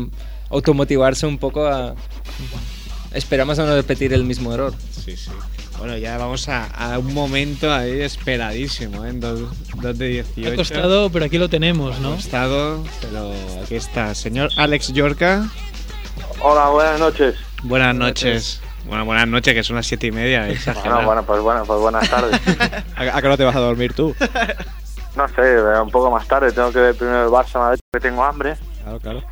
automotivarse 0.50 1.26
un 1.26 1.38
poco 1.40 1.66
a... 1.68 1.96
Esperamos 3.14 3.60
a 3.60 3.66
no 3.66 3.76
repetir 3.76 4.14
el 4.14 4.24
mismo 4.24 4.54
error. 4.54 4.74
Sí, 4.92 5.16
sí. 5.16 5.30
Bueno, 5.78 5.98
ya 5.98 6.18
vamos 6.18 6.48
a, 6.50 6.66
a 6.66 6.98
un 7.00 7.14
momento 7.14 7.72
ahí 7.74 8.02
esperadísimo, 8.02 9.06
¿eh? 9.06 9.10
en 9.10 9.20
2 9.20 9.98
de 9.98 10.08
18. 10.08 10.52
Ha 10.52 10.56
costado, 10.56 11.10
pero 11.10 11.26
aquí 11.26 11.38
lo 11.38 11.50
tenemos, 11.50 12.00
¿no? 12.00 12.14
Ha 12.14 12.16
costado, 12.16 12.84
pero 13.02 13.34
aquí 13.64 13.76
está. 13.76 14.16
Señor 14.16 14.50
Alex 14.58 14.94
Yorca, 14.94 15.50
Hola, 16.40 16.70
buenas 16.70 17.00
noches. 17.00 17.36
buenas 17.64 17.96
noches. 17.96 18.62
Bueno, 18.88 19.06
buenas 19.06 19.28
noches, 19.28 19.54
que 19.54 19.64
son 19.64 19.76
las 19.78 19.88
siete 19.88 20.08
y 20.08 20.12
media. 20.12 20.50
exagerado. 20.50 20.96
Bueno, 21.06 21.06
bueno, 21.08 21.24
pues 21.24 21.42
bueno, 21.42 21.64
pues 21.66 21.80
buenas 21.80 22.10
tardes. 22.10 22.40
¿A, 22.96 23.18
a 23.18 23.22
qué 23.22 23.28
no 23.28 23.38
te 23.38 23.44
vas 23.44 23.56
a 23.56 23.60
dormir 23.60 23.94
tú? 23.94 24.14
No 25.16 25.28
sé, 25.30 25.42
eh, 25.42 25.80
un 25.82 25.90
poco 25.92 26.12
más 26.12 26.28
tarde. 26.28 26.52
Tengo 26.52 26.72
que 26.72 26.80
ver 26.80 26.96
primero 26.96 27.24
el 27.26 27.30
Barça, 27.32 27.72
dicho 27.72 27.82
que 27.94 28.00
tengo 28.00 28.24
hambre. 28.24 28.56
Claro, 28.84 29.00
claro. 29.00 29.24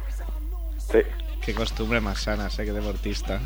Sí, 0.91 0.99
Qué 1.43 1.53
costumbre 1.53 2.01
más 2.01 2.19
sana, 2.21 2.49
sé 2.49 2.65
que 2.65 2.71
deportista. 2.71 3.39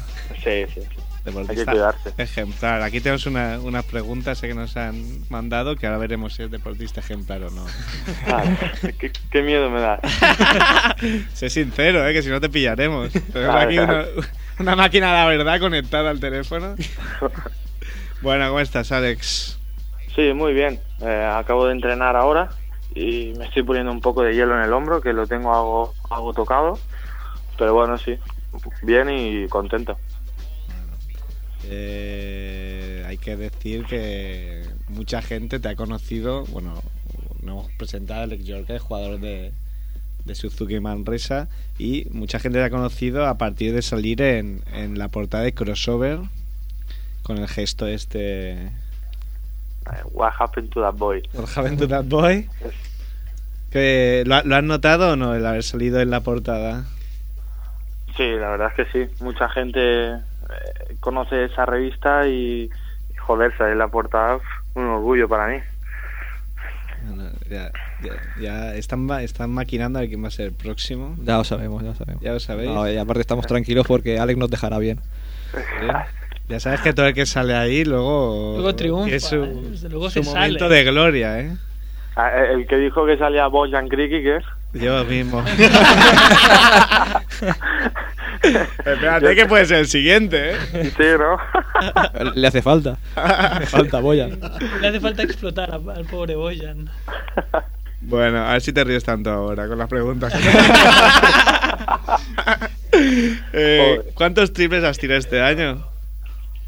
sí, 0.44 0.66
sí. 0.74 0.82
Deportista 1.24 1.72
cuidarse. 1.72 2.14
ejemplar. 2.20 2.84
Aquí 2.84 3.02
tenemos 3.02 3.26
una, 3.26 3.60
unas 3.60 3.84
preguntas 3.84 4.38
sé 4.38 4.48
que 4.48 4.54
nos 4.54 4.78
han 4.78 5.28
mandado 5.30 5.76
que 5.76 5.88
ahora 5.88 5.98
veremos 5.98 6.36
si 6.36 6.44
es 6.44 6.52
deportista 6.52 7.00
ejemplar 7.00 7.42
o 7.44 7.50
no. 7.50 7.66
Ah, 8.28 8.44
qué, 9.00 9.12
qué 9.32 9.42
miedo 9.42 9.72
me 9.72 9.82
da. 9.82 10.00
sé 11.34 11.50
sincero, 11.50 12.08
¿eh? 12.08 12.14
que 12.14 12.22
si 12.22 12.30
no 12.30 12.40
te 12.40 12.50
pillaremos. 12.50 13.12
Tenemos 13.34 13.56
aquí 13.56 13.80
una, 13.80 14.06
una 14.60 14.76
máquina 14.76 15.08
de 15.08 15.14
la 15.14 15.26
verdad 15.26 15.60
conectada 15.60 16.10
al 16.10 16.20
teléfono. 16.20 16.76
Bueno, 18.22 18.48
¿cómo 18.48 18.60
estás, 18.60 18.92
Alex? 18.92 19.60
Sí, 20.16 20.34
muy 20.34 20.54
bien. 20.54 20.80
Eh, 21.02 21.32
acabo 21.32 21.68
de 21.68 21.74
entrenar 21.74 22.16
ahora 22.16 22.50
y 22.96 23.34
me 23.38 23.46
estoy 23.46 23.62
poniendo 23.62 23.92
un 23.92 24.02
poco 24.02 24.24
de 24.24 24.34
hielo 24.34 24.58
en 24.58 24.64
el 24.64 24.74
hombro, 24.74 25.02
que 25.02 25.14
lo 25.14 25.28
tengo 25.28 25.54
algo, 25.54 25.94
algo 26.10 26.34
tocado. 26.34 26.80
Pero 27.58 27.74
bueno, 27.74 27.98
sí, 27.98 28.18
bien 28.84 29.10
y 29.10 29.48
contento. 29.48 29.98
Eh, 31.68 33.04
hay 33.08 33.18
que 33.18 33.36
decir 33.36 33.86
que 33.86 34.64
mucha 34.90 35.22
gente 35.22 35.60
te 35.60 35.70
ha 35.70 35.76
conocido, 35.76 36.46
bueno, 36.46 36.74
nos 37.42 37.54
hemos 37.54 37.72
presentado 37.74 38.22
a 38.22 38.24
Alex 38.24 38.46
York, 38.46 38.80
jugador 38.80 39.20
de, 39.20 39.52
de 40.26 40.36
Suzuki 40.36 40.80
Manresa, 40.80 41.48
y 41.80 42.08
mucha 42.12 42.40
gente 42.40 42.60
te 42.60 42.66
ha 42.66 42.70
conocido 42.70 43.26
a 43.26 43.38
partir 43.38 43.74
de 43.74 43.82
salir 43.82 44.22
en, 44.22 44.64
en 44.74 45.00
la 45.00 45.08
portada 45.08 45.44
de 45.44 45.54
Crossover 45.54 46.20
con 47.24 47.38
el 47.38 47.48
gesto 47.48 47.88
este... 47.88 48.72
What 50.14 50.34
happened 50.40 50.72
to 50.72 50.82
that 50.82 50.96
boy? 50.96 51.22
What 51.34 51.50
happened 51.56 51.80
to 51.80 51.88
that 51.88 52.06
boy? 52.06 52.48
Que, 53.72 54.24
¿lo, 54.26 54.42
¿Lo 54.44 54.56
has 54.56 54.64
notado 54.64 55.12
o 55.12 55.16
no 55.18 55.36
el 55.36 55.46
haber 55.46 55.62
salido 55.62 56.00
en 56.00 56.10
la 56.10 56.22
portada? 56.22 56.86
Sí, 58.16 58.24
la 58.32 58.50
verdad 58.52 58.72
es 58.78 58.86
que 58.86 59.08
sí. 59.08 59.14
Mucha 59.24 59.50
gente 59.50 60.14
eh, 60.14 60.20
conoce 61.00 61.46
esa 61.46 61.66
revista 61.66 62.28
y, 62.28 62.70
y, 63.12 63.16
joder, 63.18 63.56
salir 63.58 63.76
la 63.76 63.88
portada, 63.88 64.40
un 64.76 64.86
orgullo 64.86 65.28
para 65.28 65.48
mí. 65.48 65.60
Bueno, 67.08 67.30
ya, 67.50 67.72
ya, 68.02 68.14
ya 68.42 68.76
están, 68.76 69.10
están 69.20 69.52
maquinando 69.52 70.00
a 70.00 70.02
ver 70.02 70.10
quién 70.10 70.24
va 70.24 70.30
a 70.30 70.32
ser 70.32 70.48
el 70.48 70.54
próximo. 70.54 71.16
Ya 71.24 71.38
lo 71.38 71.44
sabemos, 71.44 71.84
ya 71.84 71.90
lo 71.90 71.96
sabemos. 71.96 72.24
Ya 72.24 72.32
lo 72.32 72.40
sabéis. 72.40 72.72
No, 72.72 72.90
y 72.90 72.98
aparte 72.98 73.22
estamos 73.22 73.46
tranquilos 73.46 73.86
porque 73.88 74.18
Alex 74.18 74.40
nos 74.40 74.50
dejará 74.50 74.80
bien. 74.80 75.00
Ya 76.48 76.60
sabes 76.60 76.82
que 76.82 76.94
todo 76.94 77.08
el 77.08 77.14
que 77.14 77.26
sale 77.26 77.56
ahí 77.56 77.86
luego. 77.86 78.54
Luego 78.56 78.76
triunfa, 78.76 79.06
tiene 79.06 79.20
su, 79.20 79.44
¿eh? 79.44 79.54
Desde 79.72 79.90
luego 79.90 80.10
su 80.10 80.24
se 80.24 80.30
momento 80.30 80.66
sale. 80.66 80.76
de 80.76 80.84
gloria, 80.84 81.40
¿eh? 81.40 81.52
Ah, 82.16 82.32
El 82.52 82.66
que 82.68 82.78
dijo 82.78 83.06
que 83.06 83.18
salía 83.18 83.48
Bojan 83.48 83.88
Kriki, 83.90 84.24
¿qué 84.24 84.38
es? 84.38 84.44
Yo 84.76 85.04
mismo. 85.06 85.44
Espérate 88.44 89.36
que 89.36 89.46
puede 89.48 89.66
ser 89.66 89.78
el 89.80 89.88
siguiente, 89.88 90.52
¿eh? 90.52 90.56
Sí, 90.96 91.04
¿no? 91.18 91.38
Le 92.36 92.48
hace 92.48 92.62
falta. 92.62 92.98
Le 93.60 93.66
falta 93.66 94.00
boya. 94.00 94.28
Le 94.82 94.88
hace 94.88 95.00
falta 95.00 95.24
explotar 95.24 95.72
a- 95.72 95.76
al 95.94 96.06
pobre 96.06 96.36
Boyan. 96.36 96.90
Bueno, 98.02 98.46
a 98.46 98.52
ver 98.54 98.62
si 98.62 98.72
te 98.72 98.84
ríes 98.84 99.04
tanto 99.04 99.32
ahora 99.32 99.68
con 99.68 99.78
las 99.78 99.88
preguntas. 99.90 100.34
Eh, 103.52 104.12
¿Cuántos 104.14 104.54
triples 104.54 104.82
has 104.86 104.98
tirado 104.98 105.20
este 105.20 105.42
año? 105.42 105.86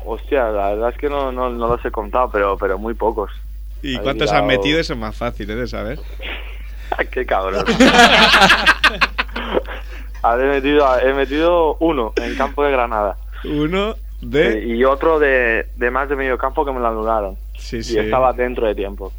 Hostia, 0.06 0.50
la 0.50 0.72
verdad 0.72 0.90
es 0.90 0.98
que 0.98 1.08
no, 1.10 1.32
no, 1.32 1.50
no 1.50 1.68
los 1.70 1.84
he 1.86 1.92
contado, 1.92 2.30
pero, 2.30 2.58
pero 2.58 2.78
muy 2.78 2.94
pocos. 2.96 3.32
¿Y 3.82 3.98
cuántos 4.00 4.30
tirado- 4.30 4.44
has 4.44 4.48
metido? 4.58 4.78
Eso 4.78 4.92
es 4.94 5.00
más 5.00 5.16
fácil 5.16 5.50
¿eh? 5.50 5.56
de 5.56 5.68
saber. 5.68 6.00
Qué 7.12 7.26
cabrón. 7.26 7.66
A 10.24 10.36
ver, 10.36 10.48
he 10.48 10.50
metido, 10.56 11.00
he 11.00 11.14
metido 11.14 11.78
uno 11.80 12.14
en 12.16 12.36
campo 12.36 12.64
de 12.64 12.72
Granada. 12.72 13.18
Uno 13.46 13.96
de... 14.22 14.66
Y 14.66 14.84
otro 14.84 15.20
de, 15.20 15.68
de 15.76 15.92
más 15.92 16.10
de 16.10 16.16
medio 16.16 16.38
campo 16.38 16.66
que 16.66 16.72
me 16.72 16.80
lo 16.80 16.88
anularon. 16.88 17.38
Sí, 17.58 17.78
Y 17.78 17.84
sí. 17.84 17.98
estaba 18.00 18.34
dentro 18.34 18.66
de 18.68 18.74
tiempo. 18.76 19.14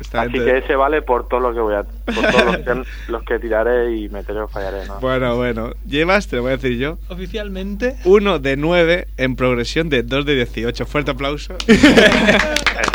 Está 0.00 0.20
Así 0.22 0.32
dentro 0.32 0.52
que 0.52 0.58
ese 0.58 0.76
vale 0.76 1.00
por 1.02 1.26
todo 1.26 1.40
lo 1.40 1.54
que 1.54 1.60
voy 1.60 1.74
a, 1.74 1.82
por 1.82 2.14
todos 2.30 2.44
los 2.44 2.56
que, 2.58 2.82
los 3.12 3.22
que 3.24 3.38
tiraré 3.38 3.96
y 3.96 4.08
meteré 4.10 4.40
o 4.40 4.48
fallaré, 4.48 4.86
¿no? 4.86 5.00
Bueno, 5.00 5.36
bueno. 5.36 5.70
Llevas, 5.86 6.28
te 6.28 6.36
lo 6.36 6.42
voy 6.42 6.52
a 6.52 6.56
decir 6.58 6.76
yo, 6.78 6.98
Oficialmente. 7.08 7.96
uno 8.04 8.38
de 8.38 8.56
9 8.56 9.08
en 9.16 9.36
progresión 9.36 9.88
de 9.88 10.02
2 10.02 10.26
de 10.26 10.34
18. 10.36 10.84
Fuerte 10.86 11.10
aplauso. 11.12 11.56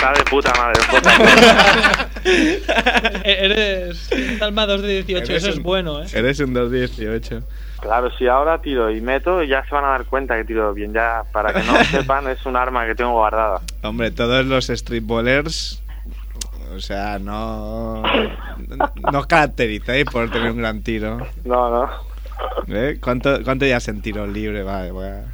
Está 0.02 0.14
de 0.14 0.24
puta 0.32 0.52
madre, 0.58 0.82
puta 0.90 1.20
madre. 1.20 2.08
E- 3.24 3.46
Eres 3.46 4.10
Salma 4.40 4.66
2 4.66 4.82
de 4.82 4.88
18, 5.04 5.18
Eres 5.26 5.30
eso 5.44 5.50
es 5.52 5.58
un- 5.58 5.64
bueno, 5.64 6.02
¿eh? 6.02 6.08
Eres 6.14 6.40
un 6.40 6.54
2 6.56 6.72
de 6.72 6.80
18. 6.88 7.44
Claro, 7.82 8.10
si 8.18 8.28
ahora 8.28 8.60
tiro 8.64 8.90
y 8.90 9.00
meto, 9.00 9.44
ya 9.44 9.64
se 9.66 9.76
van 9.76 9.86
a 9.86 9.90
dar 9.90 10.06
cuenta 10.06 10.36
que 10.38 10.44
tiro 10.46 10.74
bien. 10.74 10.92
Ya, 10.92 11.22
para 11.32 11.54
que 11.54 11.60
no 11.64 11.84
sepan, 11.92 12.28
es 12.30 12.44
un 12.48 12.56
arma 12.56 12.88
que 12.88 12.96
tengo 12.96 13.12
guardada. 13.12 13.62
Hombre, 13.84 14.10
todos 14.10 14.44
los 14.46 14.70
street 14.72 15.04
bowlers, 15.06 15.84
o 16.76 16.80
sea, 16.80 17.20
no, 17.20 18.02
no 19.12 19.20
os 19.20 19.28
caracterizáis 19.28 20.06
por 20.06 20.32
tener 20.32 20.50
un 20.52 20.58
gran 20.58 20.82
tiro. 20.82 21.20
No, 21.46 21.70
no. 21.70 21.90
¿Eh? 22.70 22.98
¿Cuánto, 23.00 23.44
¿Cuánto 23.44 23.68
ya 23.68 23.78
en 23.86 24.02
tiro 24.02 24.26
libre? 24.26 24.64
Vale, 24.64 24.90
voy 24.92 25.06
a- 25.06 25.26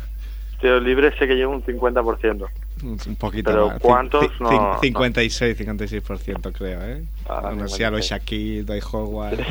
Tiro 0.59 0.79
libre 0.81 1.17
sé 1.17 1.25
que 1.27 1.35
llevo 1.35 1.53
un 1.53 1.63
50%. 1.63 2.47
Un 2.83 3.15
poquito 3.15 3.51
Pero 3.51 3.67
más. 3.69 3.79
¿cuántos? 3.79 4.27
No, 4.39 4.49
cin- 4.49 4.73
no. 4.73 4.79
56, 4.81 5.57
56% 5.59 6.51
creo, 6.53 6.81
¿eh? 6.83 7.03
Ah, 7.27 7.41
Aún 7.45 7.61
así 7.61 7.83
a 7.83 7.89
los 7.91 8.05
56. 8.05 8.09
Shaquille, 8.09 8.63
Dwight 8.63 8.83
Howard. 8.91 9.39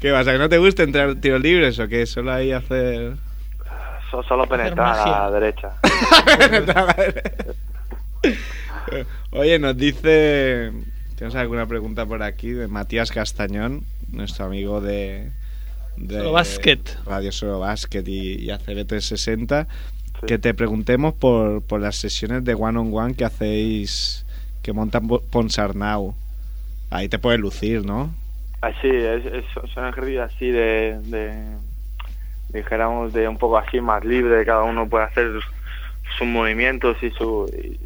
¿Qué 0.00 0.10
pasa? 0.12 0.32
¿Que 0.32 0.38
no 0.38 0.48
te 0.48 0.58
gusta 0.58 0.82
entrar 0.82 1.14
tiros 1.16 1.40
libres 1.40 1.78
o 1.78 1.86
qué? 1.88 2.04
Solo 2.06 2.32
ahí 2.32 2.52
hacer... 2.52 3.14
So- 4.10 4.22
solo 4.24 4.46
penetrar 4.48 4.98
a 4.98 5.06
la 5.06 5.30
derecha. 5.30 5.72
Oye, 9.32 9.58
nos 9.58 9.76
dice. 9.76 10.72
¿Tienes 11.16 11.34
alguna 11.34 11.66
pregunta 11.66 12.06
por 12.06 12.22
aquí? 12.22 12.50
De 12.50 12.68
Matías 12.68 13.10
Castañón, 13.10 13.84
nuestro 14.10 14.44
amigo 14.46 14.80
de. 14.80 15.30
De 15.96 16.18
Solo 16.18 16.32
Basket. 16.32 16.78
Radio 17.06 17.32
Solo 17.32 17.58
Basket 17.60 18.04
y, 18.06 18.44
y 18.44 18.48
ACB360. 18.48 19.66
Que 20.26 20.38
te 20.38 20.54
preguntemos 20.54 21.14
por, 21.14 21.62
por 21.62 21.80
las 21.80 21.96
sesiones 21.96 22.42
de 22.44 22.54
one 22.54 22.78
on 22.78 22.90
one 22.92 23.14
que 23.14 23.24
hacéis. 23.24 24.24
que 24.62 24.72
montan 24.72 25.06
Ponsarnau. 25.08 26.14
Ahí 26.90 27.08
te 27.08 27.18
puedes 27.18 27.38
lucir, 27.40 27.84
¿no? 27.84 28.14
Así, 28.62 28.88
es, 28.88 29.24
es- 29.26 29.44
son 29.74 29.86
ejercicios 29.86 30.32
así 30.32 30.48
de, 30.48 30.98
de, 31.04 31.34
dijéramos, 32.52 33.12
de 33.12 33.28
un 33.28 33.36
poco 33.38 33.58
así 33.58 33.80
más 33.80 34.04
libre, 34.04 34.44
cada 34.44 34.62
uno 34.64 34.88
puede 34.88 35.04
hacer 35.04 35.32
sus, 35.32 35.44
sus 36.18 36.26
movimientos 36.26 36.96
y 37.02 37.10
su, 37.10 37.50
y, 37.54 37.78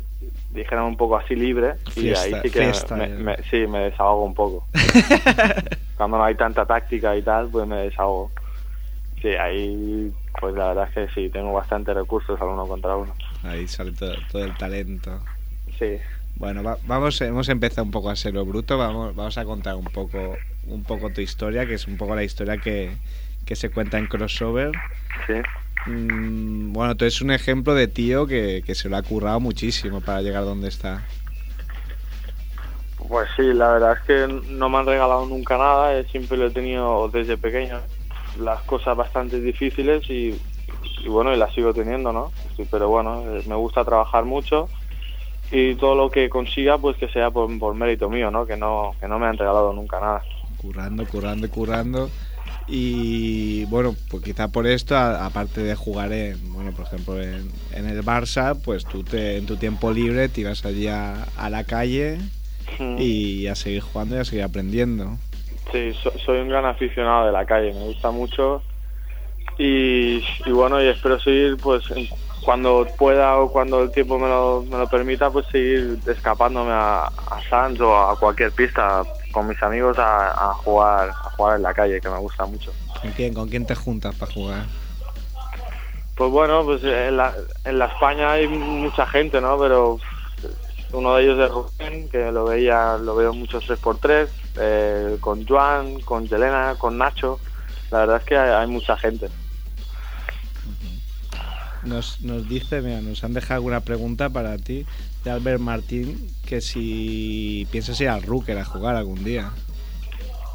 dijéramos 0.51 0.91
un 0.91 0.97
poco 0.97 1.17
así 1.17 1.35
libre, 1.35 1.75
y 1.97 2.01
Fiesta- 2.03 2.23
ahí 2.23 2.33
sí 2.43 2.51
que 2.51 2.63
fiesta, 2.63 2.97
me, 2.97 3.09
me- 3.09 3.37
sí, 3.51 3.67
me 3.67 3.79
desahogo 3.81 4.25
un 4.25 4.35
poco. 4.35 4.67
Cuando 5.97 6.19
no 6.19 6.25
hay 6.25 6.35
tanta 6.35 6.65
táctica 6.67 7.17
y 7.17 7.23
tal, 7.23 7.49
pues 7.51 7.67
me 7.67 7.77
desahogo. 7.77 8.31
Sí, 9.21 9.29
ahí, 9.29 10.13
pues 10.41 10.55
la 10.55 10.69
verdad 10.69 10.89
es 10.89 10.95
que 10.95 11.15
sí, 11.15 11.29
tengo 11.29 11.53
bastantes 11.53 11.95
recursos 11.95 12.41
al 12.41 12.49
uno 12.49 12.67
contra 12.67 12.97
uno. 12.97 13.15
Ahí 13.43 13.67
sale 13.69 13.93
todo, 13.93 14.15
todo 14.33 14.45
el 14.45 14.57
talento. 14.57 15.21
Sí, 15.79 15.99
Bueno, 16.37 16.63
va- 16.63 16.79
vamos, 16.87 17.21
hemos 17.21 17.49
empezado 17.51 17.85
un 17.85 17.91
poco 17.91 18.09
a 18.09 18.17
ser 18.17 18.33
lo 18.35 18.45
bruto, 18.47 18.79
vamos, 18.79 19.15
vamos 19.15 19.37
a 19.37 19.45
contar 19.45 19.75
un 19.77 19.85
poco, 19.85 20.37
un 20.67 20.83
poco 20.85 21.11
tu 21.11 21.21
historia, 21.21 21.67
que 21.67 21.75
es 21.75 21.87
un 21.87 21.99
poco 21.99 22.15
la 22.15 22.25
historia 22.25 22.57
que, 22.59 22.97
que 23.45 23.57
se 23.57 23.69
cuenta 23.71 23.99
en 23.99 24.07
crossover. 24.07 24.73
sí. 25.27 25.35
Mm, 25.87 26.73
bueno, 26.73 26.97
tú 26.97 27.05
eres 27.05 27.21
un 27.23 27.31
ejemplo 27.31 27.75
de 27.75 27.89
tío 27.89 28.27
que, 28.27 28.63
que 28.65 28.75
se 28.75 28.89
lo 28.89 28.97
ha 28.97 29.03
currado 29.03 29.41
muchísimo 29.41 30.01
para 30.01 30.23
llegar 30.23 30.45
donde 30.45 30.69
está. 30.69 31.03
Pues 33.09 33.29
sí, 33.35 33.43
la 33.43 33.73
verdad 33.73 33.93
es 33.95 34.01
que 34.07 34.43
no 34.53 34.69
me 34.69 34.79
han 34.79 34.87
regalado 34.87 35.27
nunca 35.27 35.57
nada, 35.57 35.99
eh, 35.99 36.05
siempre 36.11 36.37
lo 36.37 36.47
he 36.47 36.51
tenido 36.51 37.09
desde 37.09 37.37
pequeño, 37.37 37.81
las 38.39 38.61
cosas 38.63 38.97
bastante 38.97 39.41
difíciles 39.41 40.09
y, 40.11 40.41
y 41.03 41.09
bueno, 41.09 41.33
y 41.35 41.37
las 41.37 41.53
sigo 41.55 41.73
teniendo, 41.73 42.13
¿no? 42.13 42.31
Sí, 42.57 42.67
pero 42.71 42.89
bueno, 42.89 43.23
eh, 43.37 43.43
me 43.49 43.55
gusta 43.57 43.85
trabajar 43.85 44.25
mucho 44.25 44.69
y 45.51 45.75
todo 45.77 45.95
lo 45.95 46.11
que 46.11 46.29
consiga 46.31 46.79
pues 46.79 46.97
que 46.99 47.09
sea 47.09 47.31
por, 47.31 47.59
por 47.59 47.75
mérito 47.75 48.09
mío, 48.09 48.31
¿no? 48.31 48.47
Que 48.47 48.57
no 48.57 48.95
que 49.01 49.09
no 49.09 49.19
me 49.19 49.27
han 49.27 49.39
regalado 49.39 49.73
nunca 49.73 49.99
nada. 49.99 50.23
Currando, 50.59 51.07
currando 51.07 51.51
currando. 51.51 52.11
Y 52.73 53.65
bueno, 53.65 53.97
pues 54.09 54.23
quizá 54.23 54.47
por 54.47 54.67
esto, 54.69 54.97
a- 54.97 55.27
aparte 55.27 55.61
de 55.61 55.75
jugar 55.75 56.13
en, 56.13 56.53
bueno, 56.53 56.71
por 56.71 56.87
ejemplo, 56.87 57.21
en, 57.21 57.51
en 57.75 57.87
el 57.87 58.05
Barça, 58.05 58.57
pues 58.65 58.85
tú 58.85 59.03
te, 59.03 59.39
en 59.39 59.47
tu 59.47 59.57
tiempo 59.57 59.91
libre 59.91 60.29
te 60.29 60.43
ibas 60.43 60.65
allí 60.65 60.87
a, 60.87 61.25
a 61.37 61.51
la 61.51 61.65
calle 61.65 62.19
y 62.99 63.49
a 63.49 63.57
seguir 63.57 63.81
jugando 63.83 64.15
y 64.17 64.19
a 64.21 64.25
seguir 64.25 64.45
aprendiendo. 64.45 65.19
Sí, 65.73 65.93
so- 66.01 66.13
soy 66.25 66.39
un 66.39 66.49
gran 66.49 66.65
aficionado 66.65 67.27
de 67.27 67.33
la 67.33 67.45
calle, 67.45 67.73
me 67.73 67.85
gusta 67.87 68.13
mucho 68.13 68.63
y, 69.59 70.23
y 70.47 70.51
bueno, 70.53 70.81
y 70.83 70.87
espero 70.89 71.19
seguir 71.19 71.57
pues 71.57 71.85
cuando 72.45 72.87
pueda 72.97 73.37
o 73.39 73.51
cuando 73.51 73.83
el 73.83 73.91
tiempo 73.91 74.17
me 74.19 74.29
lo, 74.29 74.65
me 74.71 74.79
lo 74.79 74.89
permita, 74.89 75.29
pues 75.31 75.45
seguir 75.51 75.99
escapándome 76.07 76.71
a, 76.73 77.03
a 77.05 77.41
Sands 77.51 77.81
o 77.81 77.97
a 77.97 78.17
cualquier 78.19 78.53
pista 78.53 79.03
con 79.33 79.49
mis 79.49 79.63
amigos 79.63 79.99
a, 79.99 80.51
a 80.51 80.55
jugar 80.55 81.11
a 81.11 81.31
jugar 81.31 81.57
en 81.57 81.63
la 81.63 81.75
calle, 81.75 82.01
que 82.01 82.09
me 82.09 82.19
gusta 82.19 82.47
mucho. 82.47 82.73
¿Con 83.01 83.13
quién, 83.13 83.35
con 83.35 83.49
quién 83.49 83.67
te 83.67 83.75
juntas 83.75 84.15
para 84.15 84.33
jugar? 84.33 84.65
Pues 86.17 86.31
bueno, 86.31 86.65
pues 86.65 86.85
en 86.85 87.17
la, 87.17 87.35
en 87.65 87.79
la 87.79 87.87
España 87.87 88.33
hay 88.33 88.47
mucha 88.47 89.07
gente, 89.07 89.41
¿no? 89.41 89.59
Pero 89.59 89.99
uno 90.93 91.15
de 91.15 91.23
ellos 91.23 91.39
es 91.39 91.51
Rubén, 91.51 92.09
que 92.09 92.31
lo 92.31 92.45
veía, 92.45 92.99
lo 92.99 93.17
veo 93.17 93.33
muchos 93.33 93.67
3x3, 93.69 94.29
eh, 94.59 95.17
con 95.21 95.47
Joan, 95.47 96.01
con 96.01 96.27
Yelena, 96.27 96.75
con 96.79 96.99
Nacho. 96.99 97.41
La 97.91 98.01
verdad 98.01 98.17
es 98.19 98.25
que 98.25 98.37
hay, 98.37 98.51
hay 98.51 98.67
mucha 98.67 98.97
gente. 98.97 99.29
Nos, 101.85 102.21
nos 102.21 102.47
dice, 102.47 102.83
mira, 102.83 103.01
nos 103.01 103.25
han 103.25 103.33
dejado 103.33 103.55
alguna 103.55 103.81
pregunta 103.81 104.29
para 104.29 104.59
ti 104.59 104.85
de 105.25 105.31
Albert 105.31 105.61
Martín, 105.61 106.29
que 106.47 106.61
si 106.61 107.67
piensas 107.71 108.01
ir 108.01 108.09
al 108.09 108.23
Rooker 108.23 108.59
a 108.59 108.65
jugar 108.65 108.97
algún 108.97 109.23
día. 109.23 109.51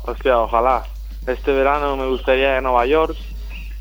Hostia, 0.03 0.39
ojalá. 0.39 0.83
Este 1.27 1.51
verano 1.51 1.97
me 1.97 2.07
gustaría 2.07 2.51
ir 2.51 2.57
a 2.57 2.61
Nueva 2.61 2.85
York, 2.85 3.15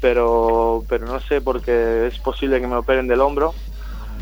pero, 0.00 0.84
pero 0.88 1.06
no 1.06 1.20
sé 1.20 1.40
porque 1.40 2.06
es 2.06 2.18
posible 2.18 2.60
que 2.60 2.66
me 2.66 2.76
operen 2.76 3.08
del 3.08 3.20
hombro. 3.20 3.54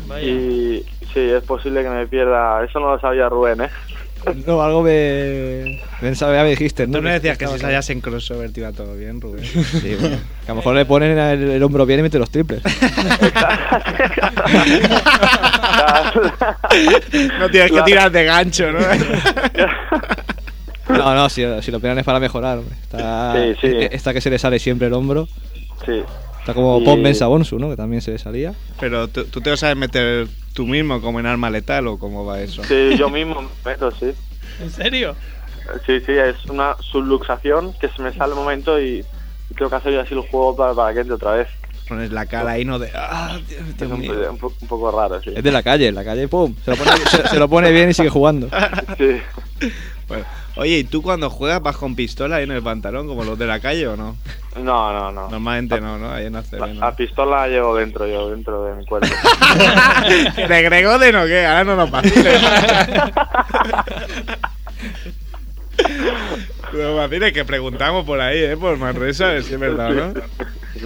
Vaya. 0.07 0.25
Y 0.25 0.85
sí, 1.13 1.19
es 1.19 1.43
posible 1.43 1.83
que 1.83 1.89
me 1.89 2.07
pierda. 2.07 2.63
Eso 2.63 2.79
no 2.79 2.91
lo 2.91 2.99
sabía 2.99 3.29
Rubén, 3.29 3.61
¿eh? 3.61 3.69
No, 4.47 4.61
algo 4.63 4.81
me. 4.83 5.79
me 6.01 6.13
ya 6.13 6.27
me 6.27 6.49
dijiste, 6.49 6.87
¿no? 6.87 6.97
Tú 6.99 7.01
no 7.03 7.09
decías 7.09 7.37
que 7.37 7.47
si 7.47 7.59
salías 7.59 7.89
en 7.89 8.01
crossover 8.01 8.51
te 8.51 8.61
iba 8.61 8.71
todo 8.71 8.95
bien, 8.95 9.19
Rubén. 9.21 9.43
Sí, 9.45 9.95
bueno, 9.99 10.17
que 10.45 10.51
a 10.51 10.53
lo 10.53 10.55
mejor 10.55 10.75
le 10.75 10.85
ponen 10.85 11.17
el, 11.17 11.49
el 11.51 11.63
hombro 11.63 11.85
bien 11.85 11.99
y 11.99 12.03
mete 12.03 12.19
los 12.19 12.29
triples. 12.29 12.61
No 17.39 17.49
tienes 17.49 17.71
que 17.71 17.81
tirar 17.83 18.11
de 18.11 18.25
gancho, 18.25 18.71
¿no? 18.71 18.79
No, 20.89 21.15
no, 21.15 21.29
si, 21.29 21.43
si 21.61 21.71
lo 21.71 21.77
operan 21.77 21.97
es 21.99 22.05
para 22.05 22.19
mejorar, 22.19 22.57
hombre. 22.59 22.75
Está, 22.81 23.33
Sí, 23.35 23.55
sí. 23.61 23.67
e- 23.67 23.89
Esta 23.93 24.13
que 24.13 24.21
se 24.21 24.29
le 24.29 24.37
sale 24.37 24.59
siempre 24.59 24.87
el 24.87 24.93
hombro. 24.93 25.27
Sí. 25.85 26.03
Está 26.43 26.53
como 26.53 26.81
Y- 26.81 26.83
Pon 26.83 27.01
Mensa 27.01 27.27
Bonsu, 27.27 27.57
¿no? 27.57 27.69
Que 27.69 27.77
también 27.77 28.01
se 28.01 28.11
le 28.11 28.17
salía. 28.17 28.53
Pero 28.77 29.07
¿tú, 29.07 29.23
tú 29.23 29.39
te 29.39 29.49
vas 29.49 29.63
a 29.63 29.73
meter 29.75 30.27
tú 30.53 30.67
mismo 30.67 30.99
como 30.99 31.21
en 31.21 31.25
arma 31.25 31.49
letal 31.49 31.87
o 31.87 31.97
cómo 31.97 32.25
va 32.25 32.41
eso. 32.41 32.61
Sí, 32.65 32.97
yo 32.97 33.09
mismo 33.09 33.41
me 33.41 33.71
meto, 33.71 33.89
sí. 33.91 34.11
¿En 34.61 34.69
serio? 34.69 35.15
Sí, 35.85 36.01
sí, 36.05 36.11
es 36.11 36.35
una 36.49 36.75
subluxación 36.81 37.73
que 37.79 37.87
se 37.87 38.01
me 38.01 38.11
sale 38.13 38.33
el 38.33 38.37
momento 38.39 38.77
y, 38.81 39.05
tengo 39.57 39.69
que 39.69 39.77
hacer 39.77 39.93
yo 39.93 40.01
así 40.01 40.13
el 40.13 40.19
juego 40.19 40.53
para, 40.55 40.73
para 40.73 40.93
que 40.93 40.99
entre 40.99 41.15
otra 41.15 41.31
vez. 41.31 41.47
Pones 41.87 42.11
la 42.11 42.25
cara 42.25 42.51
ahí, 42.51 42.65
no 42.65 42.77
de. 42.77 42.91
¡Ah, 42.93 43.39
Dios, 43.47 43.61
Es 43.79 43.81
un, 43.89 43.99
mío! 44.01 44.13
un 44.31 44.37
po- 44.37 44.53
un 44.61 44.67
poco 44.67 44.91
raro, 44.91 45.21
sí. 45.21 45.31
Es 45.35 45.43
de 45.43 45.51
la 45.51 45.63
calle, 45.63 45.87
en 45.87 45.95
la 45.95 46.03
calle, 46.03 46.27
¡pum! 46.27 46.53
Se 46.65 46.71
lo 46.71 46.77
pone, 46.77 46.91
se, 47.09 47.27
se 47.29 47.39
lo 47.39 47.47
pone 47.47 47.71
bien 47.71 47.89
y 47.89 47.93
sigue 47.93 48.09
jugando. 48.09 48.49
Sí. 48.97 49.17
Bueno, 50.07 50.25
oye, 50.57 50.79
¿y 50.79 50.83
tú 50.83 51.01
cuando 51.01 51.29
juegas 51.29 51.61
vas 51.61 51.77
con 51.77 51.95
pistola 51.95 52.35
ahí 52.37 52.43
en 52.43 52.51
el 52.51 52.61
pantalón 52.61 53.07
como 53.07 53.23
los 53.23 53.37
de 53.39 53.47
la 53.47 53.59
calle 53.59 53.87
o 53.87 53.95
no? 53.95 54.17
No, 54.57 54.93
no, 54.93 55.11
no. 55.11 55.21
Normalmente 55.21 55.79
no, 55.81 55.97
¿no? 55.97 56.11
Ahí 56.11 56.25
en 56.25 56.35
ACB, 56.35 56.59
La, 56.59 56.67
¿no? 56.67 56.79
la 56.81 56.95
pistola 56.95 57.37
la 57.41 57.47
llevo 57.47 57.75
dentro 57.75 58.05
yo, 58.07 58.29
dentro 58.29 58.65
de 58.65 58.75
mi 58.75 58.85
cuerpo. 58.85 59.07
¿De 60.47 60.61
Gregoden 60.61 61.15
o 61.15 61.25
qué? 61.25 61.45
Ahora 61.45 61.63
no 61.63 61.75
nos 61.75 61.91
vaciles. 61.91 62.41
No 66.73 66.95
vaciles, 66.95 67.33
que 67.33 67.45
preguntamos 67.45 68.03
por 68.03 68.19
ahí, 68.19 68.39
¿eh? 68.39 68.57
Por 68.57 68.77
Manresa, 68.77 69.29
a 69.29 69.33
ver 69.33 69.43
si 69.43 69.53
es 69.53 69.59
verdad, 69.59 69.89
¿no? 69.89 70.13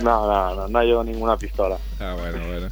No, 0.03 0.27
no, 0.27 0.55
no, 0.55 0.67
no 0.67 0.83
llevo 0.83 1.03
ninguna 1.03 1.37
pistola. 1.37 1.77
Ah, 1.99 2.15
bueno, 2.19 2.45
bueno. 2.45 2.67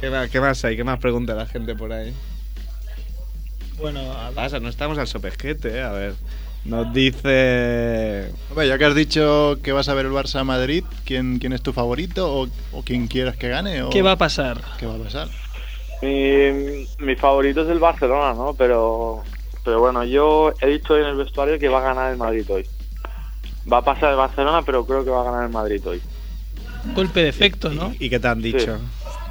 ¿Qué 0.00 0.08
más, 0.08 0.30
qué 0.30 0.40
más 0.40 0.64
hay? 0.64 0.76
¿Qué 0.76 0.84
más 0.84 0.98
pregunta 1.00 1.34
la 1.34 1.44
gente 1.46 1.74
por 1.74 1.92
ahí? 1.92 2.14
Bueno, 3.80 4.00
a- 4.12 4.30
Pasa, 4.32 4.60
no 4.60 4.68
estamos 4.68 4.98
al 4.98 5.06
sopesquete, 5.06 5.68
¿eh? 5.78 5.82
A 5.82 5.92
ver. 5.92 6.14
Nos 6.64 6.92
dice... 6.92 8.30
Hombre, 8.50 8.68
ya 8.68 8.76
que 8.76 8.84
has 8.84 8.94
dicho 8.94 9.58
que 9.62 9.72
vas 9.72 9.88
a 9.88 9.94
ver 9.94 10.06
el 10.06 10.12
Barça 10.12 10.44
Madrid, 10.44 10.84
¿quién, 11.06 11.38
quién 11.38 11.52
es 11.52 11.62
tu 11.62 11.72
favorito 11.72 12.30
o, 12.42 12.48
o 12.72 12.82
quién 12.82 13.06
quieras 13.06 13.36
que 13.36 13.48
gane? 13.48 13.82
O 13.82 13.90
¿qué 13.90 14.02
va 14.02 14.12
a 14.12 14.18
pasar? 14.18 14.60
¿Qué 14.78 14.84
va 14.86 14.96
a 14.96 14.98
pasar? 14.98 15.28
Mi, 16.02 16.86
mi 16.98 17.16
favorito 17.16 17.62
es 17.62 17.68
el 17.70 17.78
Barcelona, 17.78 18.34
¿no? 18.34 18.54
Pero, 18.54 19.22
pero 19.64 19.80
bueno, 19.80 20.04
yo 20.04 20.52
he 20.60 20.66
dicho 20.66 20.96
en 20.98 21.06
el 21.06 21.16
vestuario 21.16 21.58
que 21.58 21.68
va 21.68 21.78
a 21.78 21.94
ganar 21.94 22.10
el 22.12 22.18
Madrid 22.18 22.44
hoy. 22.50 22.66
Va 23.72 23.78
a 23.78 23.84
pasar 23.84 24.10
el 24.10 24.16
Barcelona, 24.16 24.62
pero 24.62 24.84
creo 24.84 25.04
que 25.04 25.10
va 25.10 25.22
a 25.22 25.24
ganar 25.24 25.44
el 25.44 25.52
Madrid 25.52 25.80
hoy. 25.86 26.02
Golpe 26.94 27.22
de 27.22 27.28
efecto, 27.28 27.70
¿no? 27.70 27.94
¿Y 27.98 28.10
qué 28.10 28.18
te 28.20 28.28
han 28.28 28.42
dicho? 28.42 28.78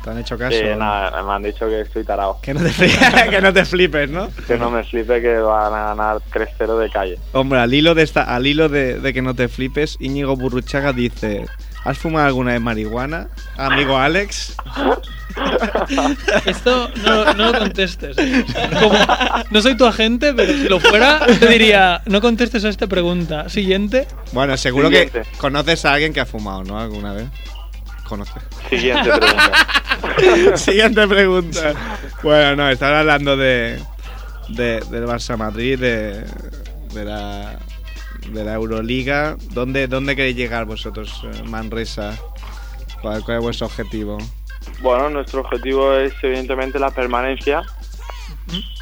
¿Te 0.07 0.11
han 0.11 0.19
hecho 0.19 0.37
caso? 0.37 0.55
Eh, 0.55 0.73
nada, 0.73 1.21
me 1.21 1.33
han 1.33 1.43
dicho 1.43 1.67
que 1.67 1.81
estoy 1.81 2.05
tarado. 2.05 2.39
Que 2.41 2.53
no 2.53 2.61
te, 2.61 2.69
fli- 2.69 3.29
que 3.29 3.41
no 3.41 3.51
te 3.51 3.65
flipes, 3.65 4.09
¿no? 4.09 4.29
Que 4.47 4.57
no 4.57 4.71
me 4.71 4.81
flipe 4.85 5.21
que 5.21 5.35
van 5.37 5.73
a 5.73 5.87
ganar 5.87 6.17
3-0 6.31 6.77
de 6.79 6.89
calle. 6.89 7.19
Hombre, 7.33 7.59
al 7.59 7.73
hilo 7.73 7.93
de 7.93 8.03
esta, 8.03 8.21
al 8.23 8.47
hilo 8.47 8.69
de, 8.69 9.01
de 9.01 9.13
que 9.13 9.21
no 9.21 9.33
te 9.35 9.49
flipes, 9.49 9.97
Íñigo 9.99 10.37
Burruchaga 10.37 10.93
dice: 10.93 11.45
¿Has 11.83 11.97
fumado 11.97 12.25
alguna 12.27 12.53
vez 12.53 12.61
marihuana? 12.61 13.27
Amigo 13.57 13.97
Alex. 13.97 14.55
Esto 16.45 16.89
no, 17.03 17.33
no 17.33 17.51
lo 17.51 17.59
contestes. 17.59 18.15
Como, 18.79 18.97
no 19.51 19.61
soy 19.61 19.75
tu 19.75 19.85
agente, 19.85 20.33
pero 20.33 20.53
si 20.53 20.69
lo 20.69 20.79
fuera, 20.79 21.19
te 21.39 21.47
diría, 21.47 22.01
no 22.05 22.21
contestes 22.21 22.63
a 22.65 22.69
esta 22.69 22.87
pregunta. 22.87 23.49
Siguiente. 23.49 24.07
Bueno, 24.31 24.55
seguro 24.57 24.87
Siguiente. 24.87 25.23
que 25.23 25.37
conoces 25.37 25.85
a 25.85 25.93
alguien 25.93 26.13
que 26.13 26.21
ha 26.21 26.25
fumado, 26.25 26.63
¿no? 26.63 26.79
¿Alguna 26.79 27.13
vez? 27.13 27.25
Conoces. 28.07 28.43
Siguiente 28.69 29.09
pregunta. 29.09 30.57
Siguiente 30.57 31.07
pregunta. 31.07 31.73
Bueno, 32.23 32.55
no, 32.55 32.69
estaba 32.69 33.01
hablando 33.01 33.35
de, 33.37 33.79
de 34.49 34.79
del 34.89 35.05
Barça 35.05 35.37
Madrid, 35.37 35.79
de, 35.79 36.25
de 36.93 37.05
la 37.05 37.59
de 38.31 38.43
la 38.43 38.53
Euroliga. 38.53 39.37
¿Dónde, 39.51 39.87
dónde 39.87 40.15
queréis 40.15 40.35
llegar 40.35 40.65
vosotros, 40.65 41.23
eh, 41.23 41.43
Manresa? 41.43 42.17
¿Cuál, 43.01 43.23
cuál 43.23 43.37
es 43.37 43.43
vuestro 43.43 43.67
objetivo? 43.67 44.17
Bueno, 44.81 45.09
nuestro 45.09 45.41
objetivo 45.41 45.93
es 45.93 46.13
evidentemente 46.21 46.79
la 46.79 46.91
permanencia 46.91 47.63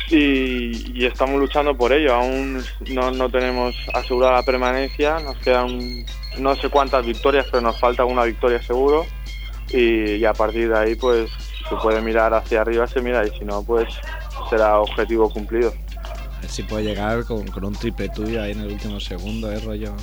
y, 0.10 1.00
y 1.00 1.06
estamos 1.06 1.40
luchando 1.40 1.76
por 1.76 1.94
ello. 1.94 2.14
Aún 2.14 2.64
no, 2.88 3.12
no 3.12 3.30
tenemos 3.30 3.76
asegurada 3.94 4.34
la 4.34 4.44
permanencia, 4.44 5.20
nos 5.20 5.38
quedan 5.38 6.06
no 6.38 6.56
sé 6.56 6.70
cuántas 6.70 7.06
victorias, 7.06 7.46
pero 7.52 7.62
nos 7.62 7.80
falta 7.80 8.06
una 8.06 8.24
victoria 8.24 8.62
seguro 8.62 9.06
y, 9.70 10.16
y 10.16 10.26
a 10.26 10.34
partir 10.34 10.70
de 10.70 10.78
ahí 10.78 10.96
pues 10.96 11.30
si 11.32 11.64
se 11.70 11.76
puede 11.82 12.02
mirar 12.02 12.34
hacia 12.34 12.62
arriba 12.62 12.88
se 12.88 13.02
mira 13.02 13.26
y 13.26 13.30
si 13.38 13.46
no 13.46 13.64
pues 13.64 13.88
será 14.50 14.80
objetivo 14.80 15.30
cumplido. 15.30 15.74
A 16.38 16.42
ver 16.42 16.50
si 16.50 16.64
puede 16.64 16.84
llegar 16.84 17.24
con, 17.26 17.48
con 17.48 17.66
un 17.66 17.74
triple 17.74 18.10
tuyo 18.10 18.42
ahí 18.42 18.52
en 18.52 18.62
el 18.62 18.68
último 18.74 19.00
segundo, 19.00 19.52
¿eh? 19.52 19.60
Rollo, 19.60 19.94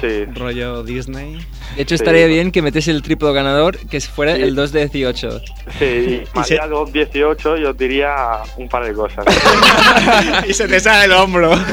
Sí, 0.00 0.24
rollo 0.34 0.82
Disney. 0.82 1.34
De 1.76 1.82
hecho, 1.82 1.96
Sí. 1.96 2.02
estaría 2.02 2.26
bien 2.26 2.50
que 2.50 2.60
metiese 2.62 2.90
el 2.90 3.00
triplo 3.00 3.32
ganador, 3.32 3.78
que 3.78 4.00
fuera 4.00 4.34
Sí. 4.34 4.42
el 4.42 4.56
2 4.56 4.72
de 4.72 4.88
18. 4.88 5.40
sí, 5.78 6.24
y 6.34 6.48
de 6.50 6.66
los 6.68 6.92
18 6.92 7.56
yo 7.58 7.72
diría 7.72 8.38
un 8.56 8.68
par 8.68 8.84
de 8.84 8.92
cosas. 8.92 9.24
y 10.48 10.52
se 10.52 10.66
te 10.66 10.80
sale 10.80 11.04
el 11.04 11.12
hombro. 11.12 11.52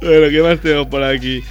bueno, 0.00 0.28
¿qué 0.30 0.42
más 0.42 0.60
tengo 0.60 0.88
por 0.88 1.02
aquí? 1.02 1.42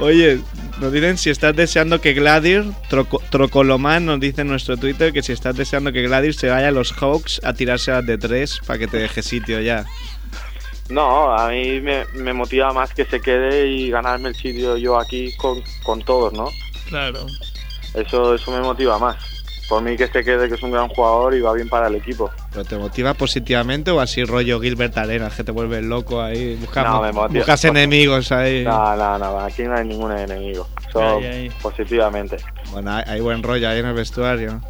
Oye, 0.00 0.38
nos 0.80 0.90
dicen 0.92 1.18
si 1.18 1.28
estás 1.30 1.54
deseando 1.54 2.00
que 2.00 2.14
Gladir, 2.14 2.64
Troco- 2.88 3.20
Trocoloman 3.30 4.06
nos 4.06 4.20
dice 4.20 4.40
en 4.40 4.48
nuestro 4.48 4.76
Twitter 4.78 5.12
que 5.12 5.22
si 5.22 5.32
estás 5.32 5.54
deseando 5.56 5.92
que 5.92 6.02
Gladir 6.02 6.32
se 6.34 6.48
vaya 6.48 6.68
a 6.68 6.70
los 6.70 6.92
Hawks 6.92 7.40
a 7.44 7.52
tirarse 7.52 7.90
las 7.90 8.06
de 8.06 8.16
tres 8.16 8.58
para 8.66 8.78
que 8.78 8.86
te 8.88 8.96
deje 8.96 9.22
sitio 9.22 9.60
ya. 9.60 9.84
No, 10.88 11.32
a 11.32 11.48
mí 11.50 11.80
me, 11.80 12.04
me 12.14 12.32
motiva 12.32 12.72
más 12.72 12.92
que 12.94 13.04
se 13.04 13.20
quede 13.20 13.66
y 13.68 13.90
ganarme 13.90 14.30
el 14.30 14.34
sitio 14.34 14.76
yo 14.78 14.98
aquí 14.98 15.34
con, 15.36 15.62
con 15.82 16.02
todos, 16.02 16.32
¿no? 16.32 16.48
Claro. 16.88 17.26
Eso, 17.94 18.34
eso 18.34 18.50
me 18.50 18.60
motiva 18.60 18.98
más. 18.98 19.16
Por 19.72 19.82
mí 19.82 19.96
que 19.96 20.06
se 20.06 20.22
quede, 20.22 20.50
que 20.50 20.56
es 20.56 20.62
un 20.62 20.70
gran 20.70 20.86
jugador 20.88 21.34
y 21.34 21.40
va 21.40 21.54
bien 21.54 21.66
para 21.66 21.86
el 21.86 21.94
equipo. 21.94 22.30
¿Pero 22.50 22.62
te 22.62 22.76
motiva 22.76 23.14
positivamente 23.14 23.90
o 23.90 24.00
así 24.00 24.22
rollo 24.22 24.60
Gilbert 24.60 24.98
Arenas, 24.98 25.34
que 25.34 25.44
te 25.44 25.50
vuelves 25.50 25.82
loco 25.82 26.20
ahí? 26.20 26.56
Buscas, 26.56 26.84
No, 26.84 27.00
me 27.00 27.10
motiva. 27.10 27.38
buscas 27.38 27.64
enemigos 27.64 28.30
ahí. 28.32 28.64
No, 28.64 28.94
no, 28.94 29.16
no, 29.18 29.40
aquí 29.40 29.62
no 29.62 29.74
hay 29.74 29.86
ningún 29.86 30.12
enemigo. 30.12 30.68
Solo 30.92 31.16
Ay, 31.20 31.24
ay. 31.24 31.50
positivamente. 31.62 32.36
Bueno, 32.70 32.92
hay, 32.96 33.04
hay 33.06 33.20
buen 33.22 33.42
rollo 33.42 33.66
ahí 33.66 33.78
en 33.78 33.86
el 33.86 33.94
vestuario. 33.94 34.60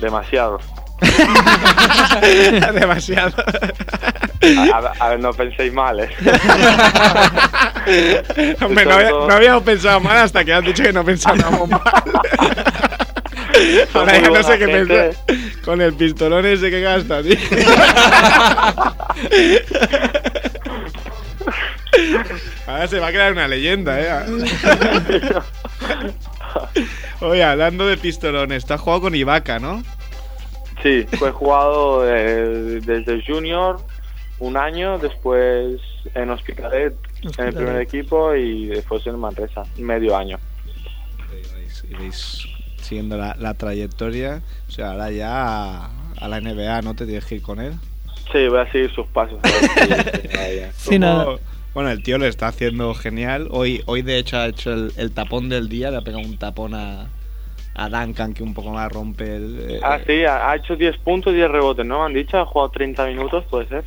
Demasiado. 0.00 0.58
Demasiado. 2.74 3.32
A, 4.72 4.76
a- 4.76 4.92
a 5.04 5.08
ver, 5.10 5.20
no 5.20 5.32
penséis 5.32 5.72
mal, 5.72 6.00
¿eh? 6.00 6.10
Hombre, 8.60 8.84
no, 8.86 8.94
había- 8.94 9.10
no 9.10 9.30
habíamos 9.32 9.62
pensado 9.62 10.00
mal 10.00 10.16
hasta 10.16 10.44
que 10.44 10.52
has 10.52 10.64
dicho 10.64 10.82
que 10.82 10.92
no 10.92 11.04
pensábamos 11.04 11.68
mal. 11.70 11.80
Ahora 13.94 14.18
ya 14.18 14.30
no 14.30 14.42
sé 14.42 14.58
qué 14.58 14.66
pensar. 14.66 15.10
Con 15.64 15.80
el 15.80 15.94
pistolón 15.94 16.46
ese 16.46 16.70
que 16.70 16.80
gasta, 16.80 17.22
tío. 17.22 17.36
Ahora 22.66 22.88
se 22.88 22.98
va 22.98 23.06
a 23.08 23.10
crear 23.10 23.32
una 23.32 23.48
leyenda, 23.48 24.00
eh. 24.00 24.08
Oye, 27.20 27.44
hablando 27.44 27.86
de 27.86 27.96
pistolones, 27.96 28.66
tú 28.66 28.74
has 28.74 28.80
jugado 28.80 29.02
con 29.02 29.14
Ibaka, 29.14 29.58
¿no? 29.58 29.82
Sí, 30.82 31.06
fue 31.18 31.30
jugado 31.30 32.04
eh, 32.06 32.80
desde 32.84 33.24
junior 33.26 33.80
un 34.38 34.56
año, 34.56 34.98
después 34.98 35.80
en 36.14 36.30
Hospitalet, 36.30 36.94
en 37.38 37.46
el 37.46 37.54
primer 37.54 37.80
equipo 37.80 38.34
y 38.34 38.66
después 38.66 39.06
en 39.06 39.18
Manresa, 39.18 39.62
medio 39.78 40.16
año. 40.16 40.38
Iréis 41.88 42.46
siguiendo 42.86 43.16
la, 43.18 43.36
la 43.38 43.54
trayectoria. 43.54 44.42
O 44.68 44.70
sea, 44.70 44.92
ahora 44.92 45.10
ya 45.10 45.28
a, 45.84 45.90
a 46.18 46.28
la 46.28 46.40
NBA, 46.40 46.82
¿no? 46.82 46.94
Te 46.94 47.04
tienes 47.06 47.24
que 47.26 47.36
ir 47.36 47.42
con 47.42 47.60
él. 47.60 47.74
Sí, 48.32 48.48
voy 48.48 48.58
a 48.60 48.70
seguir 48.72 48.90
sus 48.94 49.06
pasos. 49.08 49.38
Sí, 50.76 50.98
nada. 50.98 51.24
Como- 51.24 51.38
Bueno, 51.74 51.90
el 51.90 52.02
tío 52.02 52.16
lo 52.18 52.26
está 52.26 52.48
haciendo 52.48 52.94
genial. 52.94 53.48
Hoy, 53.50 53.82
hoy 53.86 54.00
de 54.02 54.18
hecho, 54.18 54.38
ha 54.38 54.46
hecho 54.46 54.72
el, 54.72 54.92
el 54.96 55.12
tapón 55.12 55.48
del 55.48 55.68
día. 55.68 55.90
Le 55.90 55.98
ha 55.98 56.00
pegado 56.00 56.22
un 56.24 56.38
tapón 56.38 56.74
a, 56.74 57.08
a 57.74 57.88
Duncan 57.90 58.32
que 58.32 58.42
un 58.42 58.54
poco 58.54 58.70
más 58.70 58.90
rompe 58.90 59.36
el. 59.36 59.58
eh, 59.70 59.80
Ah, 59.82 59.98
sí, 60.06 60.24
ha 60.24 60.50
ha 60.50 60.56
hecho 60.56 60.74
10 60.76 60.96
puntos 60.98 61.32
y 61.34 61.36
10 61.36 61.50
rebotes, 61.50 61.84
¿no? 61.84 62.00
Me 62.00 62.06
han 62.06 62.14
dicho, 62.14 62.38
ha 62.38 62.46
jugado 62.46 62.70
30 62.70 63.06
minutos, 63.08 63.44
puede 63.50 63.68
ser. 63.68 63.84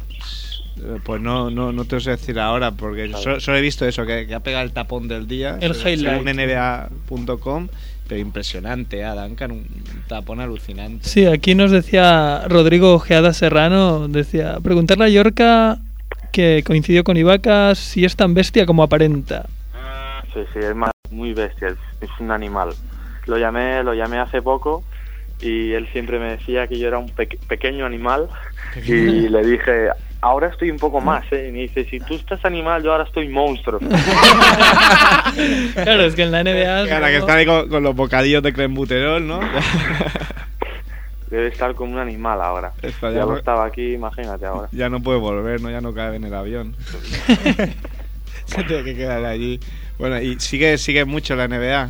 eh, 0.77 0.99
Pues 1.03 1.19
no, 1.19 1.49
no, 1.49 1.71
no 1.73 1.85
te 1.85 1.95
lo 1.95 1.99
sé 1.99 2.11
decir 2.11 2.39
ahora 2.39 2.71
porque 2.73 3.11
solo, 3.13 3.39
solo 3.39 3.57
he 3.57 3.61
visto 3.61 3.87
eso, 3.87 4.05
que, 4.05 4.27
que 4.27 4.35
ha 4.35 4.39
pegado 4.41 4.63
el 4.63 4.71
tapón 4.71 5.07
del 5.07 5.27
día. 5.27 5.57
El 5.59 5.71
highlight. 5.75 5.99
según 6.23 6.25
NBA.com. 6.35 7.67
Pero 8.09 8.19
impresionante, 8.21 9.05
a 9.05 9.13
Duncan, 9.13 9.51
un 9.51 9.67
tapón 10.07 10.39
alucinante. 10.39 11.07
Sí, 11.07 11.27
aquí 11.27 11.53
nos 11.53 11.69
decía 11.69 12.43
Rodrigo 12.47 12.95
Ojeada 12.95 13.33
Serrano, 13.33 14.07
decía, 14.07 14.57
preguntarle 14.63 15.05
a 15.05 15.09
Yorca 15.09 15.77
que 16.31 16.63
coincidió 16.65 17.03
con 17.03 17.17
Ibaka 17.17 17.75
si 17.75 18.03
es 18.05 18.15
tan 18.15 18.33
bestia 18.33 18.65
como 18.65 18.81
aparenta. 18.81 19.45
Sí, 20.33 20.39
sí, 20.53 20.59
es 20.59 20.75
ma- 20.75 20.89
muy 21.11 21.33
bestia, 21.33 21.67
es, 21.69 21.77
es 22.01 22.09
un 22.19 22.31
animal. 22.31 22.69
Lo 23.27 23.37
llamé, 23.37 23.83
lo 23.83 23.93
llamé 23.93 24.17
hace 24.17 24.41
poco 24.41 24.83
y 25.39 25.71
él 25.73 25.87
siempre 25.93 26.17
me 26.19 26.31
decía 26.37 26.67
que 26.67 26.79
yo 26.79 26.87
era 26.87 26.97
un 26.97 27.09
peque- 27.11 27.37
pequeño 27.47 27.85
animal 27.85 28.27
y 28.87 29.29
le 29.29 29.45
dije, 29.45 29.89
ahora 30.21 30.47
estoy 30.47 30.69
un 30.71 30.77
poco 30.77 30.99
más, 31.01 31.23
¿eh? 31.31 31.47
Y 31.49 31.51
me 31.51 31.59
dice, 31.59 31.85
si 31.89 31.99
tú 31.99 32.15
estás 32.15 32.43
animal, 32.45 32.83
yo 32.83 32.91
ahora 32.91 33.03
estoy 33.05 33.27
monstruo. 33.29 33.79
Claro, 35.73 36.03
es 36.03 36.15
que 36.15 36.23
en 36.23 36.31
la 36.31 36.43
NBA... 36.43 36.93
Ahora 36.93 37.07
que 37.09 37.17
está 37.17 37.33
ahí 37.35 37.45
con, 37.45 37.69
con 37.69 37.83
los 37.83 37.95
bocadillos 37.95 38.43
de 38.43 38.51
clenbuterol, 38.53 39.25
¿no? 39.25 39.39
Debe 41.29 41.47
estar 41.47 41.75
como 41.75 41.93
un 41.93 41.99
animal 41.99 42.41
ahora. 42.41 42.71
Está 42.81 43.11
Ya 43.11 43.23
no- 43.25 43.37
estaba 43.37 43.65
aquí, 43.65 43.93
imagínate 43.93 44.45
ahora. 44.45 44.67
Ya 44.71 44.89
no 44.89 44.99
puede 45.01 45.19
volver, 45.19 45.61
¿no? 45.61 45.69
Ya 45.69 45.79
no 45.81 45.93
cabe 45.93 46.15
en 46.17 46.23
el 46.23 46.33
avión. 46.33 46.75
Se 48.45 48.63
tiene 48.63 48.83
que 48.83 48.95
quedar 48.95 49.23
allí. 49.25 49.59
Bueno, 49.99 50.19
y 50.19 50.39
sigue, 50.39 50.77
sigue 50.79 51.05
mucho 51.05 51.35
la 51.35 51.47
NBA. 51.47 51.89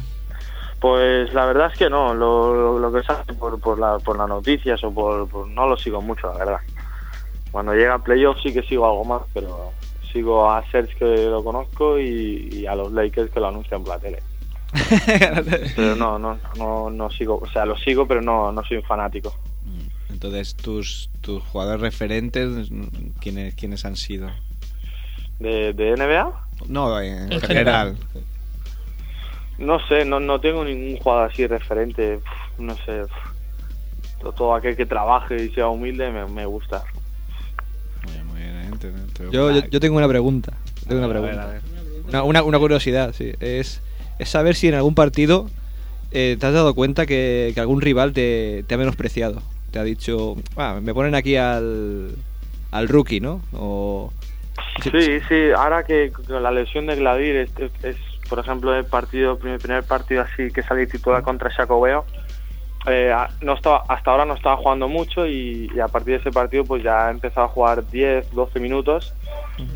Pues 0.81 1.33
la 1.33 1.45
verdad 1.45 1.69
es 1.71 1.77
que 1.79 1.89
no, 1.89 2.13
lo, 2.13 2.53
lo, 2.53 2.79
lo 2.79 2.91
que 2.91 3.01
sale 3.03 3.33
por, 3.33 3.59
por, 3.61 3.79
la, 3.79 3.97
por 3.99 4.17
las 4.17 4.27
noticias 4.27 4.83
o 4.83 4.93
por, 4.93 5.27
por- 5.29 5.47
No 5.47 5.67
lo 5.67 5.77
sigo 5.77 6.01
mucho, 6.01 6.31
la 6.33 6.39
verdad. 6.39 6.59
Cuando 7.51 7.73
llega 7.73 7.95
a 7.95 8.03
playoffs 8.03 8.41
sí 8.43 8.53
que 8.53 8.61
sigo 8.63 8.85
algo 8.85 9.05
más, 9.05 9.21
pero 9.33 9.71
sigo 10.11 10.49
a 10.49 10.63
Serge 10.71 10.95
que 10.95 11.25
lo 11.25 11.43
conozco 11.43 11.99
y, 11.99 12.49
y 12.51 12.65
a 12.65 12.75
los 12.75 12.91
Lakers 12.91 13.31
que 13.31 13.39
lo 13.39 13.47
anuncian 13.47 13.83
por 13.83 13.95
la 13.95 13.99
tele. 13.99 14.19
Pero 15.75 15.95
no, 15.95 16.19
no, 16.19 16.37
no, 16.57 16.89
no 16.91 17.09
sigo, 17.09 17.39
o 17.41 17.47
sea, 17.47 17.65
lo 17.65 17.75
sigo, 17.75 18.07
pero 18.07 18.21
no, 18.21 18.51
no 18.51 18.63
soy 18.63 18.77
un 18.77 18.83
fanático. 18.83 19.33
Entonces, 20.09 20.55
tus, 20.55 21.09
tus 21.21 21.41
jugadores 21.43 21.81
referentes, 21.81 22.69
¿quiénes, 23.19 23.55
quiénes 23.55 23.85
han 23.85 23.95
sido? 23.95 24.29
¿De, 25.39 25.73
de 25.73 25.95
NBA? 25.95 26.33
No, 26.67 26.99
en, 27.01 27.31
En 27.31 27.41
general. 27.41 27.97
No 29.57 29.79
sé, 29.87 30.05
no, 30.05 30.19
no 30.19 30.39
tengo 30.39 30.63
ningún 30.63 30.97
jugador 30.97 31.31
así 31.31 31.47
referente, 31.47 32.17
uf, 32.17 32.59
no 32.59 32.75
sé. 32.75 33.03
uf. 33.03 33.11
Todo 34.35 34.53
aquel 34.53 34.75
que 34.75 34.85
trabaje 34.85 35.45
y 35.45 35.49
sea 35.51 35.69
humilde 35.69 36.11
me, 36.11 36.25
me 36.25 36.45
gusta. 36.45 36.83
Yo, 39.31 39.51
yo, 39.51 39.61
yo 39.69 39.79
tengo 39.79 39.97
una 39.97 40.07
pregunta. 40.07 40.53
Tengo 40.87 41.03
una 41.05 41.05
A 41.05 41.21
ver, 41.21 41.21
pregunta. 41.21 41.43
a 41.43 41.51
ver. 41.53 41.61
Una, 42.07 42.23
una, 42.23 42.43
una 42.43 42.59
curiosidad, 42.59 43.13
sí. 43.13 43.33
Es, 43.39 43.81
es 44.17 44.29
saber 44.29 44.55
si 44.55 44.67
en 44.67 44.73
algún 44.75 44.95
partido 44.95 45.49
eh, 46.11 46.37
te 46.39 46.45
has 46.45 46.53
dado 46.53 46.73
cuenta 46.73 47.05
que, 47.05 47.51
que 47.53 47.59
algún 47.59 47.81
rival 47.81 48.13
te, 48.13 48.63
te 48.67 48.75
ha 48.75 48.77
menospreciado. 48.77 49.41
Te 49.71 49.77
ha 49.79 49.83
dicho, 49.83 50.35
"Ah, 50.55 50.79
me 50.81 50.93
ponen 50.93 51.13
aquí 51.13 51.35
al, 51.35 52.15
al 52.71 52.87
rookie, 52.87 53.19
¿no? 53.19 53.41
O, 53.53 54.11
Sí, 54.81 55.19
sí, 55.27 55.35
ahora 55.55 55.83
que 55.83 56.11
con 56.11 56.41
la 56.41 56.51
lesión 56.51 56.87
de 56.87 56.95
Gladir 56.95 57.35
es, 57.35 57.49
es- 57.59 57.83
es, 57.83 57.97
por 58.29 58.39
ejemplo, 58.39 58.73
el 58.75 58.85
partido, 58.85 59.37
primer, 59.37 59.59
primer 59.59 59.83
partido 59.83 60.21
así 60.21 60.51
que 60.51 60.63
salí 60.63 60.87
titular 60.87 61.21
contra 61.21 61.49
Jacobeo, 61.51 62.05
eh, 62.87 63.13
no 63.41 63.53
estaba, 63.53 63.83
hasta 63.87 64.11
ahora 64.11 64.25
no 64.25 64.35
estaba 64.35 64.57
jugando 64.57 64.87
mucho 64.87 65.27
y, 65.27 65.69
y 65.75 65.79
a 65.79 65.87
partir 65.87 66.13
de 66.13 66.19
ese 66.21 66.31
partido 66.31 66.63
pues 66.63 66.83
ya 66.83 67.07
he 67.07 67.11
empezado 67.11 67.47
a 67.47 67.49
jugar 67.49 67.85
10, 67.89 68.31
12 68.31 68.59
minutos. 68.59 69.13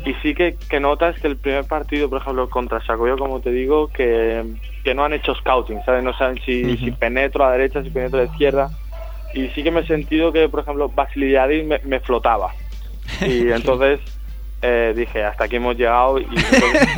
Y 0.06 0.14
sí 0.22 0.34
que, 0.34 0.56
que 0.70 0.80
notas 0.80 1.18
que 1.20 1.26
el 1.26 1.36
primer 1.36 1.64
partido, 1.64 2.08
por 2.08 2.22
ejemplo, 2.22 2.48
contra 2.48 2.80
Jacobeo, 2.80 3.18
como 3.18 3.40
te 3.40 3.50
digo, 3.50 3.88
que, 3.88 4.42
que 4.82 4.94
no 4.94 5.04
han 5.04 5.12
hecho 5.12 5.34
scouting, 5.34 5.84
¿sabes? 5.84 6.02
No 6.02 6.16
saben 6.16 6.40
si, 6.46 6.90
penetro 6.92 7.44
a 7.44 7.48
la 7.48 7.52
derecha, 7.58 7.82
si 7.82 7.90
penetro 7.90 8.20
a 8.20 8.24
la 8.24 8.30
izquierda. 8.30 8.70
Y 9.34 9.48
sí 9.48 9.62
que 9.62 9.70
me 9.70 9.80
he 9.80 9.86
sentido 9.86 10.32
que, 10.32 10.48
por 10.48 10.60
ejemplo, 10.60 10.88
Basiliadis 10.88 11.66
me, 11.66 11.80
me 11.84 12.00
flotaba. 12.00 12.52
Y 13.20 13.52
entonces 13.52 14.00
eh, 14.66 14.94
dije 14.96 15.22
hasta 15.22 15.44
aquí 15.44 15.56
hemos 15.56 15.76
llegado 15.76 16.18
y 16.18 16.24
entonces, 16.24 16.88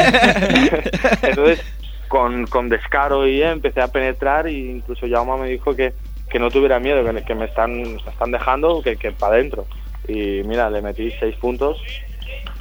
entonces, 1.22 1.64
con, 2.08 2.46
con 2.46 2.68
descaro 2.68 3.26
y 3.26 3.42
empecé 3.42 3.80
a 3.80 3.88
penetrar 3.88 4.48
y 4.48 4.70
incluso 4.70 5.06
Jauma 5.08 5.36
me 5.36 5.48
dijo 5.48 5.74
que, 5.74 5.92
que 6.30 6.38
no 6.38 6.50
tuviera 6.50 6.78
miedo 6.78 7.04
que, 7.04 7.22
que 7.22 7.34
me 7.34 7.46
están 7.46 7.82
me 7.82 7.96
están 8.10 8.30
dejando 8.30 8.82
que, 8.82 8.96
que 8.96 9.12
para 9.12 9.34
adentro 9.34 9.66
y 10.08 10.42
mira 10.44 10.70
le 10.70 10.82
metí 10.82 11.10
seis 11.18 11.34
puntos 11.36 11.78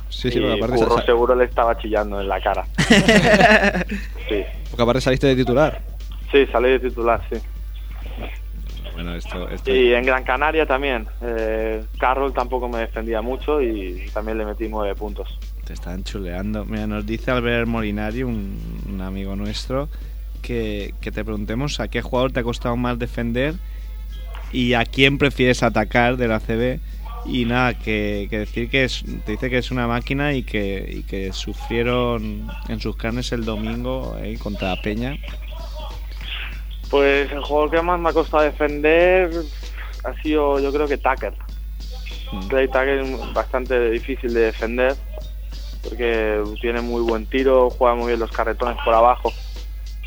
sí, 0.09 0.31
sí, 0.31 0.39
y 0.39 0.41
porque 0.41 0.63
aparte, 0.63 0.85
Curro 0.85 1.01
seguro 1.03 1.35
le 1.35 1.45
estaba 1.45 1.77
chillando 1.77 2.19
en 2.21 2.27
la 2.27 2.39
cara. 2.41 2.65
Sí. 4.27 4.43
Porque 4.71 4.81
aparte 4.81 5.01
saliste 5.01 5.27
de 5.27 5.35
titular. 5.35 5.79
sí 6.31 6.47
salí 6.51 6.69
de 6.69 6.79
titular 6.79 7.21
sí. 7.31 7.39
Bueno, 8.93 9.13
esto, 9.15 9.47
esto- 9.49 9.71
y 9.71 9.93
en 9.93 10.05
Gran 10.05 10.23
Canaria 10.23 10.65
también. 10.65 11.05
Eh, 11.21 11.83
Carroll 11.99 12.33
tampoco 12.33 12.67
me 12.69 12.79
defendía 12.79 13.21
mucho 13.21 13.61
y 13.61 14.05
también 14.13 14.37
le 14.37 14.45
metí 14.45 14.67
nueve 14.69 14.95
puntos 14.95 15.37
te 15.65 15.73
están 15.73 16.03
chuleando. 16.03 16.63
Mira, 16.65 16.87
nos 16.87 17.05
dice 17.05 17.31
Albert 17.31 17.67
Molinari, 17.67 18.23
un, 18.23 18.83
un 18.87 19.01
amigo 19.01 19.35
nuestro, 19.35 19.89
que, 20.41 20.93
que 21.01 21.11
te 21.11 21.25
preguntemos 21.25 21.79
a 21.79 21.87
qué 21.87 22.01
jugador 22.01 22.31
te 22.31 22.39
ha 22.39 22.43
costado 22.43 22.77
más 22.77 22.97
defender 22.99 23.55
y 24.51 24.73
a 24.73 24.85
quién 24.85 25.17
prefieres 25.17 25.63
atacar 25.63 26.17
de 26.17 26.27
la 26.27 26.39
CB. 26.39 26.79
Y 27.25 27.45
nada, 27.45 27.73
que, 27.73 28.27
que 28.29 28.39
decir 28.39 28.69
que 28.69 28.83
es, 28.83 29.03
te 29.25 29.31
dice 29.31 29.49
que 29.49 29.57
es 29.57 29.71
una 29.71 29.87
máquina 29.87 30.33
y 30.33 30.43
que, 30.43 30.87
y 30.87 31.03
que 31.03 31.33
sufrieron 31.33 32.47
en 32.69 32.79
sus 32.79 32.95
carnes 32.95 33.31
el 33.31 33.45
domingo 33.45 34.15
eh, 34.21 34.37
contra 34.37 34.79
Peña. 34.83 35.17
Pues 36.91 37.31
el 37.31 37.41
jugador 37.41 37.71
que 37.71 37.81
más 37.81 37.99
me 37.99 38.09
ha 38.09 38.13
costado 38.13 38.43
defender 38.43 39.31
ha 40.03 40.21
sido 40.21 40.59
yo 40.59 40.71
creo 40.71 40.87
que 40.87 40.97
Tucker. 40.97 41.33
Mm. 42.31 42.47
Clay 42.47 42.67
Tucker 42.67 42.99
es 42.99 43.33
bastante 43.33 43.89
difícil 43.89 44.31
de 44.31 44.41
defender 44.41 44.95
porque 45.87 46.41
tiene 46.61 46.81
muy 46.81 47.01
buen 47.01 47.25
tiro, 47.25 47.69
juega 47.69 47.95
muy 47.95 48.07
bien 48.07 48.19
los 48.19 48.31
carretones 48.31 48.77
por 48.83 48.93
abajo. 48.93 49.31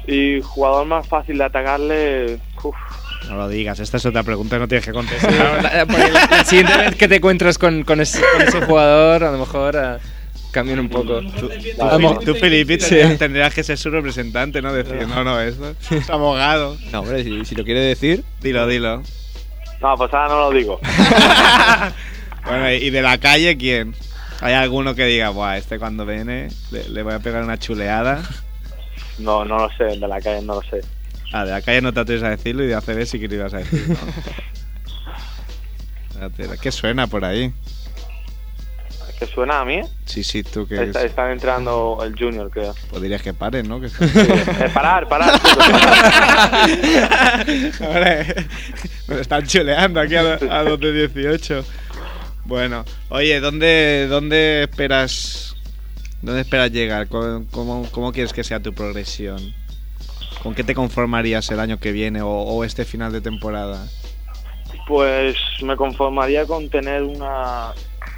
Y 0.07 0.41
jugador 0.43 0.87
más 0.87 1.07
fácil 1.07 1.37
de 1.39 1.45
atacarle, 1.45 2.39
uf, 2.63 2.75
No 3.29 3.37
lo 3.37 3.49
digas, 3.49 3.79
esta 3.81 3.99
es 3.99 4.07
otra 4.07 4.23
pregunta, 4.23 4.59
no 4.59 4.67
tienes 4.69 4.85
que 4.87 4.93
contestar. 4.93 5.63
La, 5.63 5.85
porque 5.87 6.11
la- 6.11 6.27
la 6.31 6.45
siguiente 6.45 6.77
vez 6.77 6.97
que 6.97 7.09
te 7.09 7.17
encuentras 7.17 7.59
con, 7.59 7.83
con, 7.85 8.01
ese, 8.01 8.21
con 8.33 8.43
ese 8.43 8.61
jugador, 8.63 9.25
a 9.25 9.33
lo 9.33 9.39
mejor 9.39 9.77
ah, 9.77 9.99
cambian 10.51 10.79
un 10.81 10.89
poco. 10.89 11.21
Tú, 11.39 11.51
tú, 12.25 12.35
Felipe, 12.37 12.81
Sí. 12.81 12.89
tendrías, 12.95 13.19
tendrías 13.19 13.55
que 13.55 13.63
ser 13.63 13.77
su 13.77 13.91
representante, 13.91 14.63
¿no? 14.63 14.73
Decir, 14.73 15.07
no, 15.07 15.25
no, 15.25 15.39
eso 15.43 15.75
es 15.91 16.09
abogado. 16.09 16.79
No, 16.91 17.01
hombre, 17.01 17.23
si, 17.23 17.45
si 17.45 17.55
lo 17.55 17.65
quiere 17.65 17.81
decir. 17.81 18.25
Dilo, 18.41 18.67
dilo. 18.67 19.03
no, 19.83 19.95
pues 19.97 20.15
ahora 20.15 20.29
no 20.29 20.39
lo 20.41 20.51
digo. 20.53 20.81
Bueno, 22.45 22.71
y 22.73 22.89
de 22.89 23.03
la 23.03 23.19
calle, 23.19 23.59
¿quién? 23.59 23.95
¿Hay 24.41 24.55
alguno 24.55 24.95
que 24.95 25.05
diga, 25.07 25.31
Buah, 25.31 25.57
este 25.57 25.79
cuando 25.79 26.07
viene 26.07 26.49
le, 26.71 26.89
le 26.89 27.03
voy 27.03 27.15
a 27.15 27.19
pegar 27.19 27.43
una 27.45 27.59
chuleada? 27.59 28.23
No, 29.19 29.45
no 29.45 29.59
lo 29.59 29.69
sé, 29.77 29.83
de 29.99 30.07
la 30.07 30.21
calle 30.21 30.43
no 30.43 30.55
lo 30.55 30.63
sé. 30.63 30.81
Ah, 31.33 31.45
de 31.45 31.51
la 31.51 31.61
calle 31.61 31.81
no 31.81 31.93
te 31.93 31.99
atreves 31.99 32.23
a 32.23 32.29
decirlo 32.31 32.63
y 32.63 32.69
de 32.69 32.77
ACB 32.77 33.05
sí 33.05 33.19
que 33.19 33.27
lo 33.27 33.35
ibas 33.35 33.53
a 33.53 33.59
decir, 33.59 33.85
¿no? 33.89 33.97
Espérate, 36.29 36.59
¿Qué 36.61 36.71
suena 36.71 37.09
por 37.09 37.25
ahí? 37.25 37.53
¿Que 39.19 39.27
suena 39.27 39.63
a 39.63 39.65
mí? 39.65 39.81
Sí, 40.05 40.23
sí, 40.23 40.45
tú 40.45 40.69
que 40.69 40.85
Está- 40.85 41.03
están 41.03 41.33
entrando 41.33 41.99
el 42.05 42.17
Junior, 42.17 42.49
creo. 42.49 42.77
pues 42.91 43.03
dirías 43.03 43.21
que 43.21 43.35
paren, 43.35 43.67
¿no? 43.69 43.81
Que 43.81 43.87
Eh, 43.89 44.71
parar, 44.73 45.09
parar. 45.09 45.33
parar. 45.41 46.71
Hombre, 47.81 48.35
nos 49.09 49.19
están 49.19 49.45
chuleando 49.49 49.99
aquí 50.01 50.15
a, 50.15 50.35
a 50.35 50.63
los 50.63 50.79
de 50.79 50.93
18. 51.09 51.65
Bueno, 52.49 52.83
oye, 53.11 53.41
¿dónde, 53.41 54.07
dónde 54.09 54.63
esperas 54.63 55.55
dónde 56.23 56.41
esperas 56.41 56.73
llegar? 56.73 57.07
¿Cómo, 57.07 57.87
cómo, 57.93 58.11
quieres 58.11 58.33
que 58.33 58.43
sea 58.43 58.59
tu 58.59 58.73
progresión? 58.73 59.39
¿Con 60.43 60.55
qué 60.55 60.65
te 60.65 60.75
conformarías 60.75 61.51
el 61.51 61.61
año 61.61 61.79
que 61.79 61.93
viene 61.93 62.23
o, 62.23 62.65
este 62.65 62.87
final 62.87 63.13
de 63.13 63.21
temporada? 63.21 63.87
Pues 64.87 65.37
me 65.63 65.77
conformaría 65.77 66.47
con 66.47 66.71
tener 66.71 67.03
una, 67.03 67.75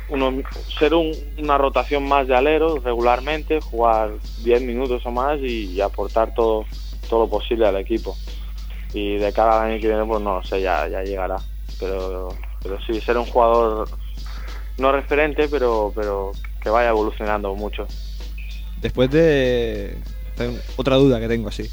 uno- 0.09 0.43
ser 0.79 0.95
un- 0.95 1.13
una 1.37 1.59
rotación 1.59 2.07
más 2.07 2.29
de 2.29 2.37
alero 2.37 2.79
regularmente, 2.79 3.61
jugar 3.61 4.13
10 4.45 4.63
minutos 4.63 5.03
o 5.07 5.11
más 5.11 5.41
y, 5.41 5.81
aportar 5.81 6.33
todo, 6.35 6.67
todo 7.09 7.25
lo 7.25 7.29
posible 7.29 7.67
al 7.67 7.79
equipo. 7.79 8.17
Y 8.95 9.17
de 9.17 9.33
cara 9.33 9.61
al 9.61 9.73
año 9.73 9.81
que 9.81 9.89
viene, 9.89 10.05
pues 10.05 10.23
no 10.23 10.41
sé, 10.45 10.61
ya, 10.61 10.87
ya 10.87 11.03
llegará. 11.03 11.37
Pero, 11.81 12.29
pero 12.63 12.79
sí, 12.83 13.01
ser 13.01 13.17
un 13.19 13.25
jugador 13.27 13.89
no 14.81 14.91
referente, 14.93 15.49
pero, 15.49 15.93
pero 15.95 16.33
que 16.63 16.71
vaya 16.71 16.89
evolucionando 16.91 17.55
mucho. 17.55 17.87
Después 18.81 19.11
de. 19.11 19.97
Otra 20.77 20.97
duda 20.97 21.21
que 21.21 21.29
tengo 21.29 21.49
así. 21.49 21.69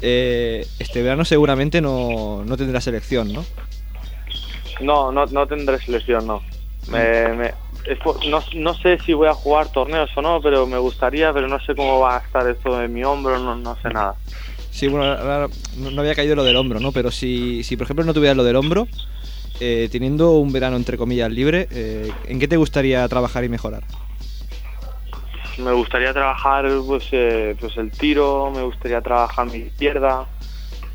Eh, 0.00 0.66
este 0.78 1.02
verano 1.02 1.24
seguramente 1.24 1.80
no, 1.80 2.42
no 2.44 2.56
tendrá 2.56 2.80
selección, 2.80 3.32
¿no? 3.32 3.44
No, 4.80 5.12
no, 5.12 5.26
no 5.26 5.46
tendré 5.46 5.78
selección, 5.80 6.26
no. 6.26 6.42
Me, 6.88 7.28
me- 7.34 7.54
es 7.86 7.98
no. 8.28 8.42
No 8.54 8.74
sé 8.74 8.98
si 9.04 9.12
voy 9.12 9.28
a 9.28 9.34
jugar 9.34 9.70
torneos 9.70 10.10
o 10.16 10.22
no, 10.22 10.40
pero 10.40 10.66
me 10.66 10.78
gustaría, 10.78 11.32
pero 11.32 11.46
no 11.48 11.58
sé 11.60 11.74
cómo 11.74 12.00
va 12.00 12.16
a 12.16 12.20
estar 12.20 12.48
esto 12.48 12.82
en 12.82 12.92
mi 12.92 13.04
hombro, 13.04 13.38
no, 13.38 13.54
no 13.56 13.76
sé 13.82 13.88
nada. 13.90 14.14
Sí, 14.70 14.88
bueno, 14.88 15.48
no, 15.76 15.90
no 15.90 16.00
había 16.00 16.14
caído 16.14 16.34
lo 16.36 16.44
del 16.44 16.56
hombro, 16.56 16.80
¿no? 16.80 16.92
Pero 16.92 17.10
si, 17.10 17.62
si 17.64 17.76
por 17.76 17.84
ejemplo 17.84 18.04
no 18.04 18.12
tuvieras 18.12 18.36
lo 18.36 18.44
del 18.44 18.56
hombro, 18.56 18.86
eh, 19.60 19.88
teniendo 19.90 20.32
un 20.32 20.52
verano 20.52 20.76
entre 20.76 20.96
comillas 20.96 21.30
libre, 21.30 21.68
eh, 21.70 22.10
¿en 22.28 22.38
qué 22.38 22.48
te 22.48 22.56
gustaría 22.56 23.06
trabajar 23.08 23.44
y 23.44 23.48
mejorar? 23.48 23.82
Me 25.58 25.72
gustaría 25.72 26.12
trabajar 26.12 26.66
pues, 26.86 27.08
eh, 27.12 27.56
pues 27.58 27.76
el 27.78 27.90
tiro, 27.90 28.50
me 28.54 28.62
gustaría 28.62 29.00
trabajar 29.00 29.46
mi 29.46 29.58
izquierda, 29.58 30.26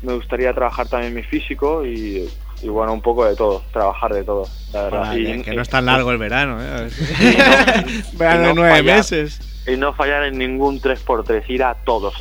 me 0.02 0.14
gustaría 0.14 0.52
trabajar 0.54 0.86
también 0.88 1.14
mi 1.14 1.22
físico 1.24 1.84
y, 1.84 2.28
y 2.62 2.68
bueno, 2.68 2.92
un 2.92 3.02
poco 3.02 3.24
de 3.24 3.34
todo, 3.34 3.62
trabajar 3.72 4.14
de 4.14 4.22
todo, 4.22 4.46
la 4.72 4.82
verdad. 4.84 5.16
Y- 5.16 5.42
que, 5.42 5.52
no 5.54 5.62
es 5.62 5.68
tan 5.68 5.84
largo 5.86 6.12
el 6.12 6.18
verano, 6.18 6.58
¿eh? 6.62 6.88
verano 8.12 8.40
de 8.42 8.48
no 8.48 8.54
nueve 8.54 8.78
fallar- 8.82 8.96
meses. 8.98 9.40
Y 9.66 9.76
no 9.76 9.92
fallar 9.94 10.24
en 10.24 10.38
ningún 10.38 10.80
3x3, 10.80 11.42
ir 11.48 11.62
a 11.64 11.74
todos. 11.74 12.14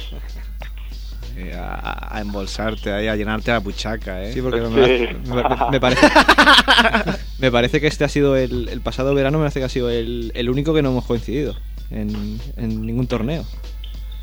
Eh, 1.38 1.54
A, 1.58 2.18
a 2.18 2.22
embolsarte 2.22 2.92
ahí, 2.92 3.08
a 3.08 3.16
llenarte 3.16 3.52
la 3.52 3.60
buchaca, 3.60 4.22
¿eh? 4.24 4.34
Sí, 4.34 4.42
porque 4.42 4.60
Sí. 4.62 5.30
me, 5.30 5.36
me- 5.36 5.72
me 5.72 5.80
parece, 5.80 6.08
me 7.40 7.52
parece 7.52 7.80
que 7.82 7.88
este 7.88 8.04
ha 8.04 8.10
sido 8.10 8.36
el, 8.36 8.68
el 8.70 8.82
pasado 8.82 9.14
verano, 9.16 9.38
me 9.38 9.44
parece 9.46 9.60
que 9.60 9.66
ha 9.66 9.70
sido 9.70 9.90
el, 9.90 10.32
el 10.36 10.50
único 10.50 10.74
que 10.74 10.82
no 10.82 10.90
hemos 10.90 11.06
coincidido 11.06 11.56
en, 11.90 12.40
en 12.58 12.86
ningún 12.86 13.08
torneo. 13.08 13.44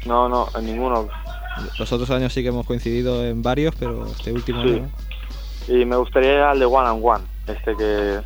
No, 0.05 0.29
no, 0.29 0.49
en 0.57 0.67
ninguno. 0.67 1.09
Los 1.79 1.91
otros 1.93 2.11
años 2.11 2.33
sí 2.33 2.43
que 2.43 2.49
hemos 2.49 2.67
coincidido 2.67 3.25
en 3.25 3.43
varios, 3.43 3.75
pero 3.79 4.07
este 4.07 4.33
último 4.33 4.63
Sí. 4.63 4.69
año. 4.69 4.91
Y 5.67 5.85
me 5.85 5.97
gustaría 5.97 6.35
ir 6.35 6.41
al 6.41 6.59
de 6.59 6.65
One 6.67 6.89
and 6.89 7.01
One, 7.03 7.25
este 7.47 7.75
que, 7.77 8.21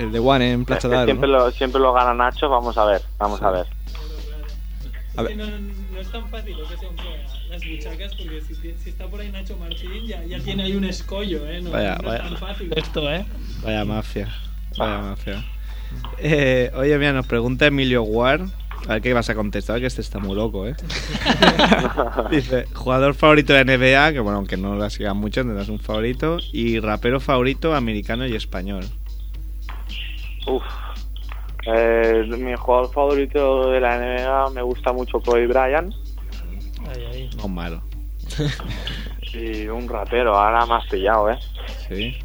El 0.00 0.12
de 0.12 0.18
One 0.18 0.52
en 0.52 0.64
Plaza 0.64 0.88
que 0.88 0.94
de 0.94 0.96
Aro, 0.96 1.06
siempre, 1.06 1.28
¿no? 1.28 1.38
lo, 1.38 1.50
siempre 1.50 1.80
lo 1.80 1.92
gana 1.92 2.14
Nacho, 2.14 2.48
vamos 2.48 2.76
a 2.78 2.84
ver, 2.84 3.02
vamos 3.18 3.42
a 3.42 3.50
ver. 3.50 3.66
A 5.16 5.22
ver. 5.22 5.32
Sí, 5.32 5.36
no, 5.38 5.46
no, 5.46 5.58
no 5.92 6.00
es 6.00 6.10
tan 6.12 6.28
fácil 6.30 6.56
lo 6.56 6.68
que 6.68 6.76
se 6.76 6.86
compra 6.86 7.04
las 7.50 7.62
buchacas 7.68 8.14
porque 8.14 8.40
si, 8.40 8.88
está 8.88 9.06
por 9.06 9.20
ahí 9.20 9.30
Nacho 9.30 9.56
Martín 9.56 10.06
ya, 10.06 10.24
ya 10.24 10.38
tiene 10.38 10.62
ahí 10.62 10.76
un 10.76 10.84
escollo, 10.84 11.46
¿eh? 11.46 11.60
No, 11.60 11.70
Vaya, 11.70 11.96
no 11.96 12.08
vaya. 12.08 12.24
es 12.24 12.30
tan 12.30 12.38
fácil 12.38 12.72
esto, 12.76 13.12
¿eh? 13.12 13.26
Vaya 13.62 13.84
mafia. 13.84 14.28
Vaya 14.78 14.98
mafia. 14.98 15.44
Eh, 16.18 16.70
oye, 16.74 16.96
mira, 16.98 17.12
nos 17.12 17.26
pregunta 17.26 17.66
Emilio 17.66 18.02
Ward. 18.02 18.48
A 18.88 18.94
ver 18.94 19.02
qué 19.02 19.12
vas 19.12 19.28
a 19.28 19.34
contestar, 19.34 19.78
que 19.80 19.86
este 19.86 20.00
está 20.00 20.20
muy 20.20 20.34
loco, 20.34 20.66
¿eh? 20.66 20.74
Dice, 22.30 22.66
jugador 22.72 23.14
favorito 23.14 23.52
de 23.52 23.64
NBA, 23.64 24.12
que 24.12 24.20
bueno, 24.20 24.38
aunque 24.38 24.56
no 24.56 24.74
la 24.76 24.88
sigan 24.88 25.16
mucho, 25.18 25.42
tendrás 25.42 25.68
un 25.68 25.80
favorito. 25.80 26.38
Y 26.52 26.80
rapero 26.80 27.20
favorito 27.20 27.74
americano 27.74 28.26
y 28.26 28.34
español. 28.34 28.84
Uf. 30.46 30.62
Eh, 31.66 32.24
mi 32.38 32.56
jugador 32.56 32.90
favorito 32.90 33.70
de 33.70 33.80
la 33.80 33.98
NBA 33.98 34.50
me 34.50 34.62
gusta 34.62 34.92
mucho 34.94 35.20
Kobe 35.20 35.46
Bryant 35.46 35.92
No 37.40 37.48
malo. 37.48 37.82
y 39.32 39.66
un 39.68 39.88
rapero, 39.88 40.36
ahora 40.36 40.64
has 40.76 40.86
pillado, 40.86 41.30
¿eh? 41.30 41.38
Sí. 41.88 42.18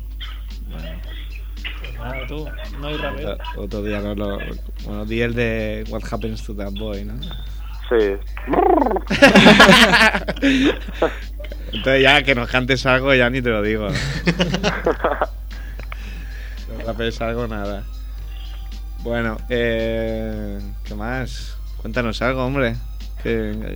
Pues 1.80 1.94
nada, 1.96 2.28
tú, 2.28 2.48
no 2.80 2.88
hay 2.88 2.98
rapero. 2.98 3.34
Otro, 3.34 3.62
otro 3.62 3.84
día 3.84 4.02
no 4.02 4.16
lo. 4.16 4.40
Bueno, 4.84 5.06
di 5.06 5.22
el 5.22 5.34
de 5.34 5.86
What 5.90 6.04
Happens 6.12 6.44
to 6.44 6.54
That 6.56 6.74
Boy, 6.74 7.06
¿no? 7.06 7.14
Sí. 7.90 8.18
Entonces 11.72 12.02
ya 12.02 12.24
que 12.24 12.34
nos 12.36 12.50
cantes 12.50 12.86
algo 12.86 13.14
ya 13.14 13.30
ni 13.30 13.42
te 13.42 13.50
lo 13.50 13.62
digo. 13.62 13.88
¿no? 13.90 13.94
no 16.78 16.86
rapes 16.86 17.22
algo, 17.22 17.48
nada. 17.48 17.84
Bueno, 19.04 19.38
eh, 19.50 20.60
¿qué 20.84 20.96
más? 20.96 21.58
Cuéntanos 21.78 22.22
algo, 22.22 22.46
hombre. 22.46 22.76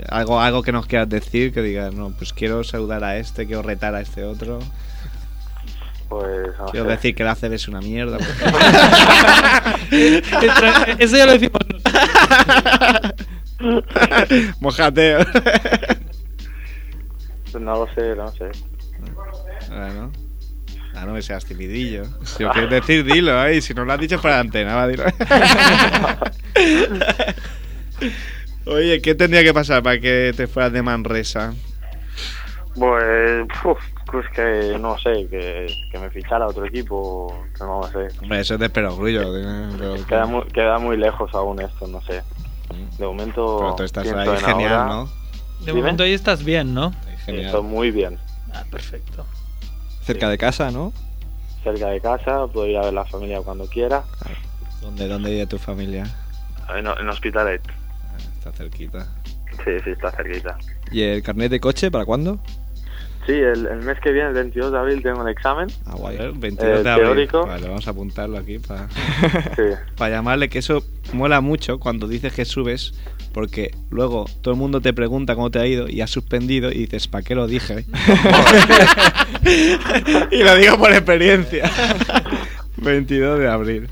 Algo, 0.09 0.39
algo 0.39 0.63
que 0.63 0.71
nos 0.71 0.85
quieras 0.85 1.09
decir, 1.09 1.53
que 1.53 1.61
digas, 1.61 1.93
no, 1.93 2.11
pues 2.11 2.31
quiero 2.33 2.63
saludar 2.63 3.03
a 3.03 3.17
este, 3.17 3.45
quiero 3.47 3.61
retar 3.61 3.93
a 3.95 4.01
este 4.01 4.23
otro. 4.23 4.59
Pues 6.07 6.57
no 6.57 6.65
Quiero 6.67 6.85
sé. 6.87 6.91
decir 6.91 7.13
que 7.15 7.23
la 7.23 7.31
ACB 7.33 7.53
es 7.53 7.67
una 7.67 7.81
mierda. 7.81 8.17
Eso 10.97 11.17
ya 11.17 11.25
lo 11.27 11.33
decimos 11.33 11.59
Mojateo. 14.59 15.19
Pues 17.51 17.63
no 17.63 17.85
lo 17.85 17.93
sé, 17.93 18.15
no 18.15 18.31
sé. 18.31 18.49
Bueno. 19.69 20.11
Ah, 20.95 21.05
no 21.05 21.13
me 21.13 21.21
seas 21.21 21.45
timidillo. 21.45 22.05
Si 22.23 22.41
lo 22.43 22.51
quieres 22.53 22.71
decir, 22.71 23.03
dilo, 23.05 23.45
¿eh? 23.45 23.57
Y 23.57 23.61
si 23.61 23.73
no 23.75 23.85
lo 23.85 23.93
has 23.93 23.99
dicho 23.99 24.19
para 24.21 24.35
la 24.35 24.39
antena, 24.41 24.75
va, 24.75 24.87
dilo. 24.87 25.03
Oye, 28.69 29.01
¿qué 29.01 29.15
tendría 29.15 29.43
que 29.43 29.53
pasar 29.53 29.81
para 29.81 29.99
que 29.99 30.31
te 30.35 30.47
fueras 30.47 30.71
de 30.71 30.81
Manresa? 30.83 31.53
Pues, 32.75 33.47
uf, 33.65 33.77
pues 34.05 34.25
que 34.35 34.77
no 34.79 34.97
sé, 34.99 35.27
que, 35.29 35.75
que 35.91 35.97
me 35.99 36.09
fichara 36.11 36.47
otro 36.47 36.65
equipo, 36.65 37.45
que 37.57 37.63
no 37.63 37.81
sé. 37.91 38.07
Hombre, 38.21 38.39
eso 38.41 38.53
es 38.53 38.59
de 38.59 38.69
perogrullo. 38.69 39.33
de- 39.33 40.03
Queda 40.07 40.25
muy, 40.25 40.43
queda 40.45 40.77
muy 40.77 40.97
lejos 40.97 41.31
aún 41.33 41.59
esto, 41.61 41.87
no 41.87 42.01
sé. 42.03 42.21
De 42.97 43.05
momento. 43.05 43.57
Pero 43.59 43.75
tú 43.75 43.83
estás 43.83 44.07
ahí 44.13 44.29
en 44.29 44.37
genial, 44.37 44.73
ahora. 44.73 44.85
¿no? 44.85 45.05
De 45.05 45.65
Dime. 45.65 45.79
momento 45.79 46.03
ahí 46.03 46.13
estás 46.13 46.43
bien, 46.43 46.73
¿no? 46.73 46.93
Genial. 47.25 47.47
Estoy 47.47 47.63
muy 47.63 47.91
bien. 47.91 48.17
Ah, 48.53 48.63
perfecto. 48.69 49.25
Cerca 50.03 50.29
de 50.29 50.37
casa, 50.37 50.71
¿no? 50.71 50.93
Cerca 51.63 51.87
de 51.87 51.99
casa, 51.99 52.47
puedo 52.47 52.67
ir 52.67 52.77
a 52.77 52.81
ver 52.85 52.93
la 52.93 53.05
familia 53.05 53.41
cuando 53.41 53.65
quiera. 53.67 54.03
¿Dónde, 54.81 55.07
¿Dónde 55.07 55.31
vive 55.31 55.47
tu 55.47 55.57
familia? 55.57 56.05
En, 56.75 56.87
en 56.87 57.09
Hospitalet. 57.09 57.61
Está 58.39 58.51
cerquita. 58.53 59.05
Sí, 59.63 59.71
sí, 59.83 59.91
está 59.91 60.11
cerquita. 60.11 60.57
¿Y 60.91 61.01
el 61.01 61.21
carnet 61.21 61.51
de 61.51 61.59
coche 61.59 61.91
para 61.91 62.05
cuándo? 62.05 62.39
Sí, 63.25 63.33
el, 63.33 63.67
el 63.67 63.79
mes 63.83 63.97
que 64.01 64.11
viene, 64.11 64.29
el 64.29 64.33
22 64.33 64.71
de 64.71 64.77
abril, 64.79 65.03
tengo 65.03 65.21
el 65.21 65.27
examen. 65.33 65.67
Ah, 65.85 65.93
guay. 65.95 66.17
ver, 66.17 66.31
22 66.31 66.79
Eh, 66.79 66.83
de 66.83 66.89
abril. 66.89 67.05
teórico. 67.05 67.45
Vale, 67.45 67.67
vamos 67.67 67.85
a 67.87 67.91
apuntarlo 67.91 68.37
aquí 68.37 68.57
para 68.59 68.87
Sí. 69.55 69.63
llamarle 69.99 70.49
que 70.49 70.59
eso 70.59 70.83
mola 71.13 71.41
mucho 71.41 71.79
cuando 71.79 72.07
dices 72.07 72.33
que 72.33 72.45
subes 72.45 72.93
porque 73.33 73.71
luego 73.91 74.25
todo 74.41 74.53
el 74.53 74.59
mundo 74.59 74.81
te 74.81 74.93
pregunta 74.93 75.35
cómo 75.35 75.51
te 75.51 75.59
ha 75.59 75.67
ido 75.67 75.87
y 75.87 76.01
has 76.01 76.09
suspendido 76.09 76.71
y 76.71 76.79
dices, 76.79 77.07
¿para 77.07 77.23
qué 77.23 77.35
lo 77.35 77.45
dije? 77.45 77.85
y 80.31 80.43
lo 80.43 80.55
digo 80.55 80.77
por 80.77 80.91
experiencia. 80.91 81.69
22 82.77 83.39
de 83.39 83.47
abril. 83.49 83.87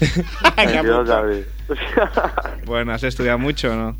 22 0.57 1.07
de 1.07 1.13
abril. 1.13 1.45
bueno, 2.65 2.93
¿has 2.93 3.03
estudiado 3.03 3.37
mucho 3.37 3.71
o 3.71 3.75
no? 3.75 3.97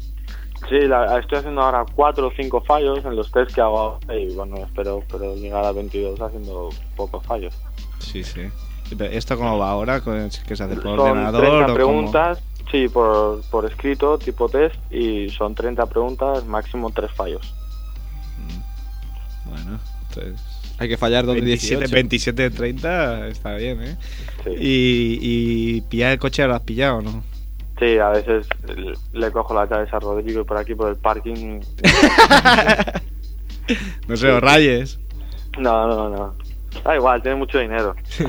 Sí, 0.70 0.80
la- 0.88 1.18
estoy 1.20 1.38
haciendo 1.40 1.62
ahora 1.62 1.86
cuatro 1.96 2.28
o 2.28 2.32
cinco 2.36 2.62
fallos 2.62 3.04
en 3.06 3.16
los 3.16 3.32
test 3.32 3.54
que 3.54 3.62
hago 3.62 4.00
y 4.14 4.34
bueno, 4.36 4.58
espero, 4.58 5.00
espero 5.00 5.36
llegar 5.36 5.64
a 5.64 5.72
22 5.72 6.20
haciendo 6.20 6.70
pocos 6.96 7.26
fallos. 7.26 7.54
Sí, 8.00 8.24
sí. 8.24 8.42
Pero 8.98 9.06
¿Esto 9.12 9.38
cómo 9.38 9.58
va 9.58 9.70
ahora? 9.72 10.02
¿Que 10.02 10.30
se 10.56 10.64
hace 10.64 10.76
por 10.76 10.84
Son 10.84 11.00
ordenador 11.00 11.42
30 11.42 11.58
o 11.58 11.62
cómo? 11.66 11.74
preguntas, 11.76 12.40
sí, 12.72 12.88
por, 12.90 13.42
por 13.50 13.66
escrito, 13.66 14.18
tipo 14.18 14.48
test, 14.50 14.76
y 14.92 15.30
son 15.30 15.56
30 15.56 15.86
preguntas, 15.88 16.46
máximo 16.46 16.90
3 16.92 17.12
fallos. 17.12 17.54
Bueno, 19.46 19.80
entonces... 20.10 20.42
Hay 20.80 20.90
que 20.90 20.98
fallar 20.98 21.26
dos 21.26 21.34
de 21.36 21.42
27, 21.42 21.76
18. 21.88 21.94
27 21.96 22.42
de 22.44 22.50
30 22.52 23.28
está 23.30 23.56
bien, 23.56 23.82
¿eh? 23.82 23.98
Sí. 24.44 24.52
Y, 24.60 25.20
y 25.78 25.82
pillar 25.82 26.12
el 26.12 26.20
coche 26.20 26.46
lo 26.46 26.54
has 26.54 26.62
pillado, 26.62 26.98
o 26.98 27.02
¿no? 27.02 27.24
Sí, 27.80 27.98
a 28.00 28.10
veces 28.10 28.48
le- 29.14 29.32
cojo 29.32 29.54
la 29.54 29.70
llaves 29.70 29.94
a 29.94 30.00
Rodrigo 30.00 30.42
y 30.42 30.44
por 30.44 30.58
aquí 30.58 30.76
por 30.76 30.90
el 30.90 30.98
parking. 30.98 31.62
No 34.08 34.16
se 34.16 34.28
lo 34.28 34.40
rayes. 34.40 35.00
No, 35.60 35.88
no, 35.88 36.10
no. 36.10 36.36
Da 36.84 36.96
igual, 36.96 37.22
tiene 37.22 37.38
mucho 37.38 37.60
dinero. 37.60 37.96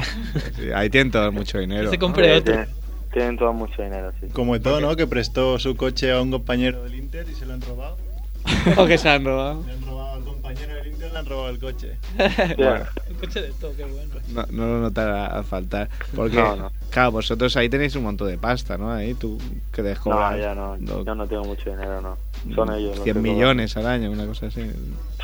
Sí, 0.56 0.70
ahí 0.74 0.90
tienen 0.90 1.12
todos 1.12 1.32
mucho 1.32 1.58
dinero. 1.58 1.90
Se 1.90 1.96
¿no? 1.96 2.00
Sí, 2.34 2.40
otro. 2.40 2.52
tienen, 2.54 2.68
tienen 3.12 3.38
todo 3.38 3.52
mucho 3.52 3.82
dinero, 3.82 4.12
sí. 4.20 4.26
Como 4.32 4.60
todo, 4.60 4.80
¿no? 4.80 4.96
Que 4.96 5.06
prestó 5.06 5.58
su 5.58 5.76
coche 5.76 6.10
a 6.12 6.20
un 6.20 6.30
compañero 6.32 6.82
del 6.82 6.96
Inter 6.96 7.26
y 7.30 7.34
se 7.34 7.46
lo 7.46 7.54
han 7.54 7.60
robado. 7.60 7.96
O 8.76 8.86
que 8.86 8.98
se 8.98 9.08
han 9.08 9.24
robado. 9.24 9.62
Le 9.66 9.72
han 9.72 9.86
robado 9.86 10.14
al 10.14 10.24
compañero 10.24 10.74
del 10.74 10.86
Inter, 10.88 11.07
le 11.07 11.07
han 11.18 11.26
robado 11.26 11.48
el 11.50 11.58
coche. 11.58 11.96
Bueno, 12.56 12.84
El 13.08 13.16
coche 13.16 13.42
de 13.42 13.52
todo, 13.52 13.74
qué 13.76 13.84
bueno. 13.84 14.14
no, 14.28 14.46
no 14.50 14.66
lo 14.66 14.80
notará 14.80 15.26
a 15.38 15.42
faltar. 15.42 15.88
Porque, 16.14 16.36
No, 16.36 16.56
no. 16.56 16.72
claro, 16.90 17.12
vosotros 17.12 17.56
ahí 17.56 17.68
tenéis 17.68 17.94
un 17.96 18.04
montón 18.04 18.28
de 18.28 18.38
pasta, 18.38 18.76
¿no? 18.78 18.90
Ahí 18.92 19.14
tú 19.14 19.38
que 19.72 19.82
te 19.82 19.94
No, 20.06 20.36
ya 20.36 20.54
no, 20.54 20.76
lo- 20.76 21.04
yo 21.04 21.14
no 21.14 21.26
tengo 21.26 21.44
mucho 21.44 21.70
dinero, 21.70 22.00
no. 22.00 22.16
Son 22.54 22.72
ellos. 22.72 22.96
los 22.96 23.04
100 23.04 23.04
que 23.04 23.12
cobran. 23.20 23.22
millones 23.22 23.76
al 23.76 23.86
año, 23.86 24.10
una 24.10 24.26
cosa 24.26 24.46
así. 24.46 24.62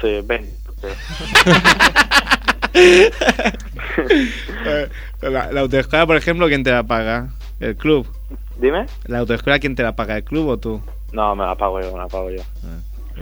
Sí, 0.01 0.20
20. 0.24 0.57
sí. 0.80 0.88
Eh, 4.66 4.88
la, 5.22 5.53
la 5.53 5.61
autoescuela, 5.61 6.07
por 6.07 6.16
ejemplo, 6.16 6.47
¿quién 6.49 6.62
te 6.64 6.70
la 6.70 6.82
paga? 6.82 7.28
¿El 7.61 7.76
club? 7.76 8.07
Dime. 8.59 8.86
¿La 9.07 9.18
autoescuela 9.18 9.59
quién 9.59 9.74
te 9.74 9.82
la 9.82 9.95
paga? 9.95 10.16
¿El 10.16 10.24
club 10.24 10.49
o 10.49 10.59
tú? 10.59 10.80
No, 11.12 11.34
me 11.36 11.45
la 11.45 11.55
pago 11.55 11.80
yo, 11.80 11.92
me 11.92 11.99
la 11.99 12.09
pago 12.09 12.30
yo. 12.30 12.42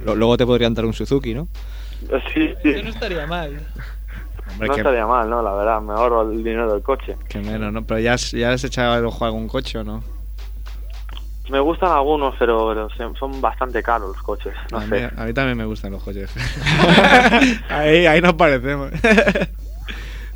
Lo- 0.05 0.15
Luego 0.15 0.37
te 0.37 0.47
podrían 0.47 0.73
dar 0.75 0.85
un 0.87 0.95
Suzuki, 0.95 1.35
¿no? 1.35 1.49
Sí, 2.35 2.55
sí. 2.63 2.69
Eso 2.71 2.83
no 2.85 2.91
estaría 2.91 3.27
mal. 3.27 3.61
Hombre, 4.51 4.69
No 4.69 4.75
que, 4.75 4.81
estaría 4.81 5.07
mal, 5.07 5.31
¿no? 5.31 5.43
La 5.43 5.53
verdad, 5.55 5.81
me 5.81 5.93
ahorro 5.93 6.31
el 6.31 6.39
dinero 6.45 6.73
del 6.73 6.83
coche. 6.83 7.17
que 7.29 7.39
menos, 7.41 7.73
¿no? 7.73 7.85
Pero 7.85 8.01
ya, 8.01 8.15
has- 8.15 8.33
ya 8.33 8.53
has 8.53 8.65
echado 8.65 8.99
el 8.99 9.05
ojo 9.07 9.25
a 9.25 9.29
algún 9.29 9.49
coche 9.49 9.79
o 9.79 9.85
no? 9.85 10.03
Me 11.51 11.59
gustan 11.61 11.91
algunos, 11.91 12.35
pero, 12.39 12.89
son 13.19 13.41
bastante 13.41 13.83
caros 13.83 14.09
los 14.09 14.23
coches. 14.23 14.55
No 14.71 14.79
a, 14.79 14.81
mí, 14.83 14.89
sé. 14.99 15.11
a 15.17 15.25
mí 15.25 15.33
también 15.35 15.59
me 15.59 15.65
gustan 15.65 15.93
los 15.93 16.03
coches. 16.03 16.31
ahí, 17.69 18.07
ahí 18.07 18.21
nos 18.21 18.35
parecemos. 18.35 18.91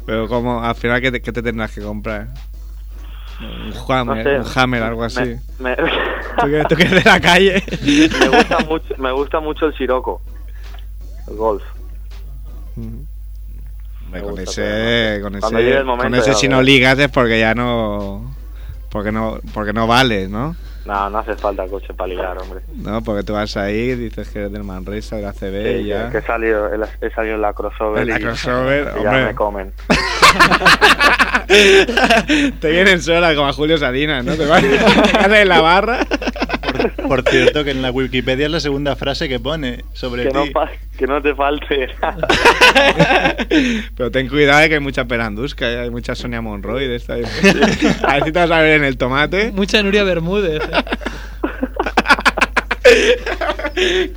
Pero 0.05 0.29
como 0.29 0.63
al 0.63 0.75
final, 0.75 1.01
¿qué 1.01 1.11
te, 1.13 1.21
qué 1.23 1.33
te 1.33 1.43
tendrás 1.43 1.73
que 1.73 1.81
comprar? 1.81 2.29
Un 3.41 3.73
Hammer, 3.89 4.25
No 4.25 4.43
sé. 4.45 4.49
un 4.51 4.59
Hammer, 4.63 4.83
algo 4.83 5.05
así. 5.05 5.37
Me, 5.59 5.71
me- 5.71 5.77
¿Tú, 6.41 6.47
que, 6.51 6.65
tú 6.69 6.77
que 6.77 6.83
eres 6.85 7.05
de 7.05 7.11
la 7.11 7.21
calle. 7.21 7.63
me 8.21 8.29
gusta 8.29 8.59
mucho, 8.61 8.95
me 8.99 9.13
gusta 9.13 9.41
mucho 9.41 9.67
el 9.67 9.75
Sirocco. 9.77 10.23
Golf. 11.29 11.63
Hombre, 12.77 13.01
Me 14.13 14.21
con 14.21 14.31
gusta, 14.37 14.43
ese, 14.51 15.21
con 15.23 15.33
llegue 15.33 15.71
ese, 15.71 15.79
el 15.79 15.85
momento 15.85 16.05
con 16.05 16.15
ese 16.15 16.35
si 16.35 16.49
no 16.49 16.63
ligas 16.63 16.99
es 16.99 17.09
porque 17.09 17.39
ya 17.41 17.55
no, 17.55 18.35
porque 18.91 19.11
no, 19.13 19.39
porque 19.53 19.73
no 19.73 19.87
vales, 19.87 20.29
¿no? 20.31 20.55
No, 20.85 21.11
no 21.11 21.19
hace 21.19 21.35
falta 21.35 21.67
coche 21.67 21.93
para 21.95 22.07
ligar, 22.09 22.39
hombre. 22.39 22.61
No, 22.77 23.03
porque 23.03 23.25
tú 23.25 23.33
vas 23.33 23.57
ahí, 23.57 23.97
dices 23.97 24.29
que 24.29 24.39
eres 24.39 24.53
del 24.53 24.63
Manresa, 24.63 25.17
de 25.17 25.23
la 25.23 25.33
CB 25.33 25.79
Sí, 25.79 25.83
y 25.83 25.87
ya. 25.87 26.11
que 26.13 26.19
he 26.19 26.23
salido, 26.23 26.71
he, 26.73 27.11
salido 27.11 27.35
en 27.35 27.41
la 27.43 27.53
crossover. 27.53 28.03
En 28.03 28.09
la 28.09 28.21
y- 28.21 28.23
crossover, 28.23 28.83
y 28.97 29.03
ya 29.03 29.09
hombre. 29.11 29.25
me 29.27 29.35
comen. 29.35 29.73
Te 31.49 32.71
vienen 32.71 33.03
sola 33.03 33.35
como 33.35 33.49
a 33.49 33.53
Julio 33.53 33.79
Salinas, 33.79 34.25
¿no? 34.25 34.35
Te 34.37 34.47
vas 34.47 34.63
en 35.33 35.49
la 35.49 35.61
barra. 35.61 36.07
Por 37.09 37.23
cierto, 37.29 37.65
que 37.65 37.71
en 37.71 37.83
la 37.83 37.91
Wikipedia 37.91 38.47
es 38.47 38.53
la 38.53 38.61
segunda 38.61 38.97
frase 38.97 39.29
que 39.29 39.39
pone 39.41 39.85
sobre 39.93 40.25
Que 40.25 40.31
no, 40.31 40.45
ti. 40.45 40.53
que 40.99 41.07
no 41.07 41.21
te 41.23 41.35
falte. 41.35 41.89
Pero 43.97 44.11
ten 44.11 44.29
cuidado 44.29 44.61
de 44.61 44.69
que 44.69 44.75
hay 44.75 44.81
mucha 44.81 45.05
perandusca, 45.07 45.71
¿eh? 45.71 45.81
hay 45.81 45.91
mucha 45.91 46.15
Sonia 46.15 46.41
Monroy 46.41 46.87
de 46.89 46.97
esta. 46.97 47.15
A 47.15 47.17
ver 47.17 47.27
si 48.25 48.33
te 48.33 48.39
vas 48.39 48.51
a 48.51 48.61
ver 48.61 48.77
en 48.79 48.85
el 48.85 48.97
tomate. 48.97 49.53
Mucha 49.53 49.83
Nuria 49.83 50.05
Bermúdez. 50.05 50.63
¿eh? 50.63 50.85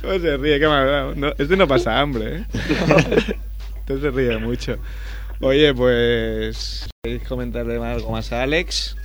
¿Cómo 0.00 0.18
se 0.18 0.36
ríe? 0.36 0.58
Qué 0.58 0.68
mal. 0.68 1.18
No, 1.18 1.32
este 1.38 1.56
no 1.56 1.66
pasa 1.68 2.00
hambre, 2.00 2.36
¿eh? 2.36 2.44
Este 3.80 4.00
se 4.00 4.10
ríe 4.10 4.38
mucho. 4.38 4.76
Oye, 5.40 5.74
pues. 5.74 6.88
¿Queréis 7.02 7.26
comentarle 7.26 7.76
algo 7.84 8.12
más 8.12 8.30
a 8.32 8.42
Alex? 8.42 8.96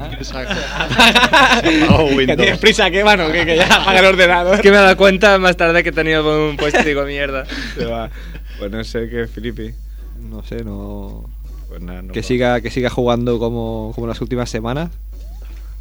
Apagó 0.80 2.08
que 2.08 2.14
Windows. 2.16 2.36
tienes 2.38 2.58
prisa, 2.58 2.90
que 2.90 3.04
mano, 3.04 3.30
que, 3.30 3.44
que 3.44 3.56
ya 3.56 3.66
apaga 3.76 4.00
el 4.00 4.06
ordenador. 4.06 4.54
Es 4.54 4.60
que 4.60 4.70
me 4.70 4.76
he 4.76 4.80
dado 4.80 4.96
cuenta 4.96 5.38
más 5.38 5.56
tarde 5.56 5.82
que 5.84 5.92
tenía 5.92 6.18
el 6.18 6.22
volumen 6.22 6.56
puesto 6.56 6.80
y 6.80 6.84
digo, 6.84 7.04
mierda. 7.04 7.44
Se 7.76 7.84
va. 7.84 8.10
Pues 8.58 8.70
no 8.70 8.82
sé 8.84 9.08
qué, 9.08 9.26
Filipe. 9.26 9.74
No 10.18 10.42
sé, 10.42 10.64
no. 10.64 11.24
Pues 11.68 11.80
nada, 11.82 12.02
no 12.02 12.12
que 12.12 12.20
va. 12.20 12.26
siga 12.26 12.60
que 12.60 12.70
siga 12.70 12.90
jugando 12.90 13.38
como, 13.38 13.92
como 13.94 14.06
las 14.06 14.20
últimas 14.20 14.50
semanas. 14.50 14.90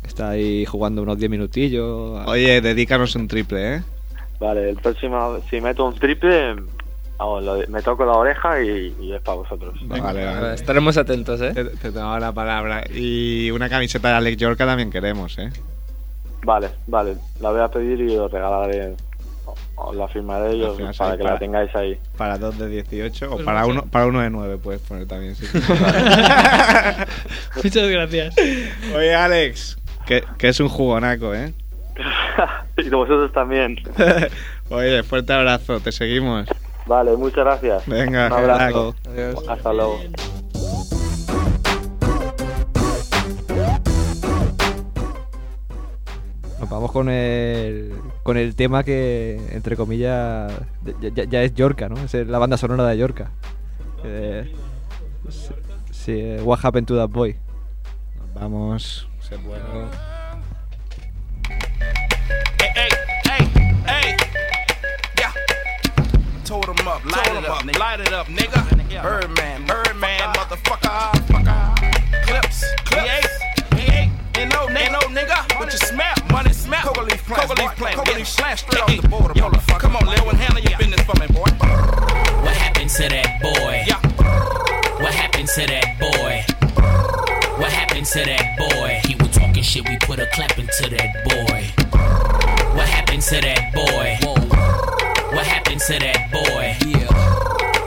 Está 0.06 0.32
ahí 0.32 0.66
jugando 0.66 1.02
unos 1.04 1.18
10 1.20 1.30
minutillos. 1.30 2.26
Oye, 2.28 2.62
dedícanos 2.62 3.16
un 3.16 3.28
triple, 3.28 3.76
¿eh? 3.76 3.84
Vale, 4.40 4.70
el 4.70 4.78
próximo, 4.78 5.40
si 5.50 5.60
meto 5.62 5.86
un 5.86 5.96
triple, 5.96 6.56
vamos, 7.20 7.44
lo 7.44 7.56
de- 7.56 7.68
me 7.68 7.82
toco 7.82 8.06
la 8.06 8.14
oreja 8.14 8.62
y, 8.64 8.96
y 9.00 9.14
es 9.14 9.22
para 9.22 9.38
vosotros. 9.38 9.76
Vale, 9.84 10.02
Vale, 10.02 10.26
vale. 10.26 10.54
Estaremos 10.56 10.98
atentos, 10.98 11.40
¿eh? 11.42 11.52
Te, 11.54 11.66
te 11.66 11.92
tomaba 11.92 12.20
la 12.20 12.32
palabra. 12.32 12.84
Y 12.92 13.52
una 13.52 13.70
camiseta 13.70 14.08
de 14.10 14.14
Alex 14.16 14.38
Yorka 14.38 14.66
también 14.66 14.90
queremos, 14.90 15.38
¿eh? 15.38 15.50
Vale, 16.44 16.70
vale, 16.88 17.16
la 17.42 17.52
voy 17.52 17.60
a 17.62 17.68
pedir 17.68 18.00
y 18.00 18.16
os 18.16 18.32
regalaré, 18.32 18.96
os 19.76 19.94
la 19.96 20.08
firmaré 20.08 20.56
y 20.56 20.60
La 20.62 20.70
os- 20.70 20.78
firmas 20.78 20.98
para 20.98 21.12
ahí 21.12 21.18
que 21.18 21.24
para- 21.24 21.34
la 21.36 21.40
tengáis 21.40 21.76
ahí. 21.76 22.00
Para 22.18 22.38
dos 22.38 22.58
de 22.58 22.68
18 22.70 23.26
o 23.28 23.32
Pues 23.36 23.46
para 23.46 23.66
uno, 23.66 23.84
para 23.92 24.06
uno 24.06 24.22
de 24.22 24.30
9 24.30 24.58
puedes 24.58 24.80
poner 24.82 25.06
también. 25.06 25.36
sí. 25.36 25.46
Muchas 27.64 27.88
gracias. 27.90 28.36
Oye, 28.96 29.14
Alex, 29.14 29.78
que, 30.06 30.24
que 30.38 30.48
es 30.50 30.60
un 30.62 30.70
jugonaco, 30.70 31.34
¿eh? 31.36 31.54
y 32.78 32.90
vosotros 32.90 33.32
también. 33.34 33.78
Oye, 34.70 35.04
fuerte 35.04 35.34
abrazo, 35.34 35.80
te 35.82 35.92
seguimos. 35.92 36.48
Vale, 36.90 37.16
muchas 37.16 37.46
gracias. 37.46 37.86
Venga, 37.88 38.26
un 38.28 38.34
abrazo. 38.34 38.96
Adiós. 39.08 39.48
Hasta 39.48 39.72
luego. 39.74 40.00
Nos 46.60 46.70
vamos 46.70 46.92
con 46.92 47.10
el, 47.10 47.94
con 48.24 48.36
el 48.38 48.56
tema 48.56 48.84
que, 48.84 49.40
entre 49.52 49.78
comillas, 49.78 50.52
ya, 51.02 51.10
ya- 51.10 51.24
ya 51.24 51.44
es 51.44 51.54
Yorka, 51.54 51.88
¿no? 51.88 51.96
Es 52.04 52.14
la 52.14 52.38
banda 52.38 52.58
sonora 52.58 52.86
de 52.88 52.98
Yorka. 52.98 53.32
Eh, 54.04 54.54
sí, 55.30 55.54
sí, 55.92 56.12
eh, 56.16 56.42
What 56.44 56.60
Happened 56.64 56.88
to 56.88 56.98
That 56.98 57.10
Boy. 57.10 57.38
Nos 58.18 58.34
vamos. 58.34 59.08
Se 59.22 59.38
puede. 59.38 59.62
Light 67.10 67.36
it 67.36 67.46
up, 67.46 67.80
light 67.80 68.00
it 68.00 68.14
up, 68.14 68.28
nigga. 68.28 69.02
Birdman, 69.02 69.66
Birdman, 69.66 70.20
motherfucker, 70.34 71.12
fucker. 71.28 72.28
Clips, 72.28 72.64
clips. 72.86 73.40
He 73.76 73.92
ain't, 73.92 74.12
ain't 74.38 74.54
no, 74.54 74.70
ain't 74.70 74.92
no 74.92 75.00
nigga. 75.10 75.48
But 75.58 75.72
you 75.72 75.80
smell, 75.80 76.14
money 76.32 76.54
smell. 76.54 76.82
Coca 76.82 77.02
leaf 77.02 77.26
plant, 77.26 77.42
Coca 77.50 77.62
leaf 77.62 77.76
plant, 77.76 77.96
Coca 77.98 78.12
leaf 78.14 78.36
plant, 78.36 78.60
straight 78.60 78.82
off 78.82 79.02
the 79.02 79.08
border, 79.08 79.34
motherfucker. 79.34 79.80
Come 79.80 79.96
on, 79.96 80.06
Lil, 80.06 80.30
and 80.30 80.38
handle 80.38 80.62
your 80.62 80.78
business 80.78 81.02
for 81.02 81.18
me, 81.20 81.28
boy. 81.28 81.50
What 82.44 82.56
happened 82.56 82.90
to 82.92 83.10
that 83.10 83.42
boy? 83.42 83.84
Yeah. 83.88 84.00
What 85.02 85.14
happened 85.14 85.48
to 85.56 85.66
that 85.68 86.00
boy? 86.00 86.44
What 87.60 87.72
happened 87.72 88.06
to 88.06 88.20
that 88.26 88.58
boy? 88.58 89.02
He 89.06 89.16
was 89.16 89.30
talking 89.36 89.64
shit, 89.64 89.88
we 89.88 89.98
put 89.98 90.20
a 90.20 90.28
clap 90.28 90.58
into 90.60 90.90
that 90.90 91.24
boy. 91.26 91.72
What 92.76 92.88
happened 92.88 93.22
to 93.24 93.42
that 93.42 93.74
boy? 93.74 94.18
Whoa. 94.22 94.99
What 95.32 95.46
happened 95.46 95.80
to 95.82 96.00
that 96.00 96.32
boy? 96.32 96.76
Yeah. 96.90 97.06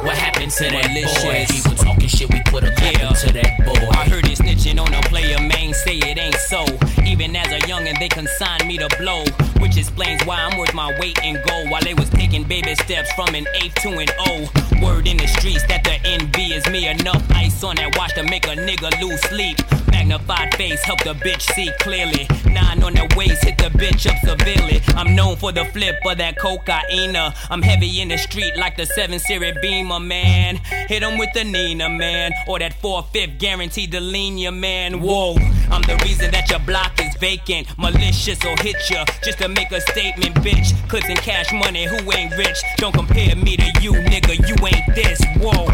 What 0.05 0.17
happened 0.17 0.53
to 0.53 0.65
that 0.65 0.87
boy? 0.95 1.47
Was 1.71 1.81
talking 1.81 2.09
shit, 2.09 2.31
we 2.33 2.41
put 2.47 2.63
a 2.63 2.71
clap 2.71 3.03
into 3.03 3.33
that 3.33 3.59
boy. 3.67 3.89
I 3.91 4.09
heard 4.09 4.27
it 4.27 4.39
snitching 4.39 4.81
on 4.81 4.95
a 4.95 5.01
player, 5.09 5.39
man, 5.41 5.75
say 5.75 5.99
it 5.99 6.19
ain't 6.19 6.37
so. 6.37 6.65
Even 7.05 7.35
as 7.35 7.49
a 7.49 7.59
youngin', 7.67 7.99
they 7.99 8.09
consigned 8.09 8.67
me 8.67 8.79
to 8.79 8.89
blow. 8.99 9.25
Which 9.61 9.77
explains 9.77 10.25
why 10.25 10.37
I'm 10.41 10.57
worth 10.57 10.75
my 10.75 10.97
weight 11.01 11.19
in 11.25 11.35
gold. 11.47 11.71
While 11.71 11.83
they 11.83 11.95
was 11.95 12.11
taking 12.11 12.45
baby 12.45 12.75
steps 12.77 13.13
from 13.13 13.35
an 13.35 13.47
eighth 13.61 13.75
to 13.83 13.91
an 13.99 14.09
O. 14.21 14.72
Word 14.83 15.07
in 15.07 15.17
the 15.17 15.27
streets 15.29 15.65
that 15.69 15.85
the 15.85 15.97
NB 16.03 16.57
is 16.57 16.67
me. 16.71 16.89
Enough 16.89 17.23
ice 17.31 17.63
on 17.63 17.77
that 17.77 17.97
watch 17.97 18.15
to 18.15 18.25
make 18.25 18.47
a 18.47 18.57
nigga 18.57 18.91
lose 19.01 19.21
sleep. 19.23 19.59
Magnified 19.91 20.55
face 20.57 20.83
help 20.83 21.03
the 21.05 21.15
bitch 21.15 21.43
see 21.55 21.71
clearly. 21.79 22.27
Nine 22.47 22.83
on 22.83 22.95
the 22.95 23.07
waist, 23.17 23.45
hit 23.45 23.59
the 23.59 23.71
bitch 23.79 24.11
up 24.11 24.19
severely. 24.19 24.83
I'm 24.97 25.15
known 25.15 25.37
for 25.37 25.53
the 25.53 25.65
flip 25.67 25.97
of 26.05 26.19
that 26.19 26.39
cocaine. 26.39 27.17
I'm 27.17 27.63
heavy 27.63 28.01
in 28.01 28.09
the 28.09 28.19
street 28.19 28.57
like 28.57 28.77
the 28.77 28.87
7 28.87 29.19
Series 29.19 29.55
Beamer, 29.63 30.01
man. 30.01 30.57
Hit 30.89 31.03
'em 31.03 31.19
with 31.19 31.33
the 31.35 31.45
Nina, 31.45 31.89
man. 31.89 32.33
Or 32.49 32.59
that 32.59 32.75
4-5 32.81 33.39
guaranteed 33.39 33.93
to 33.93 34.01
lean 34.01 34.39
you, 34.39 34.51
man. 34.51 35.01
Whoa, 35.01 35.37
I'm 35.71 35.83
the 35.83 35.97
reason 36.03 36.31
that 36.33 36.51
your 36.51 36.61
block 36.61 37.01
is 37.01 37.15
vacant. 37.17 37.69
Malicious 37.79 38.45
or 38.45 38.57
hit 38.61 38.77
ya 38.91 39.05
just 39.23 39.39
to 39.39 39.49
make 39.49 39.71
a 39.71 39.81
statement, 39.81 40.35
bitch. 40.37 40.75
Clips 40.89 41.09
and 41.09 41.21
cash 41.21 41.53
money, 41.53 41.85
who 41.85 41.99
ain't 42.13 42.37
rich? 42.37 42.59
Don't 42.79 42.95
compare 42.95 43.37
me 43.37 43.57
to 43.57 43.71
you, 43.81 43.93
nigga. 43.93 44.33
You 44.49 44.57
ain't 44.67 44.72
this. 44.95 45.21
Whoa. 45.39 45.65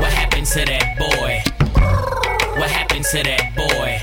What 0.00 0.12
happened 0.12 0.46
to 0.46 0.64
that 0.64 0.98
boy? 0.98 1.42
What 2.58 2.70
happened 2.70 3.04
to 3.06 3.22
that 3.22 3.54
boy? 3.56 4.00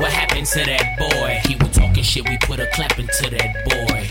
What 0.00 0.12
happened 0.12 0.46
to 0.46 0.64
that 0.64 0.98
boy? 0.98 1.40
He 1.48 1.56
was 1.56 1.70
talking 1.76 2.02
shit, 2.02 2.28
we 2.28 2.38
put 2.38 2.60
a 2.60 2.66
clap 2.68 2.98
into 2.98 3.30
that 3.30 3.64
boy. 3.64 4.08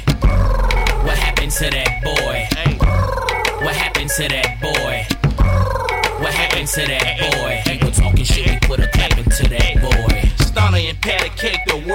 What 1.06 1.18
happened 1.18 1.52
to 1.52 1.70
that 1.70 2.04
boy? 2.04 2.48
What 3.64 3.76
happened 3.76 4.10
to 4.12 4.28
that 4.28 4.55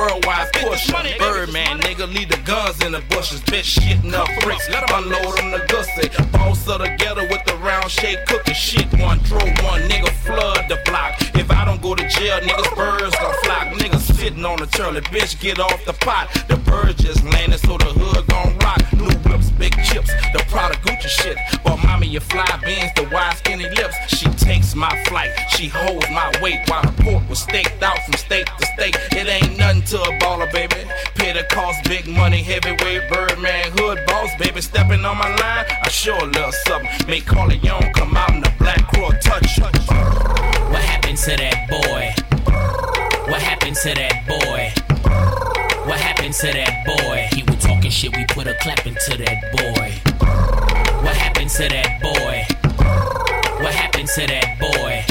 worldwide 0.00 0.52
pusher. 0.52 0.92
Birdman, 1.18 1.80
nigga, 1.80 2.06
leave 2.12 2.28
the 2.28 2.38
guns 2.38 2.80
in 2.84 2.92
the 2.92 3.02
bushes. 3.12 3.40
Bitch, 3.42 3.78
shitting 3.78 4.14
up 4.14 4.28
bricks, 4.42 4.68
let 4.70 4.82
'em 4.88 5.04
unload 5.04 5.38
on 5.40 5.50
the 5.50 5.62
gussy. 5.68 6.08
Boss 6.32 6.66
of 6.68 6.78
the 6.80 6.88
ghetto 6.98 7.22
with 7.32 7.44
the 7.44 7.56
round 7.56 7.90
shake 7.90 8.24
cooking 8.26 8.54
shit. 8.54 8.88
One 8.98 9.20
throw, 9.20 9.44
one 9.70 9.82
nigga 9.88 10.12
flood 10.24 10.68
the 10.68 10.78
block. 10.86 11.12
If 11.34 11.50
I 11.50 11.64
don't 11.64 11.82
go 11.82 11.94
to 11.94 12.06
jail, 12.08 12.40
niggas 12.40 12.74
birds 12.74 13.14
gon' 13.16 13.34
flock. 13.44 13.66
Niggas 13.80 14.16
sitting 14.16 14.44
on 14.44 14.58
the 14.58 14.66
turtle, 14.66 15.02
bitch, 15.12 15.38
get 15.40 15.58
off 15.58 15.84
the 15.84 15.92
pot. 15.92 16.28
The 16.48 16.56
birds 16.70 17.02
just 17.02 17.22
landed, 17.24 17.58
so 17.58 17.76
the 17.76 17.90
hood 18.00 18.26
gon' 18.28 18.56
rock. 18.58 18.80
New 18.92 19.10
whips, 19.28 19.50
big 19.50 19.74
chips, 19.82 20.10
the 20.32 20.42
product 20.48 20.86
Gucci 20.86 21.08
shit. 21.08 21.36
But 21.64 21.82
mommy, 21.84 22.06
you 22.06 22.20
fly 22.20 22.46
beans, 22.64 22.92
the 22.94 23.08
wide 23.12 23.36
skinny 23.36 23.68
lips. 23.70 23.96
She 24.08 24.26
takes 24.46 24.74
my 24.74 24.92
flight, 25.04 25.30
she 25.50 25.68
holds 25.68 26.08
my 26.10 26.30
weight 26.40 26.60
while 26.68 26.82
the 26.82 26.94
pork 27.02 27.28
was 27.28 27.40
staked 27.40 27.82
out 27.82 27.98
from 28.04 28.14
state 28.14 28.48
to 28.58 28.66
state. 28.66 28.96
It 29.12 29.26
ain't 29.28 29.58
nothing 29.58 29.82
to 29.92 30.02
a 30.02 30.12
baller, 30.20 30.50
baby. 30.52 30.76
The 31.30 31.44
cost, 31.48 31.84
big 31.84 32.08
money, 32.08 32.42
heavyweight, 32.42 33.08
birdman, 33.08 33.70
hood 33.76 34.04
boss, 34.04 34.30
baby. 34.36 34.60
Stepping 34.60 35.04
on 35.04 35.16
my 35.16 35.28
line, 35.36 35.64
I 35.80 35.88
sure 35.88 36.18
love 36.18 36.22
a 36.22 36.38
little 36.38 36.52
something. 36.66 36.90
Make 37.06 37.24
Corleone 37.24 37.92
come 37.94 38.16
out 38.16 38.30
in 38.34 38.40
the 38.40 38.52
black 38.58 38.84
crow 38.92 39.10
touch. 39.22 39.60
What 39.60 40.82
happened 40.82 41.18
to 41.18 41.36
that 41.36 41.68
boy? 41.70 42.12
What 43.30 43.40
happened 43.40 43.76
to 43.76 43.94
that 43.94 44.26
boy? 44.26 44.79
What 45.90 45.98
happened 45.98 46.34
to 46.34 46.46
that 46.46 46.86
boy? 46.86 47.26
He 47.32 47.42
was 47.42 47.56
talking 47.56 47.90
shit, 47.90 48.16
we 48.16 48.24
put 48.26 48.46
a 48.46 48.54
clap 48.54 48.86
into 48.86 49.18
that 49.18 49.50
boy. 49.50 49.90
What 51.02 51.16
happened 51.16 51.50
to 51.50 51.68
that 51.68 52.00
boy? 52.00 52.46
What 53.60 53.74
happened 53.74 54.08
to 54.10 54.24
that 54.28 54.60
boy? 54.60 55.02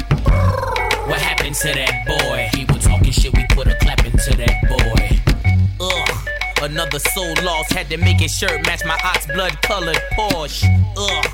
What 1.10 1.20
happened 1.20 1.56
to 1.56 1.68
that 1.74 2.08
boy? 2.08 2.48
He 2.58 2.64
was 2.64 2.86
talking 2.86 3.12
shit, 3.12 3.36
we 3.36 3.46
put 3.50 3.68
a 3.68 3.76
clap 3.76 4.06
into 4.06 4.38
that 4.38 4.56
boy. 4.70 5.86
Ugh. 5.86 6.30
Another 6.62 7.00
soul 7.00 7.34
lost, 7.44 7.74
had 7.74 7.90
to 7.90 7.98
make 7.98 8.22
his 8.22 8.34
shirt 8.34 8.66
match 8.66 8.86
my 8.86 8.98
ox 9.04 9.26
blood 9.26 9.62
colored 9.62 10.00
Porsche. 10.14 10.64
Ugh. 10.96 11.26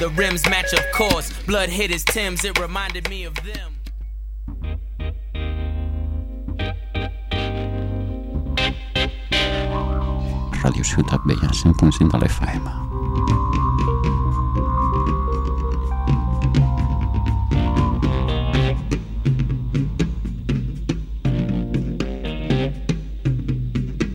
The 0.00 0.08
rims 0.16 0.48
match, 0.48 0.72
of 0.72 0.80
course. 0.94 1.30
Blood 1.42 1.68
hit 1.68 1.90
his 1.90 2.04
Tims, 2.04 2.42
it 2.42 2.58
reminded 2.58 3.10
me 3.10 3.24
of 3.24 3.34
them. 3.44 3.73
Radio 10.64 10.82
Ciutat 10.82 11.20
Vella 11.26 11.50
100.5 11.52 12.08
de 12.08 12.16
l'FM. 12.16 12.93